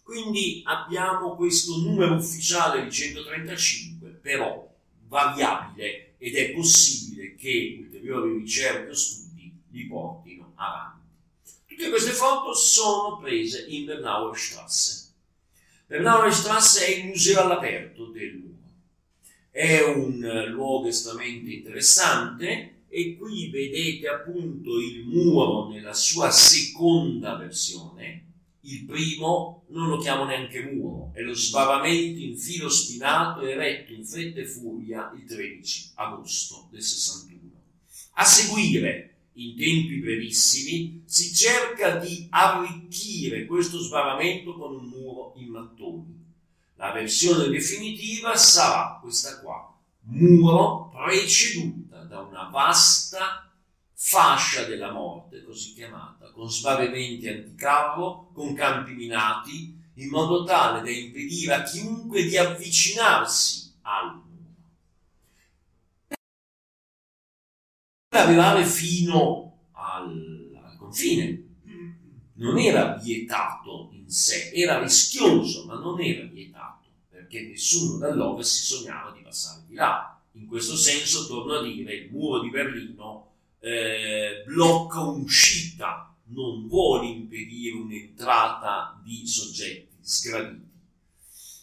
Quindi 0.08 0.62
abbiamo 0.64 1.36
questo 1.36 1.76
numero 1.82 2.16
ufficiale 2.16 2.82
di 2.86 2.89
135, 2.89 4.08
però 4.22 4.66
variabile 5.05 6.14
ed 6.18 6.34
è 6.34 6.51
possibile 6.51 7.36
che 7.36 7.80
ulteriori 7.82 8.38
ricerche 8.38 8.91
o 8.91 8.95
studi 8.95 9.53
li 9.70 9.86
portino 9.86 10.53
avanti. 10.55 11.10
Tutte 11.66 11.89
queste 11.89 12.12
foto 12.12 12.53
sono 12.53 13.18
prese 13.18 13.66
in 13.68 13.84
Bernauer 13.84 14.38
Strasse. 14.38 15.12
Bernauer 15.88 16.34
Strasse 16.34 16.86
è 16.86 16.99
il 16.99 17.08
museo 17.08 17.41
all'aperto 17.41 18.05
del 18.05 18.34
muro. 18.36 18.72
È 19.51 19.82
un 19.82 20.45
luogo 20.51 20.88
estremamente 20.88 21.51
interessante 21.51 22.84
e 22.88 23.18
qui 23.18 23.49
vedete 23.49 24.08
appunto 24.08 24.80
il 24.80 25.03
muro 25.03 25.68
nella 25.68 25.93
sua 25.93 26.32
seconda 26.32 27.36
versione, 27.36 28.26
il 28.62 28.86
primo 28.86 29.64
non 29.70 29.88
lo 29.88 29.97
chiamo 29.97 30.26
neanche 30.26 30.62
muro, 30.64 31.12
è 31.14 31.22
lo 31.22 31.34
sbarramento 31.34 32.20
in 32.20 32.38
filo 32.38 32.70
spinato 32.70 33.41
eretto 33.41 33.93
in 33.93 34.05
fretta 34.05 34.39
e 34.39 34.45
furia 34.45 35.12
il 35.16 35.26
13 35.26 35.91
agosto 35.95 36.68
del 36.72 36.82
61. 36.82 37.51
A 38.14 38.24
seguire, 38.24 39.16
in 39.34 39.55
tempi 39.55 39.99
brevissimi, 39.99 41.03
si 41.05 41.34
cerca 41.34 41.97
di 41.97 42.28
arricchire 42.30 43.45
questo 43.45 43.80
sbarramento 43.80 44.55
con 44.55 44.76
un 44.76 44.86
muro 44.86 45.34
in 45.38 45.49
mattoni. 45.49 46.26
La 46.76 46.91
versione 46.91 47.47
definitiva 47.47 48.36
sarà 48.36 48.99
questa 49.01 49.39
qua, 49.39 49.76
muro 50.01 50.89
preceduta 50.89 52.03
da 52.03 52.22
una 52.22 52.49
vasta 52.49 53.47
fascia 54.10 54.64
della 54.64 54.93
morte, 54.93 55.43
così 55.43 55.74
chiamata, 55.74 56.32
con 56.32 56.49
sbarramenti 56.49 57.28
anticarro, 57.28 58.30
con 58.32 58.53
campi 58.53 58.93
minati, 58.93 59.78
in 59.95 60.08
modo 60.08 60.45
tale 60.45 60.82
da 60.82 60.89
impedire 60.89 61.55
a 61.55 61.64
chiunque 61.64 62.24
di 62.24 62.38
avvicinarsi 62.38 63.74
al 63.82 64.14
muro. 64.14 64.55
Per 68.08 68.22
arrivare 68.22 68.64
fino 68.64 69.58
al, 69.74 70.76
confine 70.78 71.43
non 72.36 72.58
era 72.60 72.95
vietato 72.95 73.89
in 73.91 74.10
sé, 74.10 74.51
era 74.53 74.80
rischioso, 74.80 75.66
ma 75.66 75.74
non 75.74 75.99
era 75.99 76.24
vietato, 76.24 76.88
perché 77.10 77.41
nessuno 77.41 77.97
dall'ovest 77.97 78.55
si 78.55 78.66
sognava 78.74 79.12
di 79.12 79.22
passare 79.22 79.66
di 79.68 79.74
là. 79.74 80.18
In 80.34 80.47
questo 80.47 80.78
senso, 80.78 81.28
torno 81.28 81.55
a 81.55 81.62
dire, 81.62 81.93
il 81.93 82.12
muro 82.12 82.39
di 82.39 82.49
Berlino 82.49 83.26
eh, 83.68 84.43
blocca 84.45 85.01
un'uscita, 85.01 86.15
non 86.28 86.68
vuole 86.68 87.07
impedire 87.07 87.76
un'entrata 87.76 89.01
di 89.03 89.28
soggetti 89.28 89.97
sgraditi. 90.01 90.65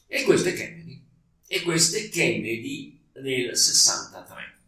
E 0.06 0.22
questo 0.24 0.48
è 0.50 0.54
Kennedy. 0.54 1.02
E 1.46 1.62
questo 1.62 1.96
è 1.96 2.08
Kennedy 2.10 3.00
nel 3.14 3.56
63. 3.56 4.58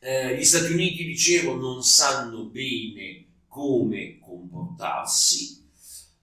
Eh, 0.00 0.36
gli 0.36 0.44
Stati 0.44 0.72
Uniti, 0.72 1.04
dicevo, 1.04 1.54
non 1.54 1.82
sanno 1.82 2.44
bene 2.44 3.24
come 3.48 4.18
comportarsi. 4.18 5.62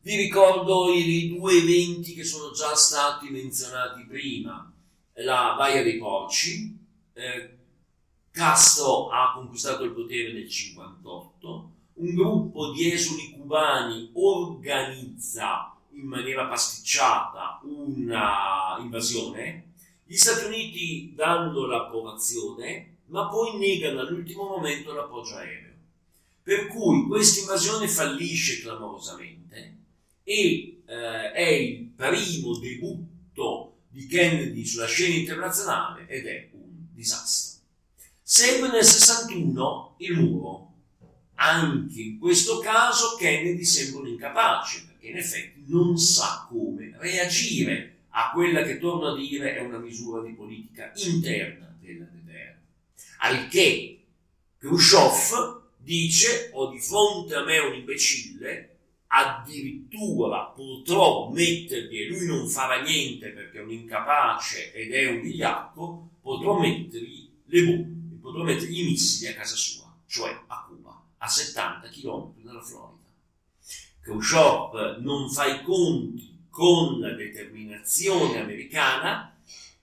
Vi 0.01 0.15
ricordo 0.15 0.93
i 0.93 1.29
due 1.29 1.57
eventi 1.57 2.13
che 2.13 2.23
sono 2.23 2.51
già 2.51 2.75
stati 2.75 3.29
menzionati 3.29 4.05
prima. 4.05 4.71
La 5.15 5.55
Baia 5.57 5.83
dei 5.83 5.97
Porci, 5.97 6.77
eh, 7.13 7.57
Castro 8.31 9.09
ha 9.09 9.33
conquistato 9.33 9.83
il 9.83 9.91
potere 9.91 10.31
nel 10.31 10.49
58, 10.49 11.71
un 11.95 12.13
gruppo 12.13 12.71
di 12.71 12.89
esuli 12.91 13.31
cubani 13.31 14.09
organizza 14.13 15.75
in 15.91 16.05
maniera 16.05 16.47
pasticciata 16.47 17.59
una 17.63 18.77
invasione, 18.79 19.73
gli 20.05 20.15
Stati 20.15 20.45
Uniti 20.45 21.13
danno 21.13 21.65
l'approvazione, 21.65 22.97
ma 23.07 23.27
poi 23.27 23.57
negano 23.57 23.99
all'ultimo 23.99 24.45
momento 24.45 24.93
l'appoggio 24.93 25.35
aereo. 25.35 25.73
Per 26.43 26.67
cui 26.67 27.05
questa 27.07 27.41
invasione 27.41 27.87
fallisce 27.87 28.61
clamorosamente 28.61 29.77
e 30.23 30.81
eh, 30.85 31.31
è 31.31 31.47
il 31.47 31.91
primo 31.95 32.57
debutto 32.57 33.75
di 33.89 34.07
Kennedy 34.07 34.65
sulla 34.65 34.87
scena 34.87 35.15
internazionale 35.15 36.07
ed 36.07 36.25
è 36.25 36.49
un 36.53 36.87
disastro. 36.93 37.60
Segue 38.33 38.69
nel 38.69 38.85
61 38.85 39.95
il 39.97 40.17
muro. 40.17 40.71
Anche 41.35 41.99
in 41.99 42.17
questo 42.17 42.59
caso 42.59 43.17
Kennedy 43.17 43.65
sembra 43.65 43.99
un 43.99 44.07
incapace, 44.07 44.85
perché 44.87 45.07
in 45.07 45.17
effetti 45.17 45.65
non 45.67 45.97
sa 45.97 46.47
come 46.49 46.95
reagire 46.97 48.03
a 48.11 48.31
quella 48.31 48.63
che, 48.63 48.79
torno 48.79 49.07
a 49.07 49.17
dire, 49.17 49.57
è 49.57 49.59
una 49.59 49.79
misura 49.79 50.21
di 50.21 50.31
politica 50.31 50.93
interna 50.95 51.75
della 51.81 52.05
DDR. 52.05 52.55
Al 53.17 53.49
che 53.49 54.01
Khrushchev 54.59 55.63
dice 55.75 56.51
ho 56.53 56.69
di 56.69 56.79
fronte 56.79 57.35
a 57.35 57.43
me 57.43 57.59
un 57.59 57.73
imbecille, 57.73 58.77
addirittura 59.07 60.53
potrò 60.55 61.29
mettergli, 61.31 61.99
e 61.99 62.07
lui 62.07 62.25
non 62.27 62.47
farà 62.47 62.81
niente 62.81 63.27
perché 63.31 63.57
è 63.57 63.61
un 63.61 63.71
incapace 63.71 64.71
ed 64.71 64.93
è 64.93 65.09
un 65.09 65.19
vigliacco, 65.19 66.11
potrò 66.21 66.57
mettergli 66.57 67.29
le 67.47 67.63
bombe, 67.65 68.00
potrò 68.31 68.43
mettere 68.43 68.71
i 68.71 68.83
missili 68.85 69.29
a 69.29 69.35
casa 69.35 69.55
sua, 69.55 69.93
cioè 70.07 70.43
a 70.47 70.65
Cuba, 70.65 71.03
a 71.17 71.27
70 71.27 71.89
km 71.89 72.33
dalla 72.41 72.61
Florida. 72.61 72.99
Khrushchev 73.99 74.99
non 75.01 75.29
fa 75.29 75.45
i 75.45 75.63
conti 75.63 76.45
con 76.49 76.99
la 76.99 77.11
determinazione 77.11 78.39
americana 78.39 79.37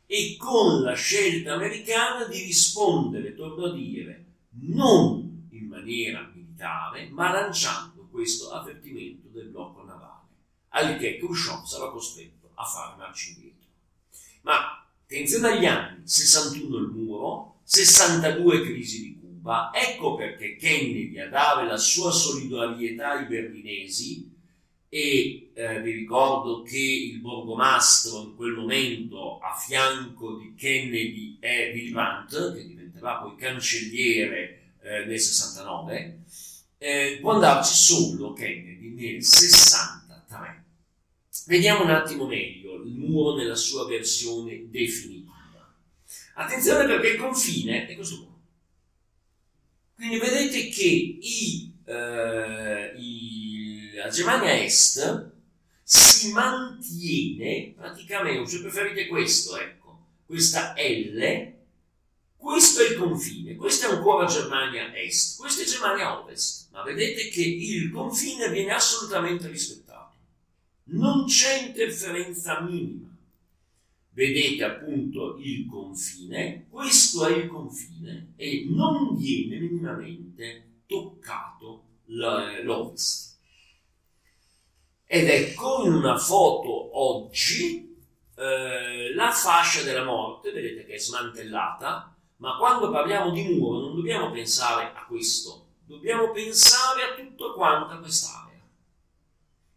e 0.06 0.36
con 0.38 0.82
la 0.82 0.94
scelta 0.94 1.54
americana 1.54 2.24
di 2.24 2.38
rispondere, 2.38 3.34
torno 3.34 3.66
a 3.66 3.72
dire, 3.74 4.24
non 4.62 5.48
in 5.50 5.66
maniera 5.66 6.28
militare, 6.34 7.08
ma 7.10 7.30
lanciando 7.30 8.08
questo 8.10 8.50
avvertimento 8.50 9.28
del 9.28 9.48
blocco 9.48 9.84
navale, 9.84 10.26
al 10.70 10.98
che 10.98 11.18
Khrushchev 11.18 11.64
sarà 11.64 11.90
costretto 11.90 12.50
a 12.54 12.64
fare 12.64 12.96
marcia 12.96 13.30
indietro. 13.30 13.68
Ma 14.40 14.88
attenzione 15.02 15.48
agli 15.48 15.66
anni, 15.66 16.08
61 16.08 16.76
il 16.78 16.88
muro, 16.88 17.57
62 17.70 18.62
crisi 18.62 19.02
di 19.02 19.18
Cuba, 19.20 19.70
ecco 19.74 20.14
perché 20.14 20.56
Kennedy 20.56 21.20
a 21.20 21.28
dare 21.28 21.66
la 21.66 21.76
sua 21.76 22.10
solidarietà 22.10 23.18
ai 23.18 23.26
berlinesi 23.26 24.26
e 24.88 25.50
eh, 25.52 25.82
vi 25.82 25.92
ricordo 25.92 26.62
che 26.62 26.78
il 26.78 27.20
borgomastro 27.20 28.22
in 28.22 28.36
quel 28.36 28.52
momento 28.52 29.38
a 29.38 29.54
fianco 29.54 30.38
di 30.38 30.54
Kennedy 30.56 31.36
è 31.38 31.72
Willy 31.74 31.90
Brandt, 31.90 32.54
che 32.54 32.66
diventerà 32.66 33.16
poi 33.16 33.36
cancelliere 33.36 34.72
eh, 34.80 35.04
nel 35.04 35.20
69, 35.20 36.20
eh, 36.78 37.18
può 37.20 37.32
andarci 37.32 37.74
solo 37.74 38.32
Kennedy 38.32 38.94
nel 38.94 39.22
63. 39.22 40.64
Vediamo 41.44 41.84
un 41.84 41.90
attimo 41.90 42.26
meglio 42.26 42.82
il 42.82 42.94
muro 42.94 43.36
nella 43.36 43.56
sua 43.56 43.86
versione 43.86 44.70
definitiva. 44.70 45.17
Attenzione 46.38 46.86
perché 46.86 47.08
il 47.08 47.18
confine 47.18 47.88
è 47.88 47.94
questo 47.96 48.24
qua. 48.24 48.32
Quindi 49.96 50.18
vedete 50.18 50.68
che 50.68 50.84
i, 50.84 51.72
eh, 51.84 52.92
i, 52.96 53.90
la 53.94 54.08
Germania 54.08 54.62
Est 54.62 55.32
si 55.82 56.30
mantiene 56.30 57.74
praticamente, 57.76 58.50
se 58.50 58.60
preferite 58.60 59.08
questo, 59.08 59.58
ecco, 59.58 60.06
questa 60.26 60.74
L, 60.76 61.52
questo 62.36 62.82
è 62.82 62.90
il 62.90 62.96
confine, 62.96 63.56
questa 63.56 63.88
è 63.88 63.94
ancora 63.94 64.26
Germania 64.26 64.94
Est, 64.94 65.38
questa 65.38 65.62
è 65.62 65.66
Germania 65.66 66.20
Ovest, 66.20 66.68
ma 66.70 66.84
vedete 66.84 67.30
che 67.30 67.42
il 67.42 67.90
confine 67.90 68.48
viene 68.50 68.74
assolutamente 68.74 69.48
rispettato, 69.48 70.14
non 70.84 71.26
c'è 71.26 71.66
interferenza 71.66 72.60
minima 72.60 73.08
vedete 74.18 74.64
appunto 74.64 75.36
il 75.38 75.64
confine, 75.66 76.66
questo 76.68 77.24
è 77.24 77.36
il 77.36 77.46
confine 77.46 78.32
e 78.34 78.66
non 78.68 79.16
viene 79.16 79.60
minimamente 79.60 80.80
toccato 80.86 81.84
l'ovest. 82.06 83.38
Ed 85.06 85.28
ecco 85.28 85.84
in 85.84 85.92
una 85.92 86.18
foto 86.18 86.98
oggi 86.98 87.96
eh, 88.34 89.14
la 89.14 89.30
fascia 89.30 89.84
della 89.84 90.02
morte, 90.02 90.50
vedete 90.50 90.84
che 90.84 90.94
è 90.94 90.98
smantellata, 90.98 92.12
ma 92.38 92.56
quando 92.56 92.90
parliamo 92.90 93.30
di 93.30 93.44
muro 93.44 93.78
non 93.78 93.94
dobbiamo 93.94 94.32
pensare 94.32 94.94
a 94.96 95.06
questo, 95.06 95.66
dobbiamo 95.86 96.32
pensare 96.32 97.02
a 97.02 97.14
tutta 97.14 97.52
quanta 97.52 97.98
quest'area. 97.98 98.66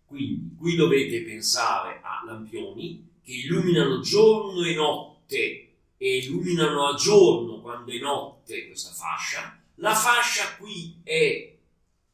Quindi 0.07 0.55
qui 0.57 0.75
dovete 0.75 1.21
pensare 1.21 2.01
a 2.01 2.23
lampioni, 2.25 3.10
che 3.23 3.31
illuminano 3.31 4.01
giorno 4.01 4.63
e 4.63 4.73
notte 4.73 5.67
e 5.97 6.17
illuminano 6.17 6.87
a 6.87 6.95
giorno 6.95 7.61
quando 7.61 7.91
è 7.91 7.99
notte 7.99 8.67
questa 8.67 8.91
fascia. 8.91 9.59
La 9.75 9.93
fascia 9.93 10.55
qui 10.57 10.99
è 11.03 11.55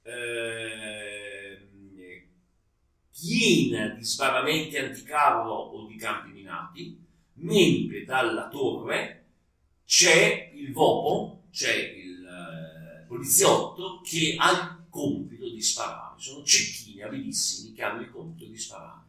eh, 0.03 1.67
piena 3.09 3.87
di 3.89 4.03
sparamenti 4.03 4.77
anticarro 4.77 5.53
o 5.53 5.87
di 5.87 5.95
campi 5.95 6.31
minati, 6.31 6.99
mentre 7.35 8.03
dalla 8.03 8.47
torre 8.49 9.25
c'è 9.85 10.51
il 10.53 10.71
vopo, 10.73 11.43
c'è 11.51 11.73
il 11.73 12.25
eh, 12.25 13.05
poliziotto 13.07 14.01
che 14.03 14.35
ha 14.37 14.51
il 14.51 14.85
compito 14.89 15.49
di 15.49 15.61
sparare. 15.61 16.19
Sono 16.19 16.43
cecchini 16.43 17.01
abilissimi 17.01 17.73
che 17.73 17.83
hanno 17.83 18.01
il 18.01 18.11
compito 18.11 18.49
di 18.49 18.57
sparare 18.57 19.06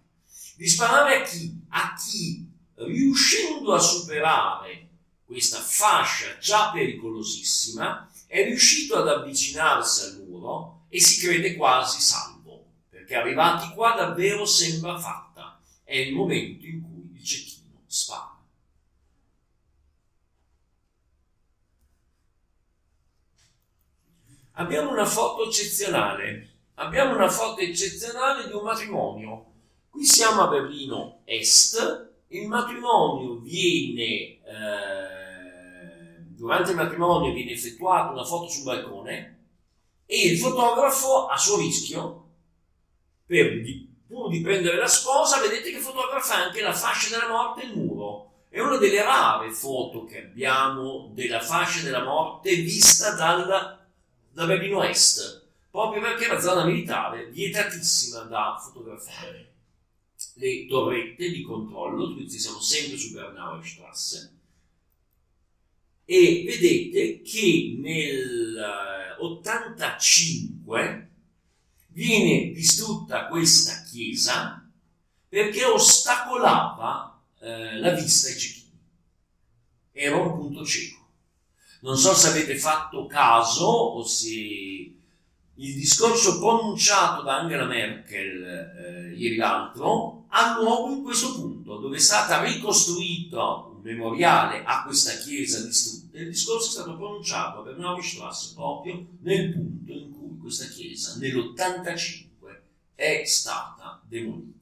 di 0.58 0.66
sparare 0.66 1.20
a 1.20 1.22
chi? 1.22 1.56
A 1.68 1.94
chi, 1.94 2.44
riuscendo 2.74 3.72
a 3.74 3.78
superare 3.78 4.88
questa 5.24 5.60
fascia 5.60 6.36
già 6.38 6.72
pericolosissima, 6.72 8.10
è 8.26 8.42
riuscito 8.42 8.96
ad 8.96 9.06
avvicinarsi 9.06 10.06
al 10.06 10.24
muro 10.24 10.86
e 10.88 11.00
si 11.00 11.24
crede 11.24 11.54
quasi 11.54 12.00
salvo, 12.00 12.64
perché 12.88 13.14
arrivati 13.14 13.72
qua 13.72 13.94
davvero 13.94 14.44
sembra 14.44 14.98
fatta. 14.98 15.60
È 15.84 15.94
il 15.94 16.12
momento 16.12 16.66
in 16.66 16.82
cui 16.82 17.16
il 17.16 17.24
cecchino 17.24 17.82
spara. 17.86 18.36
Abbiamo 24.54 24.90
una 24.90 25.06
foto 25.06 25.46
eccezionale. 25.46 26.54
Abbiamo 26.74 27.14
una 27.14 27.30
foto 27.30 27.60
eccezionale 27.60 28.48
di 28.48 28.52
un 28.52 28.64
matrimonio 28.64 29.47
Qui 29.98 30.06
siamo 30.06 30.42
a 30.42 30.46
Berlino 30.46 31.22
Est, 31.24 32.10
il 32.28 32.46
matrimonio 32.46 33.40
viene, 33.40 34.38
eh, 34.44 36.20
durante 36.36 36.70
il 36.70 36.76
matrimonio 36.76 37.32
viene 37.32 37.50
effettuata 37.50 38.12
una 38.12 38.22
foto 38.22 38.48
sul 38.48 38.62
balcone 38.62 39.46
e 40.06 40.28
il 40.28 40.38
fotografo 40.38 41.26
a 41.26 41.36
suo 41.36 41.58
rischio, 41.58 42.28
per 43.26 43.60
pur 44.06 44.28
di 44.30 44.40
prendere 44.40 44.76
la 44.76 44.86
sposa, 44.86 45.40
vedete 45.40 45.72
che 45.72 45.80
fotografa 45.80 46.44
anche 46.44 46.60
la 46.62 46.72
fascia 46.72 47.18
della 47.18 47.32
morte 47.32 47.62
e 47.62 47.66
il 47.66 47.76
muro. 47.76 48.44
È 48.50 48.60
una 48.60 48.76
delle 48.76 49.02
rare 49.02 49.50
foto 49.50 50.04
che 50.04 50.26
abbiamo 50.26 51.10
della 51.12 51.40
fascia 51.40 51.82
della 51.82 52.04
morte 52.04 52.54
vista 52.54 53.16
dal, 53.16 53.80
da 54.30 54.46
Berlino 54.46 54.80
Est, 54.84 55.48
proprio 55.72 56.00
perché 56.00 56.26
una 56.26 56.38
zona 56.38 56.64
militare 56.64 57.30
vietatissima 57.30 58.20
da 58.20 58.56
fotografare 58.62 59.47
le 60.38 60.66
torrette 60.66 61.30
di 61.30 61.42
controllo, 61.42 62.14
questi 62.14 62.38
siamo 62.38 62.60
sempre 62.60 62.96
su 62.96 63.12
Bernauer 63.12 63.64
Strasse, 63.66 64.32
e 66.04 66.44
vedete 66.46 67.20
che 67.22 67.76
nel 67.78 69.16
85 69.18 71.10
viene 71.88 72.52
distrutta 72.52 73.26
questa 73.26 73.82
chiesa 73.82 74.64
perché 75.28 75.64
ostacolava 75.64 77.20
eh, 77.40 77.78
la 77.78 77.90
vista 77.90 78.28
ai 78.28 78.38
cecchini. 78.38 78.78
Era 79.92 80.16
un 80.16 80.30
punto 80.38 80.64
cieco. 80.64 80.96
Non 81.80 81.98
so 81.98 82.14
se 82.14 82.28
avete 82.28 82.56
fatto 82.56 83.06
caso 83.06 83.66
o 83.66 84.02
se 84.04 84.97
il 85.60 85.74
discorso 85.74 86.38
pronunciato 86.38 87.22
da 87.22 87.40
Angela 87.40 87.64
Merkel 87.64 88.44
eh, 88.44 89.14
ieri 89.16 89.36
l'altro 89.36 90.26
ha 90.28 90.56
luogo 90.60 90.94
in 90.94 91.02
questo 91.02 91.34
punto, 91.34 91.78
dove 91.78 91.96
è 91.96 92.00
stata 92.00 92.42
ricostruita 92.42 93.54
un 93.54 93.80
memoriale 93.82 94.62
a 94.64 94.84
questa 94.84 95.16
chiesa 95.16 95.64
distrutta. 95.64 96.18
Il 96.18 96.28
discorso 96.28 96.68
è 96.68 96.70
stato 96.70 96.96
pronunciato 96.96 97.62
per 97.62 97.76
Neustrasse 97.76 98.54
proprio 98.54 99.04
nel 99.22 99.52
punto 99.52 99.92
in 99.92 100.12
cui 100.12 100.38
questa 100.38 100.66
chiesa 100.66 101.16
nell'85 101.18 102.26
è 102.94 103.22
stata 103.24 104.00
demolita. 104.06 104.56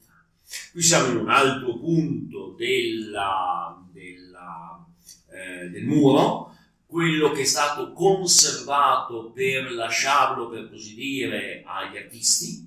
Qui 0.71 0.81
siamo 0.81 1.09
in 1.11 1.17
un 1.17 1.29
altro 1.29 1.77
punto 1.77 2.55
della, 2.57 3.83
della, 3.91 4.85
eh, 5.29 5.69
del 5.69 5.83
muro, 5.83 6.46
quello 6.87 7.31
che 7.31 7.41
è 7.41 7.45
stato 7.45 7.91
conservato 7.91 9.31
per 9.31 9.71
lasciarlo, 9.73 10.47
per 10.47 10.69
così 10.69 10.95
dire, 10.95 11.63
agli 11.65 11.97
artisti 11.97 12.65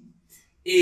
e 0.63 0.81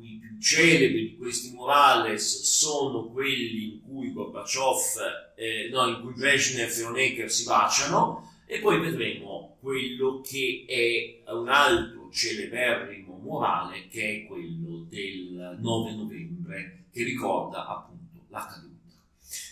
i 0.00 0.18
più 0.18 0.40
celebri 0.40 1.10
di 1.10 1.16
questi 1.16 1.50
murales 1.52 2.42
sono 2.42 3.04
quelli 3.04 3.74
in 3.74 3.82
cui 3.82 4.12
Gorbaciov, 4.12 5.34
eh, 5.36 5.68
no, 5.70 5.86
in 5.88 6.00
cui 6.00 6.14
Brezhnev 6.14 6.70
e 6.70 6.82
Honecker 6.82 7.30
si 7.30 7.44
baciano 7.44 8.32
e 8.46 8.58
poi 8.60 8.80
vedremo 8.80 9.58
quello 9.60 10.22
che 10.22 10.64
è 10.66 11.30
un 11.30 11.48
altro 11.48 12.08
celeberrimo 12.10 13.18
murale 13.22 13.88
che 13.88 14.22
è 14.22 14.26
quello 14.26 14.86
del 14.88 15.58
9 15.60 15.92
novembre 15.92 16.84
che 16.90 17.04
ricorda 17.04 17.66
appunto 17.66 18.24
la 18.28 18.46
caduta. 18.46 18.94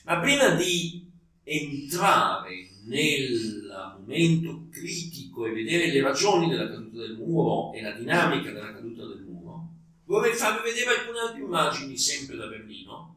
Ma 0.07 0.18
prima 0.18 0.49
di 0.55 1.07
entrare 1.45 2.68
nel 2.89 3.97
momento 3.99 4.66
critico 4.70 5.47
e 5.47 5.53
vedere 5.53 5.93
le 5.93 6.03
ragioni 6.03 6.49
della 6.49 6.68
caduta 6.68 6.99
del 6.99 7.16
muro 7.16 7.72
e 7.72 7.82
la 7.82 7.93
dinamica 7.93 8.51
della 8.51 8.72
caduta 8.72 9.05
del 9.07 9.20
muro, 9.20 9.68
vorrei 10.05 10.34
farvi 10.34 10.70
vedere 10.70 10.97
alcune 10.99 11.18
altre 11.20 11.41
immagini, 11.41 11.97
sempre 11.97 12.36
da 12.36 12.47
Berlino, 12.47 13.14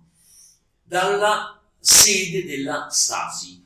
dalla 0.84 1.60
sede 1.80 2.46
della 2.46 2.90
Stasi. 2.90 3.64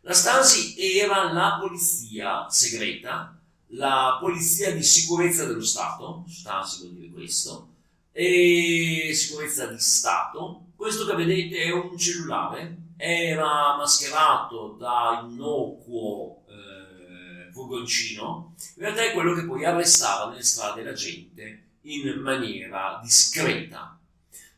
La 0.00 0.12
Stasi 0.12 0.74
era 0.98 1.32
la 1.32 1.58
polizia 1.60 2.48
segreta, 2.50 3.38
la 3.68 4.18
polizia 4.20 4.74
di 4.74 4.82
sicurezza 4.82 5.46
dello 5.46 5.62
Stato, 5.62 6.24
Stasi 6.28 6.80
vuol 6.80 6.94
dire 6.94 7.12
questo, 7.12 7.68
e 8.10 9.12
sicurezza 9.14 9.66
di 9.66 9.78
Stato. 9.78 10.64
Questo 10.74 11.06
che 11.06 11.14
vedete 11.14 11.58
è 11.58 11.72
un 11.72 11.96
cellulare, 11.96 12.76
era 13.04 13.76
mascherato 13.76 14.76
da 14.78 15.26
innocuo 15.28 16.44
eh, 16.46 17.50
furgoncino, 17.50 18.54
in 18.76 18.82
realtà 18.82 19.02
è 19.02 19.12
quello 19.12 19.34
che 19.34 19.44
poi 19.44 19.64
arrestava 19.64 20.30
nelle 20.30 20.44
strade 20.44 20.84
la 20.84 20.92
gente 20.92 21.64
in 21.80 22.20
maniera 22.20 23.00
discreta. 23.02 23.98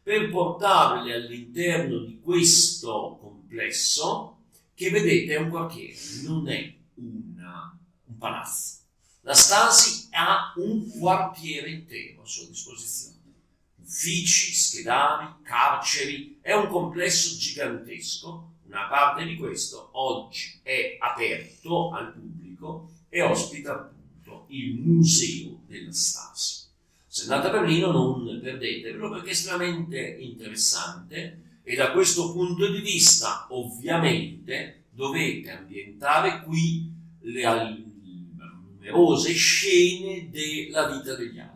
Per 0.02 0.28
portarli 0.28 1.10
all'interno 1.10 2.00
di 2.00 2.20
questo 2.20 3.16
complesso, 3.18 4.36
che 4.74 4.90
vedete 4.90 5.36
è 5.36 5.38
un 5.38 5.48
quartiere, 5.48 5.96
non 6.24 6.46
è 6.46 6.74
una, 6.96 7.74
un 8.04 8.18
palazzo. 8.18 8.80
La 9.22 9.32
Stasi 9.32 10.08
ha 10.10 10.52
un 10.56 10.98
quartiere 10.98 11.70
intero 11.70 12.20
a 12.20 12.26
sua 12.26 12.46
disposizione. 12.46 13.13
Uffici, 13.84 14.54
schedari, 14.54 15.26
carceri, 15.42 16.38
è 16.40 16.54
un 16.54 16.68
complesso 16.68 17.36
gigantesco. 17.36 18.52
Una 18.66 18.88
parte 18.88 19.24
di 19.24 19.36
questo 19.36 19.90
oggi 19.92 20.58
è 20.62 20.96
aperto 20.98 21.92
al 21.92 22.12
pubblico 22.12 22.90
e 23.08 23.22
ospita 23.22 23.72
appunto 23.72 24.46
il 24.48 24.80
museo 24.80 25.60
della 25.66 25.92
Stasi. 25.92 26.62
Se 27.06 27.22
andate 27.22 27.46
a 27.46 27.50
Berlino 27.50 27.92
non 27.92 28.40
perdetevelo 28.42 29.10
perché 29.10 29.28
è 29.28 29.32
estremamente 29.32 30.16
interessante 30.18 31.60
e 31.62 31.76
da 31.76 31.92
questo 31.92 32.32
punto 32.32 32.68
di 32.68 32.80
vista 32.80 33.46
ovviamente 33.50 34.86
dovete 34.90 35.50
ambientare 35.50 36.42
qui 36.42 36.90
le 37.20 37.84
numerose 38.84 39.32
scene 39.32 40.28
della 40.30 40.88
vita 40.90 41.14
degli 41.14 41.38
altri, 41.38 41.53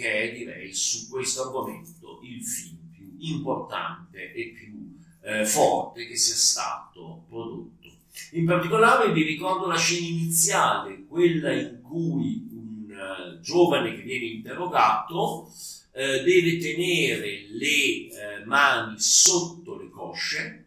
che 0.00 0.12
è 0.12 0.32
direi 0.32 0.72
su 0.72 1.10
questo 1.10 1.42
argomento 1.42 2.20
il 2.22 2.42
film 2.42 2.78
più 2.90 3.14
importante 3.18 4.32
e 4.32 4.52
più 4.56 4.98
eh, 5.22 5.44
forte 5.44 6.06
che 6.06 6.16
sia 6.16 6.34
stato 6.34 7.24
prodotto. 7.28 7.88
In 8.32 8.46
particolare 8.46 9.12
vi 9.12 9.22
ricordo 9.22 9.66
la 9.66 9.76
scena 9.76 10.06
iniziale, 10.06 11.04
quella 11.06 11.52
in 11.52 11.80
cui 11.82 12.48
un 12.50 12.86
uh, 12.88 13.40
giovane 13.40 13.94
che 13.94 14.02
viene 14.02 14.24
interrogato 14.24 15.52
eh, 15.92 16.22
deve 16.22 16.56
tenere 16.58 17.46
le 17.50 17.66
eh, 17.66 18.44
mani 18.46 18.98
sotto 18.98 19.76
le 19.76 19.90
cosce 19.90 20.64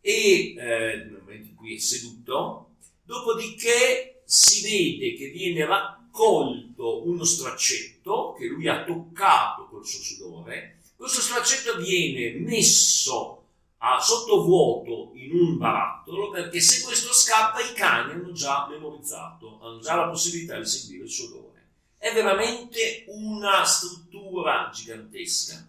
e 0.00 0.54
eh, 0.56 0.56
nel 0.56 1.18
momento 1.20 1.48
in 1.48 1.54
cui 1.54 1.74
è 1.74 1.78
seduto, 1.78 2.76
dopodiché 3.04 4.22
si 4.24 4.62
vede 4.62 5.14
che 5.16 5.28
viene 5.28 5.66
raccolto 5.66 7.06
uno 7.06 7.24
straccetto 7.24 7.99
che 8.36 8.46
lui 8.46 8.68
ha 8.68 8.84
toccato 8.84 9.66
col 9.68 9.86
suo 9.86 10.02
sudore, 10.02 10.78
questo 10.96 11.20
straccetto 11.20 11.76
viene 11.76 12.38
messo 12.40 13.40
a 13.78 13.98
sottovuoto 13.98 15.12
in 15.14 15.32
un 15.32 15.56
barattolo 15.56 16.30
perché 16.30 16.60
se 16.60 16.84
questo 16.84 17.12
scappa 17.12 17.60
i 17.60 17.72
cani 17.74 18.12
hanno 18.12 18.32
già 18.32 18.66
memorizzato, 18.68 19.58
hanno 19.62 19.78
già 19.80 19.94
la 19.94 20.08
possibilità 20.08 20.58
di 20.58 20.66
seguire 20.66 21.04
il 21.04 21.10
suo 21.10 21.26
odore. 21.28 21.66
È 21.96 22.12
veramente 22.12 23.04
una 23.08 23.64
struttura 23.64 24.70
gigantesca. 24.72 25.66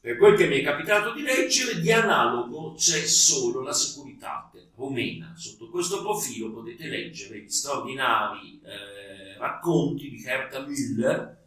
Per 0.00 0.16
quel 0.16 0.36
che 0.36 0.46
mi 0.46 0.58
è 0.58 0.62
capitato 0.62 1.12
di 1.12 1.22
leggere, 1.22 1.80
di 1.80 1.92
analogo 1.92 2.74
c'è 2.74 3.06
solo 3.06 3.62
la 3.62 3.72
Securitate 3.72 4.70
rumena. 4.76 5.34
Sotto 5.36 5.68
questo 5.70 6.02
profilo 6.02 6.52
potete 6.52 6.86
leggere 6.86 7.40
gli 7.40 7.48
straordinari 7.48 8.60
eh, 8.64 9.38
racconti 9.38 10.10
di 10.10 10.22
Herta 10.24 10.60
Müller 10.60 11.40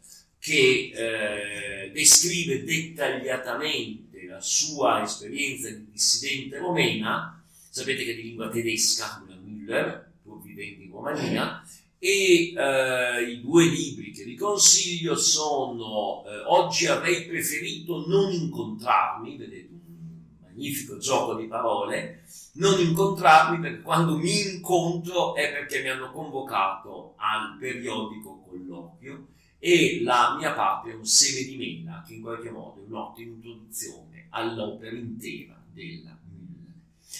che 0.46 0.92
eh, 0.94 1.92
descrive 1.92 2.64
dettagliatamente 2.64 4.28
la 4.28 4.40
sua 4.40 5.02
esperienza 5.02 5.72
di 5.72 5.88
dissidente 5.90 6.60
romena. 6.60 7.44
Sapete 7.50 8.04
che 8.04 8.12
è 8.12 8.16
di 8.16 8.22
lingua 8.22 8.50
tedesca, 8.50 9.26
Müller, 9.44 10.04
pur 10.22 10.44
vivendo 10.44 10.84
in 10.84 10.92
Romania, 10.92 11.64
e 11.98 12.54
eh, 12.56 13.24
i 13.24 13.42
due 13.42 13.66
libri 13.66 14.12
che 14.12 14.24
vi 14.24 14.36
consiglio 14.36 15.16
sono 15.16 16.24
eh, 16.28 16.44
Oggi 16.46 16.86
avrei 16.86 17.26
preferito 17.26 18.06
non 18.08 18.32
incontrarmi, 18.32 19.38
vedete 19.38 19.70
un 19.72 20.22
magnifico 20.44 21.00
gioco 21.00 21.34
di 21.34 21.48
parole, 21.48 22.24
non 22.54 22.80
incontrarmi 22.80 23.60
perché 23.60 23.82
quando 23.82 24.16
mi 24.16 24.42
incontro 24.42 25.34
è 25.34 25.52
perché 25.52 25.82
mi 25.82 25.90
hanno 25.90 26.12
convocato 26.12 27.16
al 27.18 27.58
periodico 27.60 28.44
colloquio 28.48 29.30
e 29.60 30.02
la 30.04 30.36
mia 30.38 30.54
patria 30.54 30.94
è 30.94 30.96
un 30.96 31.06
seme 31.06 31.48
di 31.48 31.56
mela 31.58 32.04
che 32.06 32.14
in 32.14 32.22
qualche 32.22 32.52
modo 32.52 32.82
è 32.82 32.86
un'ottima 32.86 33.34
introduzione 33.34 34.28
all'opera 34.30 34.96
intera 34.96 35.60
della 35.72 36.18
Müller. 36.30 36.74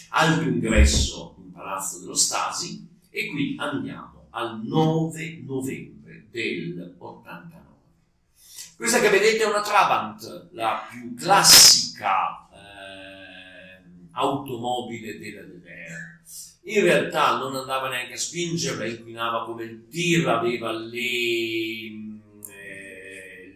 Alto 0.10 0.42
ingresso 0.44 1.36
in 1.40 1.52
Palazzo 1.52 2.00
dello 2.00 2.16
Stasi 2.16 2.88
e 3.10 3.30
qui 3.30 3.56
andiamo 3.58 4.28
al 4.32 4.62
9 4.64 5.42
novembre 5.46 6.28
del 6.30 6.96
89. 6.98 7.64
Questa 8.76 9.00
che 9.00 9.10
vedete 9.10 9.44
è 9.44 9.48
una 9.48 9.62
Trabant, 9.62 10.50
la 10.52 10.86
più 10.92 11.14
classica 11.16 12.50
eh, 12.52 13.84
automobile 14.12 15.18
della 15.18 15.44
DDR. 15.44 16.20
In 16.64 16.82
realtà 16.82 17.38
non 17.38 17.56
andava 17.56 17.88
neanche 17.88 18.14
a 18.14 18.18
spingerla, 18.18 18.86
inquinava 18.86 19.46
come 19.46 19.64
il 19.64 19.88
tir, 19.88 20.28
aveva 20.28 20.74
le, 20.74 22.15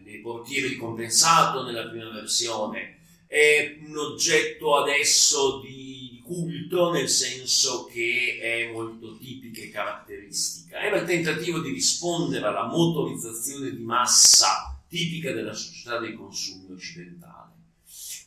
le 0.10 0.20
portiere 0.20 0.70
di 0.70 0.76
compensato 0.76 1.64
nella 1.64 1.88
prima 1.88 2.10
versione. 2.10 2.98
È 3.28 3.78
un 3.86 3.98
oggetto 3.98 4.78
adesso 4.78 5.60
di 5.62 6.22
culto 6.24 6.92
nel 6.92 7.10
senso 7.10 7.86
che 7.86 8.40
è 8.42 8.72
molto 8.72 9.18
tipica 9.18 9.62
e 9.62 9.70
caratteristica. 9.70 10.80
Era 10.80 10.98
il 10.98 11.08
tentativo 11.08 11.60
di 11.60 11.72
rispondere 11.72 12.46
alla 12.46 12.66
motorizzazione 12.66 13.76
di 13.76 13.82
massa 13.82 14.80
tipica 14.88 15.32
della 15.32 15.54
società 15.54 16.00
dei 16.00 16.14
consumi 16.14 16.72
occidentali, 16.72 17.54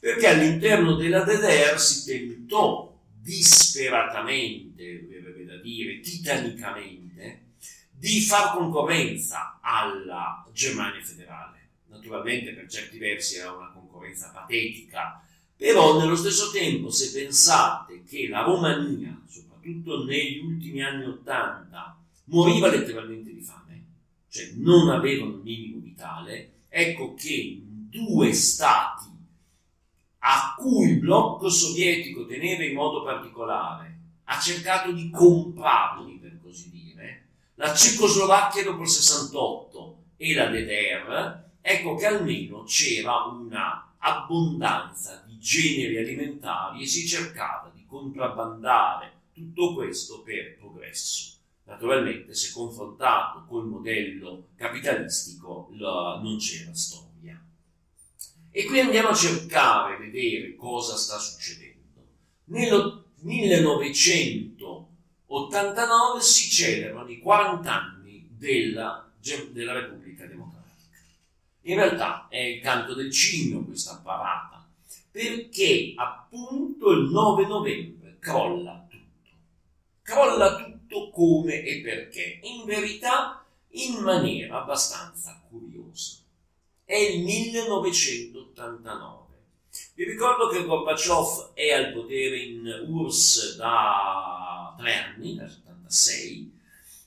perché 0.00 0.26
all'interno 0.26 0.94
della 0.94 1.22
DDR 1.22 1.78
si 1.78 2.04
tentò 2.04 2.96
disperatamente, 3.20 5.06
verrebbe 5.08 5.44
da 5.44 5.56
dire, 5.58 6.00
titanicamente, 6.00 7.40
di 7.90 8.20
far 8.20 8.56
concorrenza 8.56 9.60
alla 9.62 10.44
Germania 10.52 11.02
federale. 11.02 11.61
Naturalmente 12.02 12.52
per 12.52 12.68
certi 12.68 12.98
versi 12.98 13.36
era 13.36 13.52
una 13.52 13.70
concorrenza 13.70 14.32
patetica, 14.34 15.24
però 15.56 16.00
nello 16.00 16.16
stesso 16.16 16.50
tempo, 16.50 16.90
se 16.90 17.12
pensate 17.12 18.02
che 18.02 18.26
la 18.26 18.42
Romania, 18.42 19.16
soprattutto 19.28 20.04
negli 20.04 20.38
ultimi 20.38 20.82
anni 20.82 21.04
Ottanta, 21.04 21.96
moriva 22.24 22.68
letteralmente 22.68 23.32
di 23.32 23.40
fame, 23.40 23.84
cioè 24.28 24.50
non 24.56 24.88
aveva 24.88 25.26
un 25.26 25.42
minimo 25.44 25.78
vitale, 25.78 26.54
ecco 26.68 27.14
che 27.14 27.60
due 27.62 28.32
stati 28.32 29.08
a 30.24 30.56
cui 30.58 30.90
il 30.90 30.98
blocco 30.98 31.48
sovietico 31.48 32.26
teneva 32.26 32.64
in 32.64 32.74
modo 32.74 33.04
particolare 33.04 33.98
ha 34.24 34.40
cercato 34.40 34.90
di 34.90 35.08
comprarli, 35.08 36.14
per 36.14 36.40
così 36.42 36.68
dire, 36.68 37.26
la 37.54 37.72
Cecoslovacchia 37.72 38.64
dopo 38.64 38.82
il 38.82 38.88
68 38.88 40.02
e 40.16 40.34
la 40.34 40.46
DDR, 40.46 41.50
ecco 41.62 41.94
che 41.94 42.06
almeno 42.06 42.64
c'era 42.64 43.24
una 43.24 43.94
abbondanza 43.98 45.22
di 45.26 45.38
generi 45.38 45.96
alimentari 45.96 46.82
e 46.82 46.86
si 46.86 47.06
cercava 47.06 47.70
di 47.72 47.86
contrabbandare 47.86 49.20
tutto 49.32 49.74
questo 49.74 50.22
per 50.22 50.58
progresso. 50.58 51.36
Naturalmente, 51.64 52.34
se 52.34 52.52
confrontato 52.52 53.44
col 53.46 53.66
modello 53.66 54.48
capitalistico, 54.56 55.70
non 55.72 56.36
c'era 56.38 56.74
storia. 56.74 57.40
E 58.50 58.64
qui 58.64 58.80
andiamo 58.80 59.08
a 59.08 59.14
cercare, 59.14 59.96
vedere 59.96 60.54
cosa 60.56 60.96
sta 60.96 61.18
succedendo. 61.18 61.80
Nel 62.46 63.04
1989 63.20 66.20
si 66.20 66.50
celebrano 66.50 67.08
i 67.08 67.20
40 67.20 67.72
anni 67.72 68.28
della, 68.36 69.08
della 69.52 69.72
Repubblica 69.72 70.26
Democratica 70.26 70.51
in 71.62 71.76
realtà 71.76 72.26
è 72.28 72.38
il 72.38 72.60
canto 72.60 72.94
del 72.94 73.12
cigno 73.12 73.64
questa 73.64 74.00
parata, 74.02 74.68
perché 75.10 75.94
appunto 75.96 76.90
il 76.90 77.10
9 77.10 77.46
novembre 77.46 78.16
crolla 78.18 78.86
tutto. 78.88 79.30
Crolla 80.02 80.56
tutto 80.56 81.10
come 81.10 81.62
e 81.62 81.80
perché. 81.80 82.40
In 82.42 82.64
verità 82.64 83.44
in 83.70 84.00
maniera 84.02 84.62
abbastanza 84.62 85.40
curiosa. 85.48 86.18
È 86.84 86.96
il 86.96 87.22
1989. 87.22 89.20
Vi 89.94 90.04
ricordo 90.04 90.48
che 90.48 90.64
Gorbaciov 90.64 91.52
è 91.54 91.72
al 91.72 91.92
potere 91.92 92.38
in 92.38 92.86
URSS 92.88 93.56
da 93.56 94.74
tre 94.76 94.94
anni, 94.94 95.36
dal 95.36 95.48
76, 95.48 96.60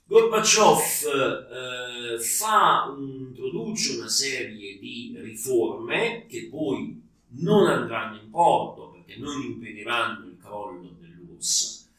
Gorbaciov 0.07 0.79
eh, 0.79 2.19
fa, 2.19 2.95
introduce 2.95 3.97
una 3.97 4.07
serie 4.07 4.77
di 4.77 5.17
riforme 5.19 6.27
che 6.27 6.47
poi 6.47 7.01
non 7.39 7.65
andranno 7.65 8.17
in 8.21 8.29
porto 8.29 8.91
perché 8.91 9.19
non 9.19 9.41
impediranno 9.41 10.27
il 10.27 10.37
crollo 10.39 10.95
dell'URSS. 10.99 11.89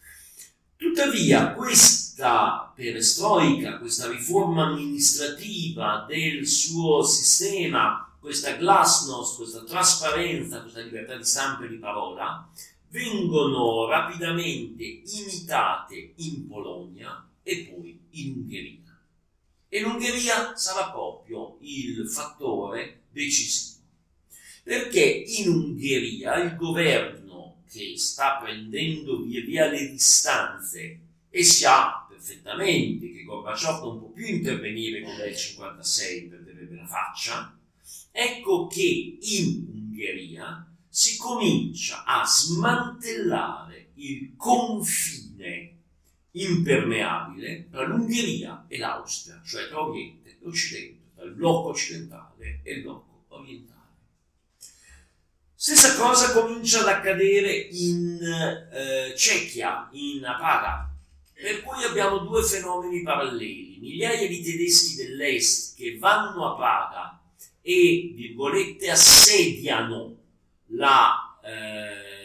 Tuttavia 0.76 1.52
questa 1.54 2.72
perestroica, 2.76 3.78
questa 3.78 4.08
riforma 4.08 4.66
amministrativa 4.66 6.06
del 6.08 6.46
suo 6.46 7.02
sistema, 7.02 8.16
questa 8.20 8.52
glasnost, 8.52 9.36
questa 9.36 9.64
trasparenza, 9.64 10.60
questa 10.60 10.80
libertà 10.80 11.16
di 11.16 11.24
stampa 11.24 11.64
e 11.64 11.68
di 11.70 11.78
parola, 11.78 12.48
vengono 12.88 13.88
rapidamente 13.88 14.84
imitate 14.84 16.12
in 16.14 16.46
Polonia 16.46 17.26
e 17.48 17.70
poi 17.70 17.96
in 18.10 18.32
Ungheria. 18.38 19.00
E 19.68 19.80
l'Ungheria 19.80 20.56
sarà 20.56 20.90
proprio 20.90 21.58
il 21.60 22.08
fattore 22.08 23.02
decisivo. 23.12 23.82
Perché 24.64 25.04
in 25.04 25.48
Ungheria 25.48 26.42
il 26.42 26.56
governo 26.56 27.62
che 27.70 27.96
sta 27.96 28.38
prendendo 28.42 29.22
via 29.22 29.42
via 29.42 29.68
le 29.68 29.90
distanze 29.90 31.00
e 31.30 31.44
sa 31.44 32.04
perfettamente 32.08 33.12
che 33.12 33.22
Gorbaciov 33.22 33.84
non 33.84 33.98
può 34.00 34.08
più 34.08 34.26
intervenire 34.26 35.02
come 35.02 35.16
nel 35.18 35.36
56 35.36 36.22
per 36.22 36.42
vedere 36.42 36.74
la 36.74 36.86
faccia, 36.86 37.56
ecco 38.10 38.66
che 38.66 39.18
in 39.20 39.66
Ungheria 39.72 40.68
si 40.88 41.16
comincia 41.16 42.02
a 42.04 42.24
smantellare 42.26 43.90
il 43.94 44.34
confine 44.36 45.75
impermeabile 46.36 47.68
tra 47.70 47.84
l'Ungheria 47.84 48.64
e 48.68 48.78
l'Austria, 48.78 49.40
cioè 49.44 49.68
tra 49.68 49.80
Oriente 49.82 50.30
e 50.30 50.46
Occidente, 50.46 51.10
tra 51.14 51.24
il 51.24 51.32
blocco 51.32 51.68
occidentale 51.68 52.60
e 52.62 52.74
il 52.74 52.82
blocco 52.82 53.24
orientale. 53.28 53.74
Stessa 55.54 55.96
cosa 55.96 56.32
comincia 56.32 56.80
ad 56.80 56.88
accadere 56.88 57.50
in 57.52 58.20
eh, 58.20 59.16
Cecchia, 59.16 59.88
in 59.92 60.20
Praga, 60.20 60.94
per 61.32 61.62
cui 61.62 61.82
abbiamo 61.82 62.18
due 62.18 62.42
fenomeni 62.42 63.02
paralleli. 63.02 63.78
Migliaia 63.80 64.28
di 64.28 64.42
tedeschi 64.42 64.96
dell'est 64.96 65.76
che 65.76 65.96
vanno 65.98 66.52
a 66.52 66.56
Praga 66.56 67.20
e, 67.62 68.12
virgolette, 68.14 68.90
assediano 68.90 70.16
la 70.68 71.38
eh, 71.42 72.15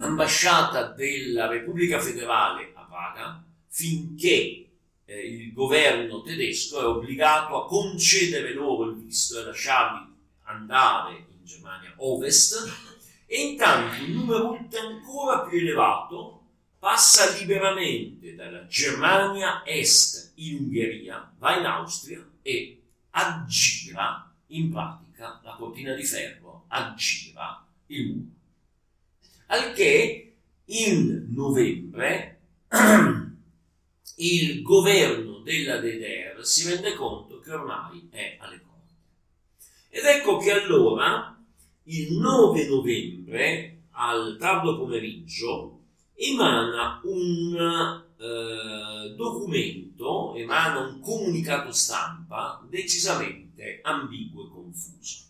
ambasciata 0.00 0.88
della 0.88 1.46
Repubblica 1.46 2.00
Federale 2.00 2.72
a 2.74 2.82
Praga 2.84 3.44
finché 3.68 4.66
eh, 5.04 5.26
il 5.26 5.52
governo 5.52 6.22
tedesco 6.22 6.80
è 6.80 6.84
obbligato 6.84 7.62
a 7.62 7.66
concedere 7.66 8.52
loro 8.54 8.90
il 8.90 8.96
visto 8.96 9.38
e 9.38 9.44
lasciarli 9.44 10.08
andare 10.44 11.12
in 11.12 11.44
Germania 11.44 11.92
Ovest 11.98 12.72
e 13.26 13.40
intanto 13.40 14.02
un 14.02 14.12
numero 14.12 14.58
ancora 14.72 15.40
più 15.42 15.58
elevato 15.58 16.42
passa 16.78 17.36
liberamente 17.38 18.34
dalla 18.34 18.66
Germania 18.66 19.62
Est 19.66 20.32
in 20.36 20.56
Ungheria, 20.60 21.30
va 21.38 21.58
in 21.58 21.66
Austria 21.66 22.26
e 22.40 22.82
aggira 23.10 24.32
in 24.46 24.70
pratica 24.70 25.40
la 25.44 25.54
cortina 25.56 25.92
di 25.94 26.04
ferro, 26.04 26.64
aggira 26.68 27.64
il 27.86 28.06
muro. 28.06 28.39
Al 29.52 29.72
che 29.72 30.36
in 30.64 31.26
novembre 31.30 32.38
il 34.18 34.62
governo 34.62 35.40
della 35.40 35.80
DDR 35.80 36.46
si 36.46 36.68
rende 36.68 36.94
conto 36.94 37.40
che 37.40 37.52
ormai 37.52 38.08
è 38.12 38.36
alle 38.38 38.60
corde. 38.60 38.94
Ed 39.88 40.04
ecco 40.04 40.36
che 40.36 40.52
allora 40.52 41.36
il 41.82 42.12
9 42.12 42.68
novembre 42.68 43.78
al 43.90 44.36
tardo 44.38 44.78
pomeriggio 44.78 45.80
emana 46.14 47.00
un 47.02 48.04
eh, 48.18 49.14
documento, 49.16 50.36
emana 50.36 50.78
un 50.78 51.00
comunicato 51.00 51.72
stampa 51.72 52.64
decisamente 52.70 53.80
ambiguo 53.82 54.46
e 54.46 54.48
confuso 54.48 55.29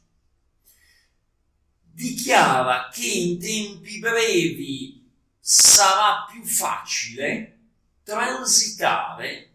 dichiara 2.01 2.89
che 2.91 3.07
in 3.07 3.39
tempi 3.39 3.99
brevi 3.99 5.07
sarà 5.39 6.27
più 6.31 6.43
facile 6.43 7.59
transitare 8.03 9.49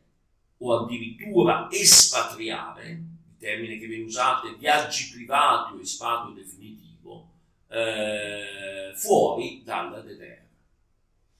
o 0.58 0.78
addirittura 0.78 1.68
espatriare, 1.72 2.89
il 2.89 3.38
termine 3.39 3.78
che 3.80 3.88
viene 3.88 4.04
usato 4.04 4.48
è 4.48 4.56
viaggi 4.56 5.10
privati 5.12 5.74
o 5.74 5.80
espatrio 5.80 6.36
definitivo, 6.36 7.32
eh, 7.68 8.93
fuori 8.96 9.64
dalla 9.64 10.00
DDR. 10.00 10.43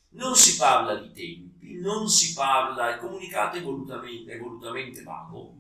Non 0.10 0.36
si 0.36 0.56
parla 0.56 0.96
di 0.96 1.12
tempi, 1.12 1.80
non 1.80 2.10
si 2.10 2.34
parla, 2.34 2.94
il 2.94 3.00
comunicato 3.00 3.58
è 3.58 3.62
volutamente, 3.62 4.34
è 4.34 4.40
volutamente 4.40 5.04
vago. 5.04 5.55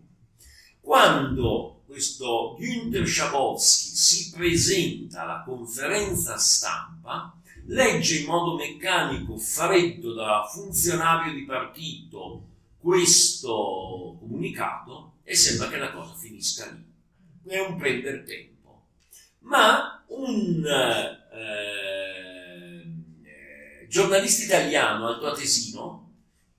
Quando 0.86 1.81
questo 1.88 2.55
Günther 2.59 3.07
Schabowski 3.07 3.95
si 3.95 4.29
presenta 4.29 5.23
alla 5.23 5.41
conferenza 5.43 6.38
stampa, 6.38 7.36
legge 7.65 8.19
in 8.19 8.27
modo 8.27 8.55
meccanico, 8.55 9.36
freddo 9.36 10.13
da 10.13 10.47
funzionario 10.47 11.33
di 11.33 11.43
partito, 11.43 12.43
questo 12.77 14.15
comunicato 14.19 15.13
e 15.23 15.36
sembra 15.36 15.69
che 15.69 15.77
la 15.77 15.91
cosa 15.91 16.13
finisca 16.13 16.69
lì. 16.69 16.86
È 17.51 17.59
un 17.61 17.77
prendere 17.77 18.23
tempo. 18.23 18.83
Ma 19.39 20.03
un 20.09 20.63
eh, 20.63 21.17
eh, 23.25 23.88
giornalista 23.88 24.43
italiano 24.43 25.07
altoatesino, 25.07 26.05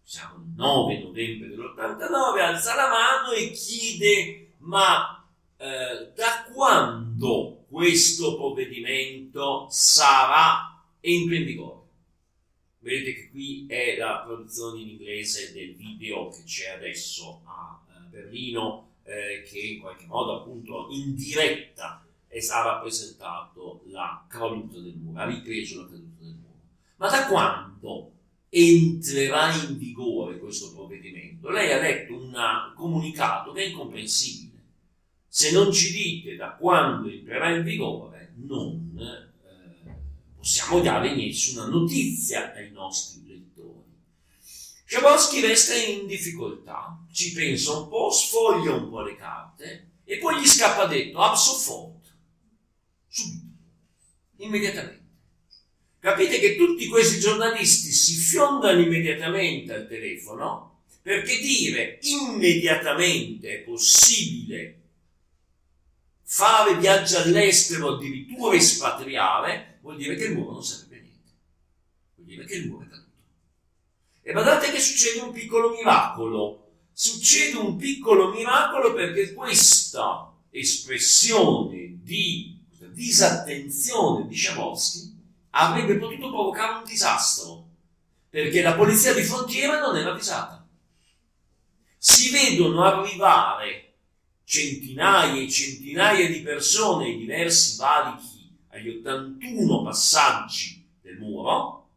siamo 0.09 0.36
il 0.36 0.52
9 0.54 1.00
novembre 1.00 1.48
dell'89, 1.48 2.40
alza 2.40 2.76
la 2.76 2.88
mano 2.88 3.32
e 3.32 3.50
chiede 3.50 4.52
ma 4.59 5.28
eh, 5.57 6.12
da 6.14 6.46
quando 6.52 7.64
questo 7.68 8.36
provvedimento 8.36 9.66
sarà 9.68 10.80
entra 11.00 11.34
in 11.34 11.44
vigore? 11.44 11.80
Vedete 12.78 13.14
che 13.14 13.30
qui 13.30 13.66
è 13.68 13.96
la 13.96 14.22
produzione 14.24 14.80
in 14.82 14.90
inglese 14.90 15.52
del 15.52 15.74
video 15.74 16.28
che 16.28 16.44
c'è 16.44 16.68
adesso 16.68 17.40
a 17.44 17.84
eh, 17.88 18.09
Berlino, 18.09 18.92
eh, 19.02 19.42
che 19.42 19.59
in 19.59 19.80
qualche 19.80 20.07
modo 20.07 20.38
appunto 20.38 20.86
in 20.90 21.16
diretta 21.16 22.07
ha 22.52 22.62
rappresentato 22.62 23.82
la 23.86 24.24
caduta 24.28 24.78
del 24.78 24.94
muro, 24.94 25.20
ha 25.20 25.24
ripreso 25.24 25.80
la 25.80 25.88
caduta 25.88 26.22
del 26.22 26.34
muro. 26.34 26.61
Ma 26.94 27.09
da 27.09 27.26
quando 27.26 28.12
entrerà 28.49 29.55
in 29.55 29.76
vigore 29.76 30.38
questo 30.38 30.72
provvedimento? 30.72 31.51
Lei 31.51 31.72
ha 31.72 31.80
letto 31.80 32.14
un 32.14 32.32
comunicato 32.74 33.53
che 33.53 33.64
è 33.64 33.66
incomprensibile 33.66 34.57
se 35.36 35.53
non 35.53 35.70
ci 35.70 35.92
dite 35.92 36.34
da 36.34 36.53
quando 36.53 37.11
entrerà 37.11 37.55
in 37.55 37.62
vigore, 37.62 38.32
non 38.36 38.97
eh, 38.99 39.92
possiamo 40.34 40.80
dare 40.80 41.14
nessuna 41.14 41.66
notizia 41.66 42.55
ai 42.55 42.70
nostri 42.70 43.22
lettori. 43.26 43.84
Schabowski 44.86 45.42
resta 45.42 45.74
in 45.74 46.07
difficoltà, 46.07 46.99
ci 47.12 47.34
pensa 47.34 47.76
un 47.76 47.88
po', 47.88 48.11
sfoglia 48.11 48.76
un 48.76 48.88
po' 48.88 49.03
le 49.03 49.14
carte 49.16 49.90
e 50.05 50.16
poi 50.16 50.40
gli 50.40 50.47
scappa 50.47 50.86
detto 50.86 51.18
Absofort, 51.18 52.16
subito, 53.07 53.59
immediatamente. 54.38 55.05
Capite 56.07 56.38
che 56.38 56.54
tutti 56.54 56.86
questi 56.86 57.18
giornalisti 57.18 57.90
si 57.90 58.14
fiondano 58.14 58.78
immediatamente 58.78 59.72
al 59.72 59.88
telefono 59.88 60.82
perché 61.02 61.36
dire 61.40 61.98
immediatamente 62.02 63.48
è 63.48 63.59
possibile 63.64 64.82
fare 66.22 66.76
viaggi 66.76 67.16
all'estero, 67.16 67.96
addirittura 67.96 68.54
espatriare, 68.54 69.78
vuol 69.80 69.96
dire 69.96 70.14
che 70.14 70.26
il 70.26 70.34
muro 70.34 70.52
non 70.52 70.62
serve 70.62 70.96
a 70.96 71.00
niente. 71.00 71.30
Vuol 72.14 72.26
dire 72.28 72.44
che 72.44 72.54
il 72.54 72.68
muro 72.68 72.84
è 72.84 72.88
caduto. 72.88 73.11
E 74.22 74.30
guardate 74.32 74.70
che 74.70 74.78
succede 74.78 75.18
un 75.22 75.32
piccolo 75.32 75.70
miracolo. 75.70 76.70
Succede 76.92 77.57
un 77.57 77.74
piccolo 77.74 78.30
miracolo 78.30 78.94
perché 78.94 79.32
questa 79.32 80.32
espressione 80.50 81.98
di 82.00 82.61
disattenzione 82.92 84.28
di 84.28 84.36
Schabowski 84.36 85.14
avrebbe 85.57 85.96
potuto 85.96 86.28
provocare 86.28 86.78
un 86.78 86.84
disastro, 86.84 87.66
perché 88.28 88.61
la 88.61 88.74
polizia 88.74 89.14
di 89.14 89.22
frontiera 89.22 89.80
non 89.80 89.96
era 89.96 90.11
avvisata. 90.11 90.66
Si 91.96 92.30
vedono 92.30 92.84
arrivare 92.84 93.94
centinaia 94.44 95.40
e 95.40 95.50
centinaia 95.50 96.28
di 96.28 96.40
persone 96.42 97.07
ai 97.07 97.18
diversi 97.18 97.76
valichi, 97.78 98.54
agli 98.68 98.88
81 98.98 99.82
passaggi 99.82 100.86
del 101.00 101.16
muro, 101.16 101.88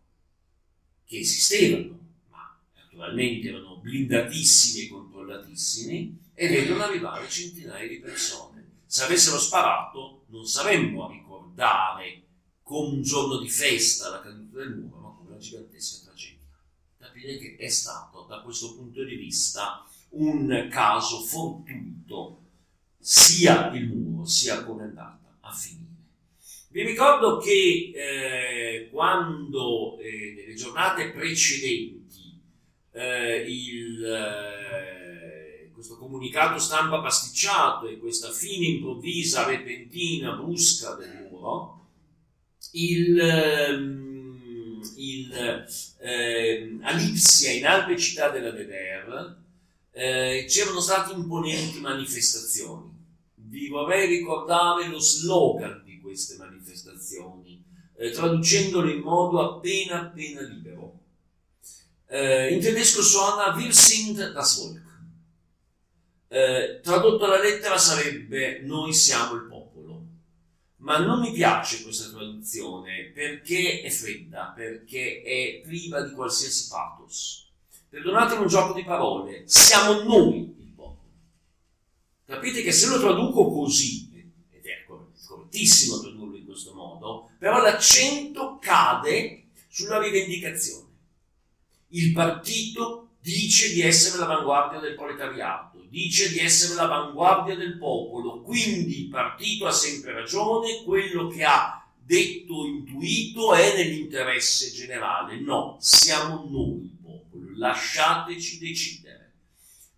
che 1.06 1.20
esistevano, 1.20 2.00
ma 2.30 2.58
naturalmente 2.76 3.50
erano 3.50 3.78
blindatissimi 3.78 4.86
e 4.86 4.90
controllatissimi, 4.90 6.18
e 6.34 6.48
vedono 6.48 6.84
arrivare 6.84 7.28
centinaia 7.28 7.88
di 7.88 8.00
persone. 8.00 8.68
Se 8.86 9.04
avessero 9.04 9.38
sparato, 9.38 10.24
non 10.28 10.46
saremmo 10.48 11.06
a 11.06 11.12
ricordare 11.12 12.24
come 12.70 12.90
un 12.90 13.02
giorno 13.02 13.40
di 13.40 13.50
festa 13.50 14.10
la 14.10 14.22
caduta 14.22 14.60
del 14.60 14.76
muro, 14.76 15.00
ma 15.00 15.10
come 15.18 15.30
una 15.32 15.40
gigantesca 15.40 16.06
tragedia. 16.06 16.46
Capire 17.00 17.38
che 17.40 17.56
è 17.58 17.68
stato, 17.68 18.28
da 18.30 18.42
questo 18.42 18.76
punto 18.76 19.04
di 19.04 19.16
vista, 19.16 19.84
un 20.10 20.68
caso 20.70 21.20
fortuito, 21.22 22.44
sia 23.00 23.72
il 23.72 23.88
muro, 23.88 24.24
sia 24.24 24.64
come 24.64 24.84
è 24.84 24.86
andata 24.86 25.38
a 25.40 25.52
finire. 25.52 25.88
Vi 26.70 26.84
ricordo 26.84 27.40
che 27.40 27.92
eh, 27.96 28.90
quando 28.92 29.98
eh, 29.98 30.36
nelle 30.36 30.54
giornate 30.54 31.10
precedenti 31.10 32.40
eh, 32.92 33.46
il, 33.48 34.06
eh, 34.06 35.72
questo 35.74 35.98
comunicato 35.98 36.60
stampa 36.60 37.02
pasticciato 37.02 37.88
e 37.88 37.98
questa 37.98 38.30
fine 38.30 38.68
improvvisa, 38.68 39.48
repentina, 39.48 40.34
brusca 40.34 40.94
del 40.94 41.28
muro, 41.32 41.79
il, 42.72 43.20
ehm, 43.20 44.82
il 44.96 45.34
ehm, 46.00 46.82
Alipsia 46.84 47.52
in 47.52 47.66
altre 47.66 47.98
città 47.98 48.30
della 48.30 48.52
DDR 48.52 49.38
eh, 49.92 50.46
c'erano 50.48 50.80
state 50.80 51.14
imponenti 51.14 51.80
manifestazioni. 51.80 52.98
Vi 53.36 53.68
vorrei 53.68 54.08
ricordare 54.08 54.88
lo 54.88 55.00
slogan 55.00 55.82
di 55.84 56.00
queste 56.00 56.38
manifestazioni, 56.38 57.64
eh, 57.98 58.12
traducendolo 58.12 58.90
in 58.90 59.00
modo 59.00 59.42
appena 59.42 60.02
appena 60.02 60.42
libero. 60.42 60.98
Eh, 62.08 62.54
in 62.54 62.60
tedesco 62.60 63.02
suona 63.02 63.56
Wir 63.56 63.74
sind 63.74 64.32
das 64.32 64.58
Volk. 64.58 64.88
Eh, 66.32 66.80
tradotto 66.84 67.26
alla 67.26 67.42
lettera 67.42 67.78
sarebbe 67.78 68.62
Noi 68.62 68.94
siamo 68.94 69.36
il. 69.36 69.49
Ma 70.80 70.98
non 70.98 71.20
mi 71.20 71.32
piace 71.32 71.84
questa 71.84 72.10
traduzione 72.10 73.12
perché 73.14 73.82
è 73.82 73.90
fredda, 73.90 74.54
perché 74.56 75.22
è 75.22 75.62
priva 75.62 76.02
di 76.02 76.14
qualsiasi 76.14 76.68
pathos 76.70 77.48
perdonatemi 77.90 78.42
un 78.42 78.48
gioco 78.48 78.74
di 78.74 78.84
parole, 78.84 79.44
siamo 79.48 80.04
noi 80.04 80.56
il 80.58 80.72
popolo. 80.76 81.08
Capite 82.26 82.62
che 82.62 82.72
se 82.72 82.88
lo 82.88 83.00
traduco 83.00 83.52
così, 83.52 84.10
ed 84.52 84.66
è 84.66 84.86
correttissimo 85.26 86.00
tradurlo 86.00 86.38
in 86.38 86.46
questo 86.46 86.74
modo, 86.74 87.32
però 87.40 87.62
l'accento 87.62 88.60
cade 88.60 89.46
sulla 89.68 90.00
rivendicazione. 90.00 90.88
Il 91.90 92.14
partito 92.14 93.10
dice 93.22 93.74
di 93.74 93.82
essere 93.82 94.20
l'avanguardia 94.20 94.80
del 94.80 94.96
proletariato, 94.96 95.69
dice 95.90 96.32
di 96.32 96.40
essere 96.40 96.76
l'avanguardia 96.76 97.56
del 97.56 97.78
popolo, 97.78 98.42
quindi 98.42 99.02
il 99.04 99.10
partito 99.10 99.66
ha 99.66 99.72
sempre 99.72 100.14
ragione, 100.14 100.84
quello 100.84 101.28
che 101.28 101.44
ha 101.44 101.86
detto, 101.98 102.66
intuito 102.66 103.54
è 103.54 103.76
nell'interesse 103.76 104.72
generale. 104.72 105.40
No, 105.40 105.78
siamo 105.80 106.48
noi 106.50 106.98
lasciateci 107.60 108.58
decidere. 108.58 109.34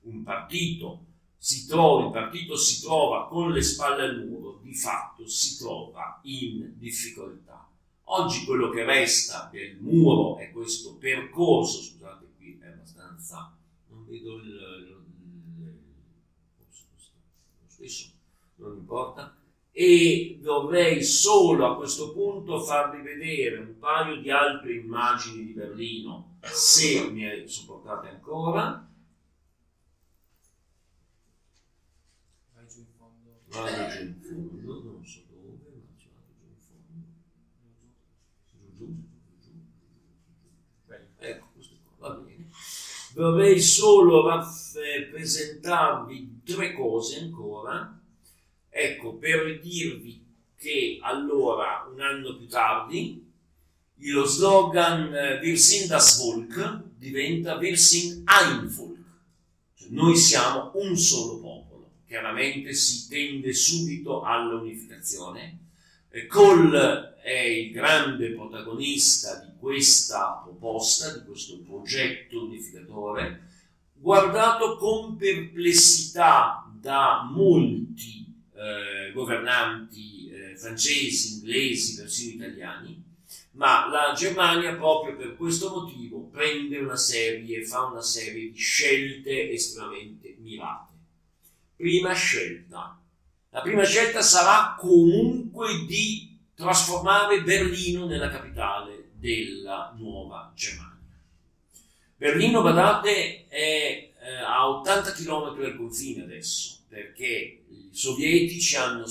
Un 0.02 0.24
partito 0.24 1.06
si 1.38 1.68
trova, 1.68 2.06
il 2.06 2.12
partito 2.12 2.58
si 2.58 2.82
trova 2.82 3.28
con 3.28 3.52
le 3.52 3.62
spalle 3.62 4.04
al 4.04 4.26
muro, 4.26 4.60
di 4.62 4.74
fatto 4.74 5.28
si 5.28 5.58
trova 5.58 6.20
in 6.24 6.74
difficoltà. 6.78 7.70
Oggi 8.06 8.44
quello 8.44 8.70
che 8.70 8.84
resta 8.84 9.48
del 9.52 9.78
muro 9.80 10.38
è 10.38 10.52
questo 10.52 10.96
percorso, 10.96 11.82
scusate 11.82 12.26
qui 12.36 12.60
è 12.62 12.68
abbastanza, 12.68 13.56
non 13.90 14.06
vedo 14.06 14.36
il, 14.38 14.44
il, 14.44 15.64
il 15.64 15.74
forse 16.58 16.84
questo, 16.94 17.12
lo 17.62 17.70
stesso, 17.70 18.12
non 18.56 18.71
importa, 18.82 19.36
e 19.72 20.38
vorrei 20.42 21.02
solo 21.02 21.66
a 21.66 21.78
questo 21.78 22.12
punto 22.12 22.60
farvi 22.60 23.02
vedere 23.02 23.58
un 23.58 23.78
paio 23.78 24.20
di 24.20 24.30
altre 24.30 24.74
immagini 24.74 25.46
di 25.46 25.54
Berlino, 25.54 26.38
se 26.42 27.10
mi 27.10 27.48
sopportate 27.48 28.10
ancora. 28.10 28.86
Vai 32.54 32.68
giù 32.68 32.80
in 32.80 32.88
fondo. 32.98 33.44
Vado 33.48 33.88
giù 33.90 34.02
in 34.02 34.20
fondo, 34.22 34.84
non 34.84 35.06
so 35.06 35.22
dove, 35.30 35.84
ma 35.88 35.98
ci 35.98 36.10
vado 36.14 36.34
giù 36.38 36.48
in 36.48 36.58
fondo. 36.60 37.08
Giù, 38.52 38.76
giù, 38.76 38.86
giù, 39.16 39.30
giù, 39.40 39.50
giù. 39.50 39.54
Ecco, 41.18 41.48
questo 41.54 41.76
qua, 41.98 42.10
va 42.10 42.16
bene. 42.16 42.50
Vorrei 43.14 43.62
solo 43.62 44.28
raff- 44.28 44.80
presentarvi 45.12 46.42
tre 46.44 46.74
cose 46.74 47.20
ancora 47.20 48.01
Ecco, 48.74 49.16
per 49.16 49.60
dirvi 49.60 50.24
che 50.56 50.98
allora, 51.02 51.86
un 51.92 52.00
anno 52.00 52.38
più 52.38 52.48
tardi, 52.48 53.30
lo 53.96 54.26
slogan 54.26 55.14
eh, 55.14 55.40
Wir 55.42 55.58
sind 55.58 55.90
das 55.90 56.18
Volk 56.18 56.84
diventa 56.98 57.58
Wir 57.58 57.78
sind 57.78 58.24
ein 58.26 58.68
Volk. 58.68 58.98
Cioè, 59.76 59.90
noi 59.90 60.16
siamo 60.16 60.72
un 60.76 60.98
solo 60.98 61.40
popolo. 61.40 61.92
Chiaramente 62.08 62.74
si 62.74 63.10
tende 63.10 63.54
subito 63.54 64.22
all'unificazione. 64.22 65.60
Kohl 66.28 66.74
è 67.22 67.40
il 67.40 67.72
grande 67.72 68.32
protagonista 68.32 69.36
di 69.46 69.52
questa 69.60 70.42
proposta, 70.44 71.18
di 71.18 71.26
questo 71.26 71.60
progetto 71.60 72.46
unificatore, 72.46 73.48
guardato 73.94 74.78
con 74.78 75.16
perplessità 75.16 76.70
da 76.74 77.30
molti 77.32 78.21
eh, 78.62 79.12
governanti 79.12 80.30
eh, 80.30 80.56
francesi, 80.56 81.34
inglesi, 81.34 81.96
persino 81.96 82.46
italiani, 82.46 83.04
ma 83.54 83.90
la 83.90 84.14
Germania 84.16 84.76
proprio 84.76 85.16
per 85.16 85.36
questo 85.36 85.70
motivo 85.70 86.28
prende 86.28 86.78
una 86.78 86.96
serie, 86.96 87.66
fa 87.66 87.86
una 87.86 88.02
serie 88.02 88.52
di 88.52 88.58
scelte 88.58 89.52
estremamente 89.52 90.36
mirate. 90.40 90.94
Prima 91.76 92.14
scelta. 92.14 93.00
La 93.50 93.62
prima 93.62 93.84
scelta 93.84 94.22
sarà 94.22 94.76
comunque 94.78 95.86
di 95.86 96.38
trasformare 96.54 97.42
Berlino 97.42 98.06
nella 98.06 98.30
capitale 98.30 99.10
della 99.14 99.94
nuova 99.98 100.52
Germania. 100.56 100.90
Berlino, 102.16 102.62
badate, 102.62 103.48
è 103.48 104.12
eh, 104.22 104.36
a 104.46 104.70
80 104.70 105.14
km 105.14 105.60
dal 105.60 105.76
confine 105.76 106.24
adesso, 106.24 106.81
perché 106.92 107.64
i 107.70 107.90
sovietici 107.94 108.76
hanno 108.76 109.06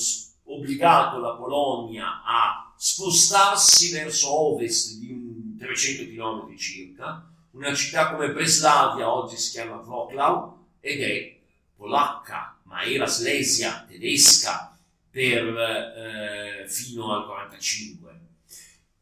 obbligato 0.44 1.18
la 1.18 1.30
Polonia 1.30 2.22
a 2.22 2.74
spostarsi 2.76 3.90
verso 3.90 4.30
ovest 4.30 4.98
di 4.98 5.56
300 5.58 6.04
km 6.04 6.54
circa. 6.58 7.26
Una 7.52 7.74
città 7.74 8.10
come 8.10 8.32
Breslavia 8.32 9.10
oggi 9.10 9.36
si 9.38 9.52
chiama 9.52 9.76
Wroclaw 9.76 10.58
ed 10.80 11.00
è 11.00 11.38
polacca, 11.74 12.58
ma 12.64 12.82
era 12.82 13.06
Slesia 13.06 13.86
tedesca 13.88 14.78
per, 15.10 15.46
eh, 15.56 16.68
fino 16.68 17.14
al 17.14 17.24
45. 17.24 18.20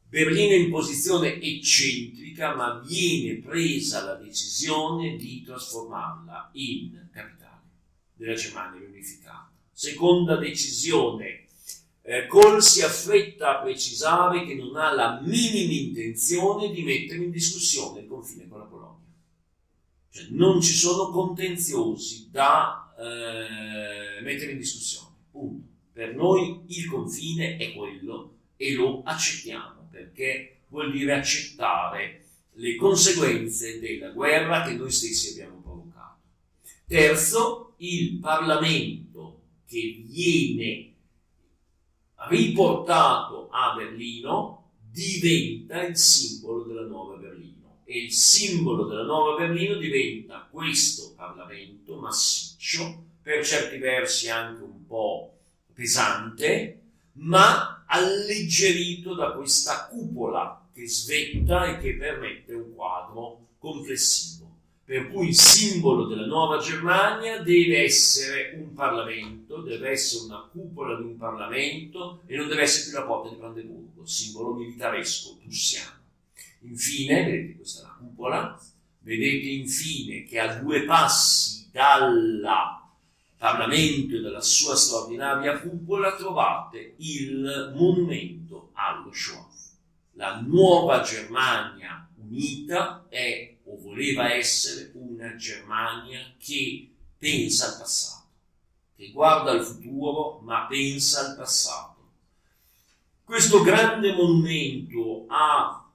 Berlino 0.08 0.54
in 0.54 0.70
posizione 0.70 1.40
eccentrica, 1.40 2.54
ma 2.54 2.80
viene 2.86 3.40
presa 3.40 4.04
la 4.04 4.14
decisione 4.14 5.16
di 5.16 5.42
trasformarla 5.42 6.50
in 6.52 7.08
capitale 7.12 7.37
della 8.18 8.34
Germania 8.34 8.86
unificata. 8.86 9.50
Seconda 9.72 10.36
decisione, 10.36 11.44
eh, 12.02 12.26
Kohl 12.26 12.60
si 12.62 12.82
affretta 12.82 13.58
a 13.58 13.62
precisare 13.62 14.44
che 14.44 14.54
non 14.54 14.76
ha 14.76 14.92
la 14.92 15.20
minima 15.22 15.72
intenzione 15.72 16.70
di 16.72 16.82
mettere 16.82 17.22
in 17.22 17.30
discussione 17.30 18.00
il 18.00 18.08
confine 18.08 18.48
con 18.48 18.58
la 18.58 18.64
Polonia. 18.64 19.06
Cioè 20.10 20.26
non 20.30 20.60
ci 20.60 20.72
sono 20.72 21.10
contenziosi 21.10 22.28
da 22.30 22.94
eh, 22.98 24.20
mettere 24.22 24.52
in 24.52 24.58
discussione. 24.58 25.14
Punto. 25.30 25.66
Per 25.92 26.14
noi 26.14 26.62
il 26.66 26.88
confine 26.88 27.56
è 27.56 27.72
quello 27.74 28.34
e 28.56 28.72
lo 28.72 29.02
accettiamo 29.04 29.88
perché 29.90 30.60
vuol 30.68 30.90
dire 30.90 31.12
accettare 31.14 32.24
le 32.52 32.76
conseguenze 32.76 33.78
della 33.78 34.10
guerra 34.10 34.62
che 34.62 34.72
noi 34.72 34.90
stessi 34.90 35.32
abbiamo 35.32 35.60
provocato. 35.60 36.20
Terzo, 36.86 37.67
il 37.78 38.18
Parlamento 38.18 39.42
che 39.66 40.02
viene 40.06 40.92
riportato 42.28 43.48
a 43.50 43.74
Berlino 43.76 44.70
diventa 44.90 45.82
il 45.82 45.96
simbolo 45.96 46.64
della 46.64 46.86
nuova 46.86 47.16
Berlino 47.16 47.80
e 47.84 48.04
il 48.04 48.12
simbolo 48.12 48.84
della 48.84 49.04
nuova 49.04 49.36
Berlino 49.36 49.76
diventa 49.76 50.48
questo 50.50 51.14
Parlamento 51.14 51.96
massiccio, 51.96 53.04
per 53.22 53.44
certi 53.44 53.78
versi 53.78 54.30
anche 54.30 54.62
un 54.62 54.86
po' 54.86 55.34
pesante, 55.74 56.80
ma 57.12 57.84
alleggerito 57.86 59.14
da 59.14 59.32
questa 59.32 59.86
cupola 59.86 60.68
che 60.72 60.88
svetta 60.88 61.66
e 61.66 61.78
che 61.78 61.96
permette 61.96 62.54
un 62.54 62.74
quadro 62.74 63.48
complessivo. 63.58 64.37
Per 64.88 65.10
cui 65.10 65.28
il 65.28 65.34
simbolo 65.34 66.06
della 66.06 66.24
nuova 66.24 66.56
Germania 66.56 67.42
deve 67.42 67.82
essere 67.82 68.54
un 68.56 68.72
Parlamento, 68.72 69.60
deve 69.60 69.90
essere 69.90 70.24
una 70.24 70.48
cupola 70.50 70.96
di 70.96 71.02
un 71.02 71.18
Parlamento 71.18 72.22
e 72.24 72.38
non 72.38 72.48
deve 72.48 72.62
essere 72.62 72.88
più 72.88 72.98
la 72.98 73.04
porta 73.04 73.28
di 73.28 73.34
Brandeburgo, 73.34 74.06
simbolo 74.06 74.54
militaresco 74.54 75.36
prussiano. 75.42 75.98
Infine, 76.60 77.22
vedete 77.22 77.56
questa 77.56 77.80
è 77.80 77.82
la 77.82 77.96
cupola, 77.98 78.58
vedete 79.00 79.48
infine 79.48 80.24
che 80.24 80.38
a 80.38 80.54
due 80.54 80.84
passi 80.84 81.68
dal 81.70 82.40
Parlamento 83.36 84.16
e 84.16 84.20
dalla 84.20 84.40
sua 84.40 84.74
straordinaria 84.74 85.60
cupola 85.60 86.16
trovate 86.16 86.94
il 86.96 87.74
monumento 87.76 88.70
allo 88.72 89.12
Shoah. 89.12 89.47
La 90.18 90.40
nuova 90.40 91.00
Germania 91.02 92.10
unita 92.16 93.06
è 93.08 93.54
o 93.62 93.78
voleva 93.78 94.32
essere 94.34 94.90
una 94.94 95.36
Germania 95.36 96.34
che 96.36 96.90
pensa 97.16 97.68
al 97.68 97.78
passato, 97.78 98.26
che 98.96 99.12
guarda 99.12 99.52
al 99.52 99.64
futuro 99.64 100.40
ma 100.42 100.66
pensa 100.66 101.20
al 101.20 101.36
passato. 101.36 102.14
Questo 103.22 103.62
grande 103.62 104.12
monumento 104.12 105.26
ha 105.28 105.88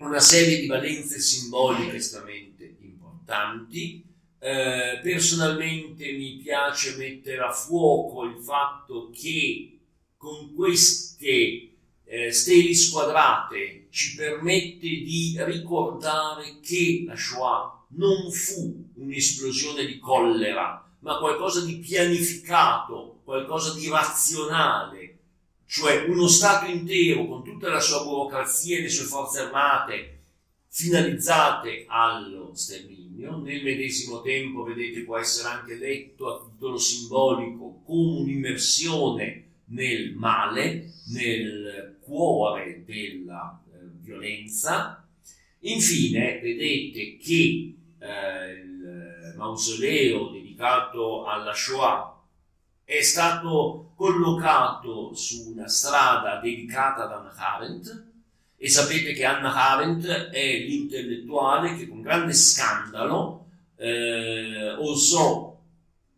una 0.00 0.18
serie 0.18 0.58
di 0.60 0.66
valenze 0.66 1.20
simboliche 1.20 1.98
estremamente 1.98 2.78
importanti. 2.80 4.04
Eh, 4.40 4.98
personalmente 5.04 6.10
mi 6.14 6.40
piace 6.42 6.96
mettere 6.96 7.42
a 7.44 7.52
fuoco 7.52 8.24
il 8.24 8.42
fatto 8.42 9.10
che 9.10 9.78
con 10.16 10.52
queste 10.56 11.67
eh, 12.10 12.32
steli 12.32 12.74
squadrate 12.74 13.88
ci 13.90 14.16
permette 14.16 14.86
di 14.86 15.36
ricordare 15.40 16.58
che 16.62 17.04
la 17.06 17.14
Shoah 17.14 17.84
non 17.88 18.32
fu 18.32 18.86
un'esplosione 18.94 19.84
di 19.84 19.98
collera, 19.98 20.90
ma 21.00 21.18
qualcosa 21.18 21.64
di 21.64 21.76
pianificato, 21.76 23.20
qualcosa 23.24 23.74
di 23.74 23.88
razionale, 23.88 25.18
cioè 25.66 26.06
uno 26.08 26.26
Stato 26.28 26.70
intero 26.70 27.26
con 27.26 27.44
tutta 27.44 27.68
la 27.68 27.80
sua 27.80 28.02
burocrazia 28.02 28.78
e 28.78 28.82
le 28.82 28.88
sue 28.88 29.04
forze 29.04 29.40
armate 29.40 30.14
finalizzate 30.68 31.84
allo 31.88 32.52
sterminio. 32.54 33.36
Nel 33.36 33.62
medesimo 33.62 34.22
tempo, 34.22 34.62
vedete, 34.62 35.02
può 35.02 35.18
essere 35.18 35.48
anche 35.48 35.74
letto 35.74 36.34
a 36.34 36.48
titolo 36.48 36.78
simbolico 36.78 37.82
come 37.84 38.20
un'immersione 38.20 39.47
nel 39.68 40.14
male, 40.14 40.92
nel 41.12 41.98
cuore 42.00 42.82
della 42.84 43.60
eh, 43.66 43.78
violenza. 44.00 45.06
Infine, 45.60 46.40
vedete 46.40 47.16
che 47.16 47.74
eh, 47.98 48.50
il 48.52 49.34
mausoleo 49.36 50.30
dedicato 50.30 51.24
alla 51.26 51.54
Shoah 51.54 52.18
è 52.84 53.02
stato 53.02 53.92
collocato 53.96 55.14
su 55.14 55.50
una 55.50 55.68
strada 55.68 56.40
dedicata 56.40 57.04
ad 57.04 57.12
Anna 57.12 57.34
Arendt 57.36 58.06
e 58.56 58.68
sapete 58.68 59.12
che 59.12 59.24
Anna 59.24 59.54
Arendt 59.54 60.06
è 60.06 60.58
l'intellettuale 60.58 61.76
che 61.76 61.86
con 61.86 62.00
grande 62.00 62.32
scandalo 62.32 63.46
eh, 63.76 64.70
osò 64.78 65.56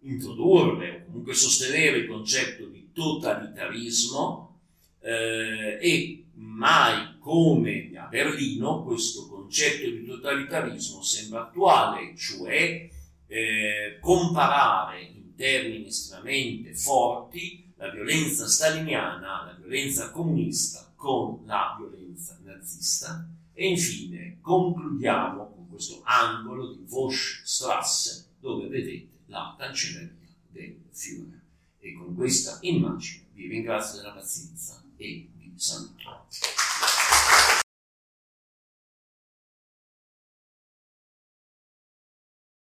introdurre 0.03 1.03
o 1.03 1.05
comunque 1.07 1.35
sostenere 1.35 1.99
il 1.99 2.07
concetto 2.07 2.60
totalitarismo 3.01 4.59
eh, 5.01 5.79
e 5.81 6.25
mai 6.35 7.19
come 7.19 7.91
a 7.97 8.05
Berlino 8.05 8.83
questo 8.83 9.27
concetto 9.27 9.89
di 9.89 10.05
totalitarismo 10.05 11.03
sembra 11.03 11.43
attuale, 11.43 12.15
cioè 12.17 12.89
eh, 13.27 13.99
comparare 14.01 15.15
termini 15.41 15.87
estremamente 15.87 16.75
forti 16.75 17.73
la 17.77 17.89
violenza 17.89 18.47
staliniana, 18.47 19.47
la 19.47 19.57
violenza 19.59 20.11
comunista 20.11 20.93
con 20.95 21.41
la 21.47 21.79
violenza 21.79 22.39
nazista 22.43 23.27
e 23.55 23.69
infine 23.69 24.37
concludiamo 24.43 25.51
con 25.55 25.69
questo 25.71 26.03
angolo 26.05 26.75
di 26.75 26.85
Voschstrasse 26.87 28.27
dove 28.39 28.69
vedete 28.69 29.09
la 29.29 29.55
cancelleria 29.59 30.29
del 30.51 30.77
Führer. 30.93 31.40
E 31.81 31.95
con 31.95 32.15
questa 32.15 32.59
immagine 32.61 33.25
vi 33.33 33.49
ringrazio 33.49 33.99
della 33.99 34.13
pazienza 34.13 34.83
e 34.97 35.29
vi 35.39 35.53
saluto. 35.57 36.27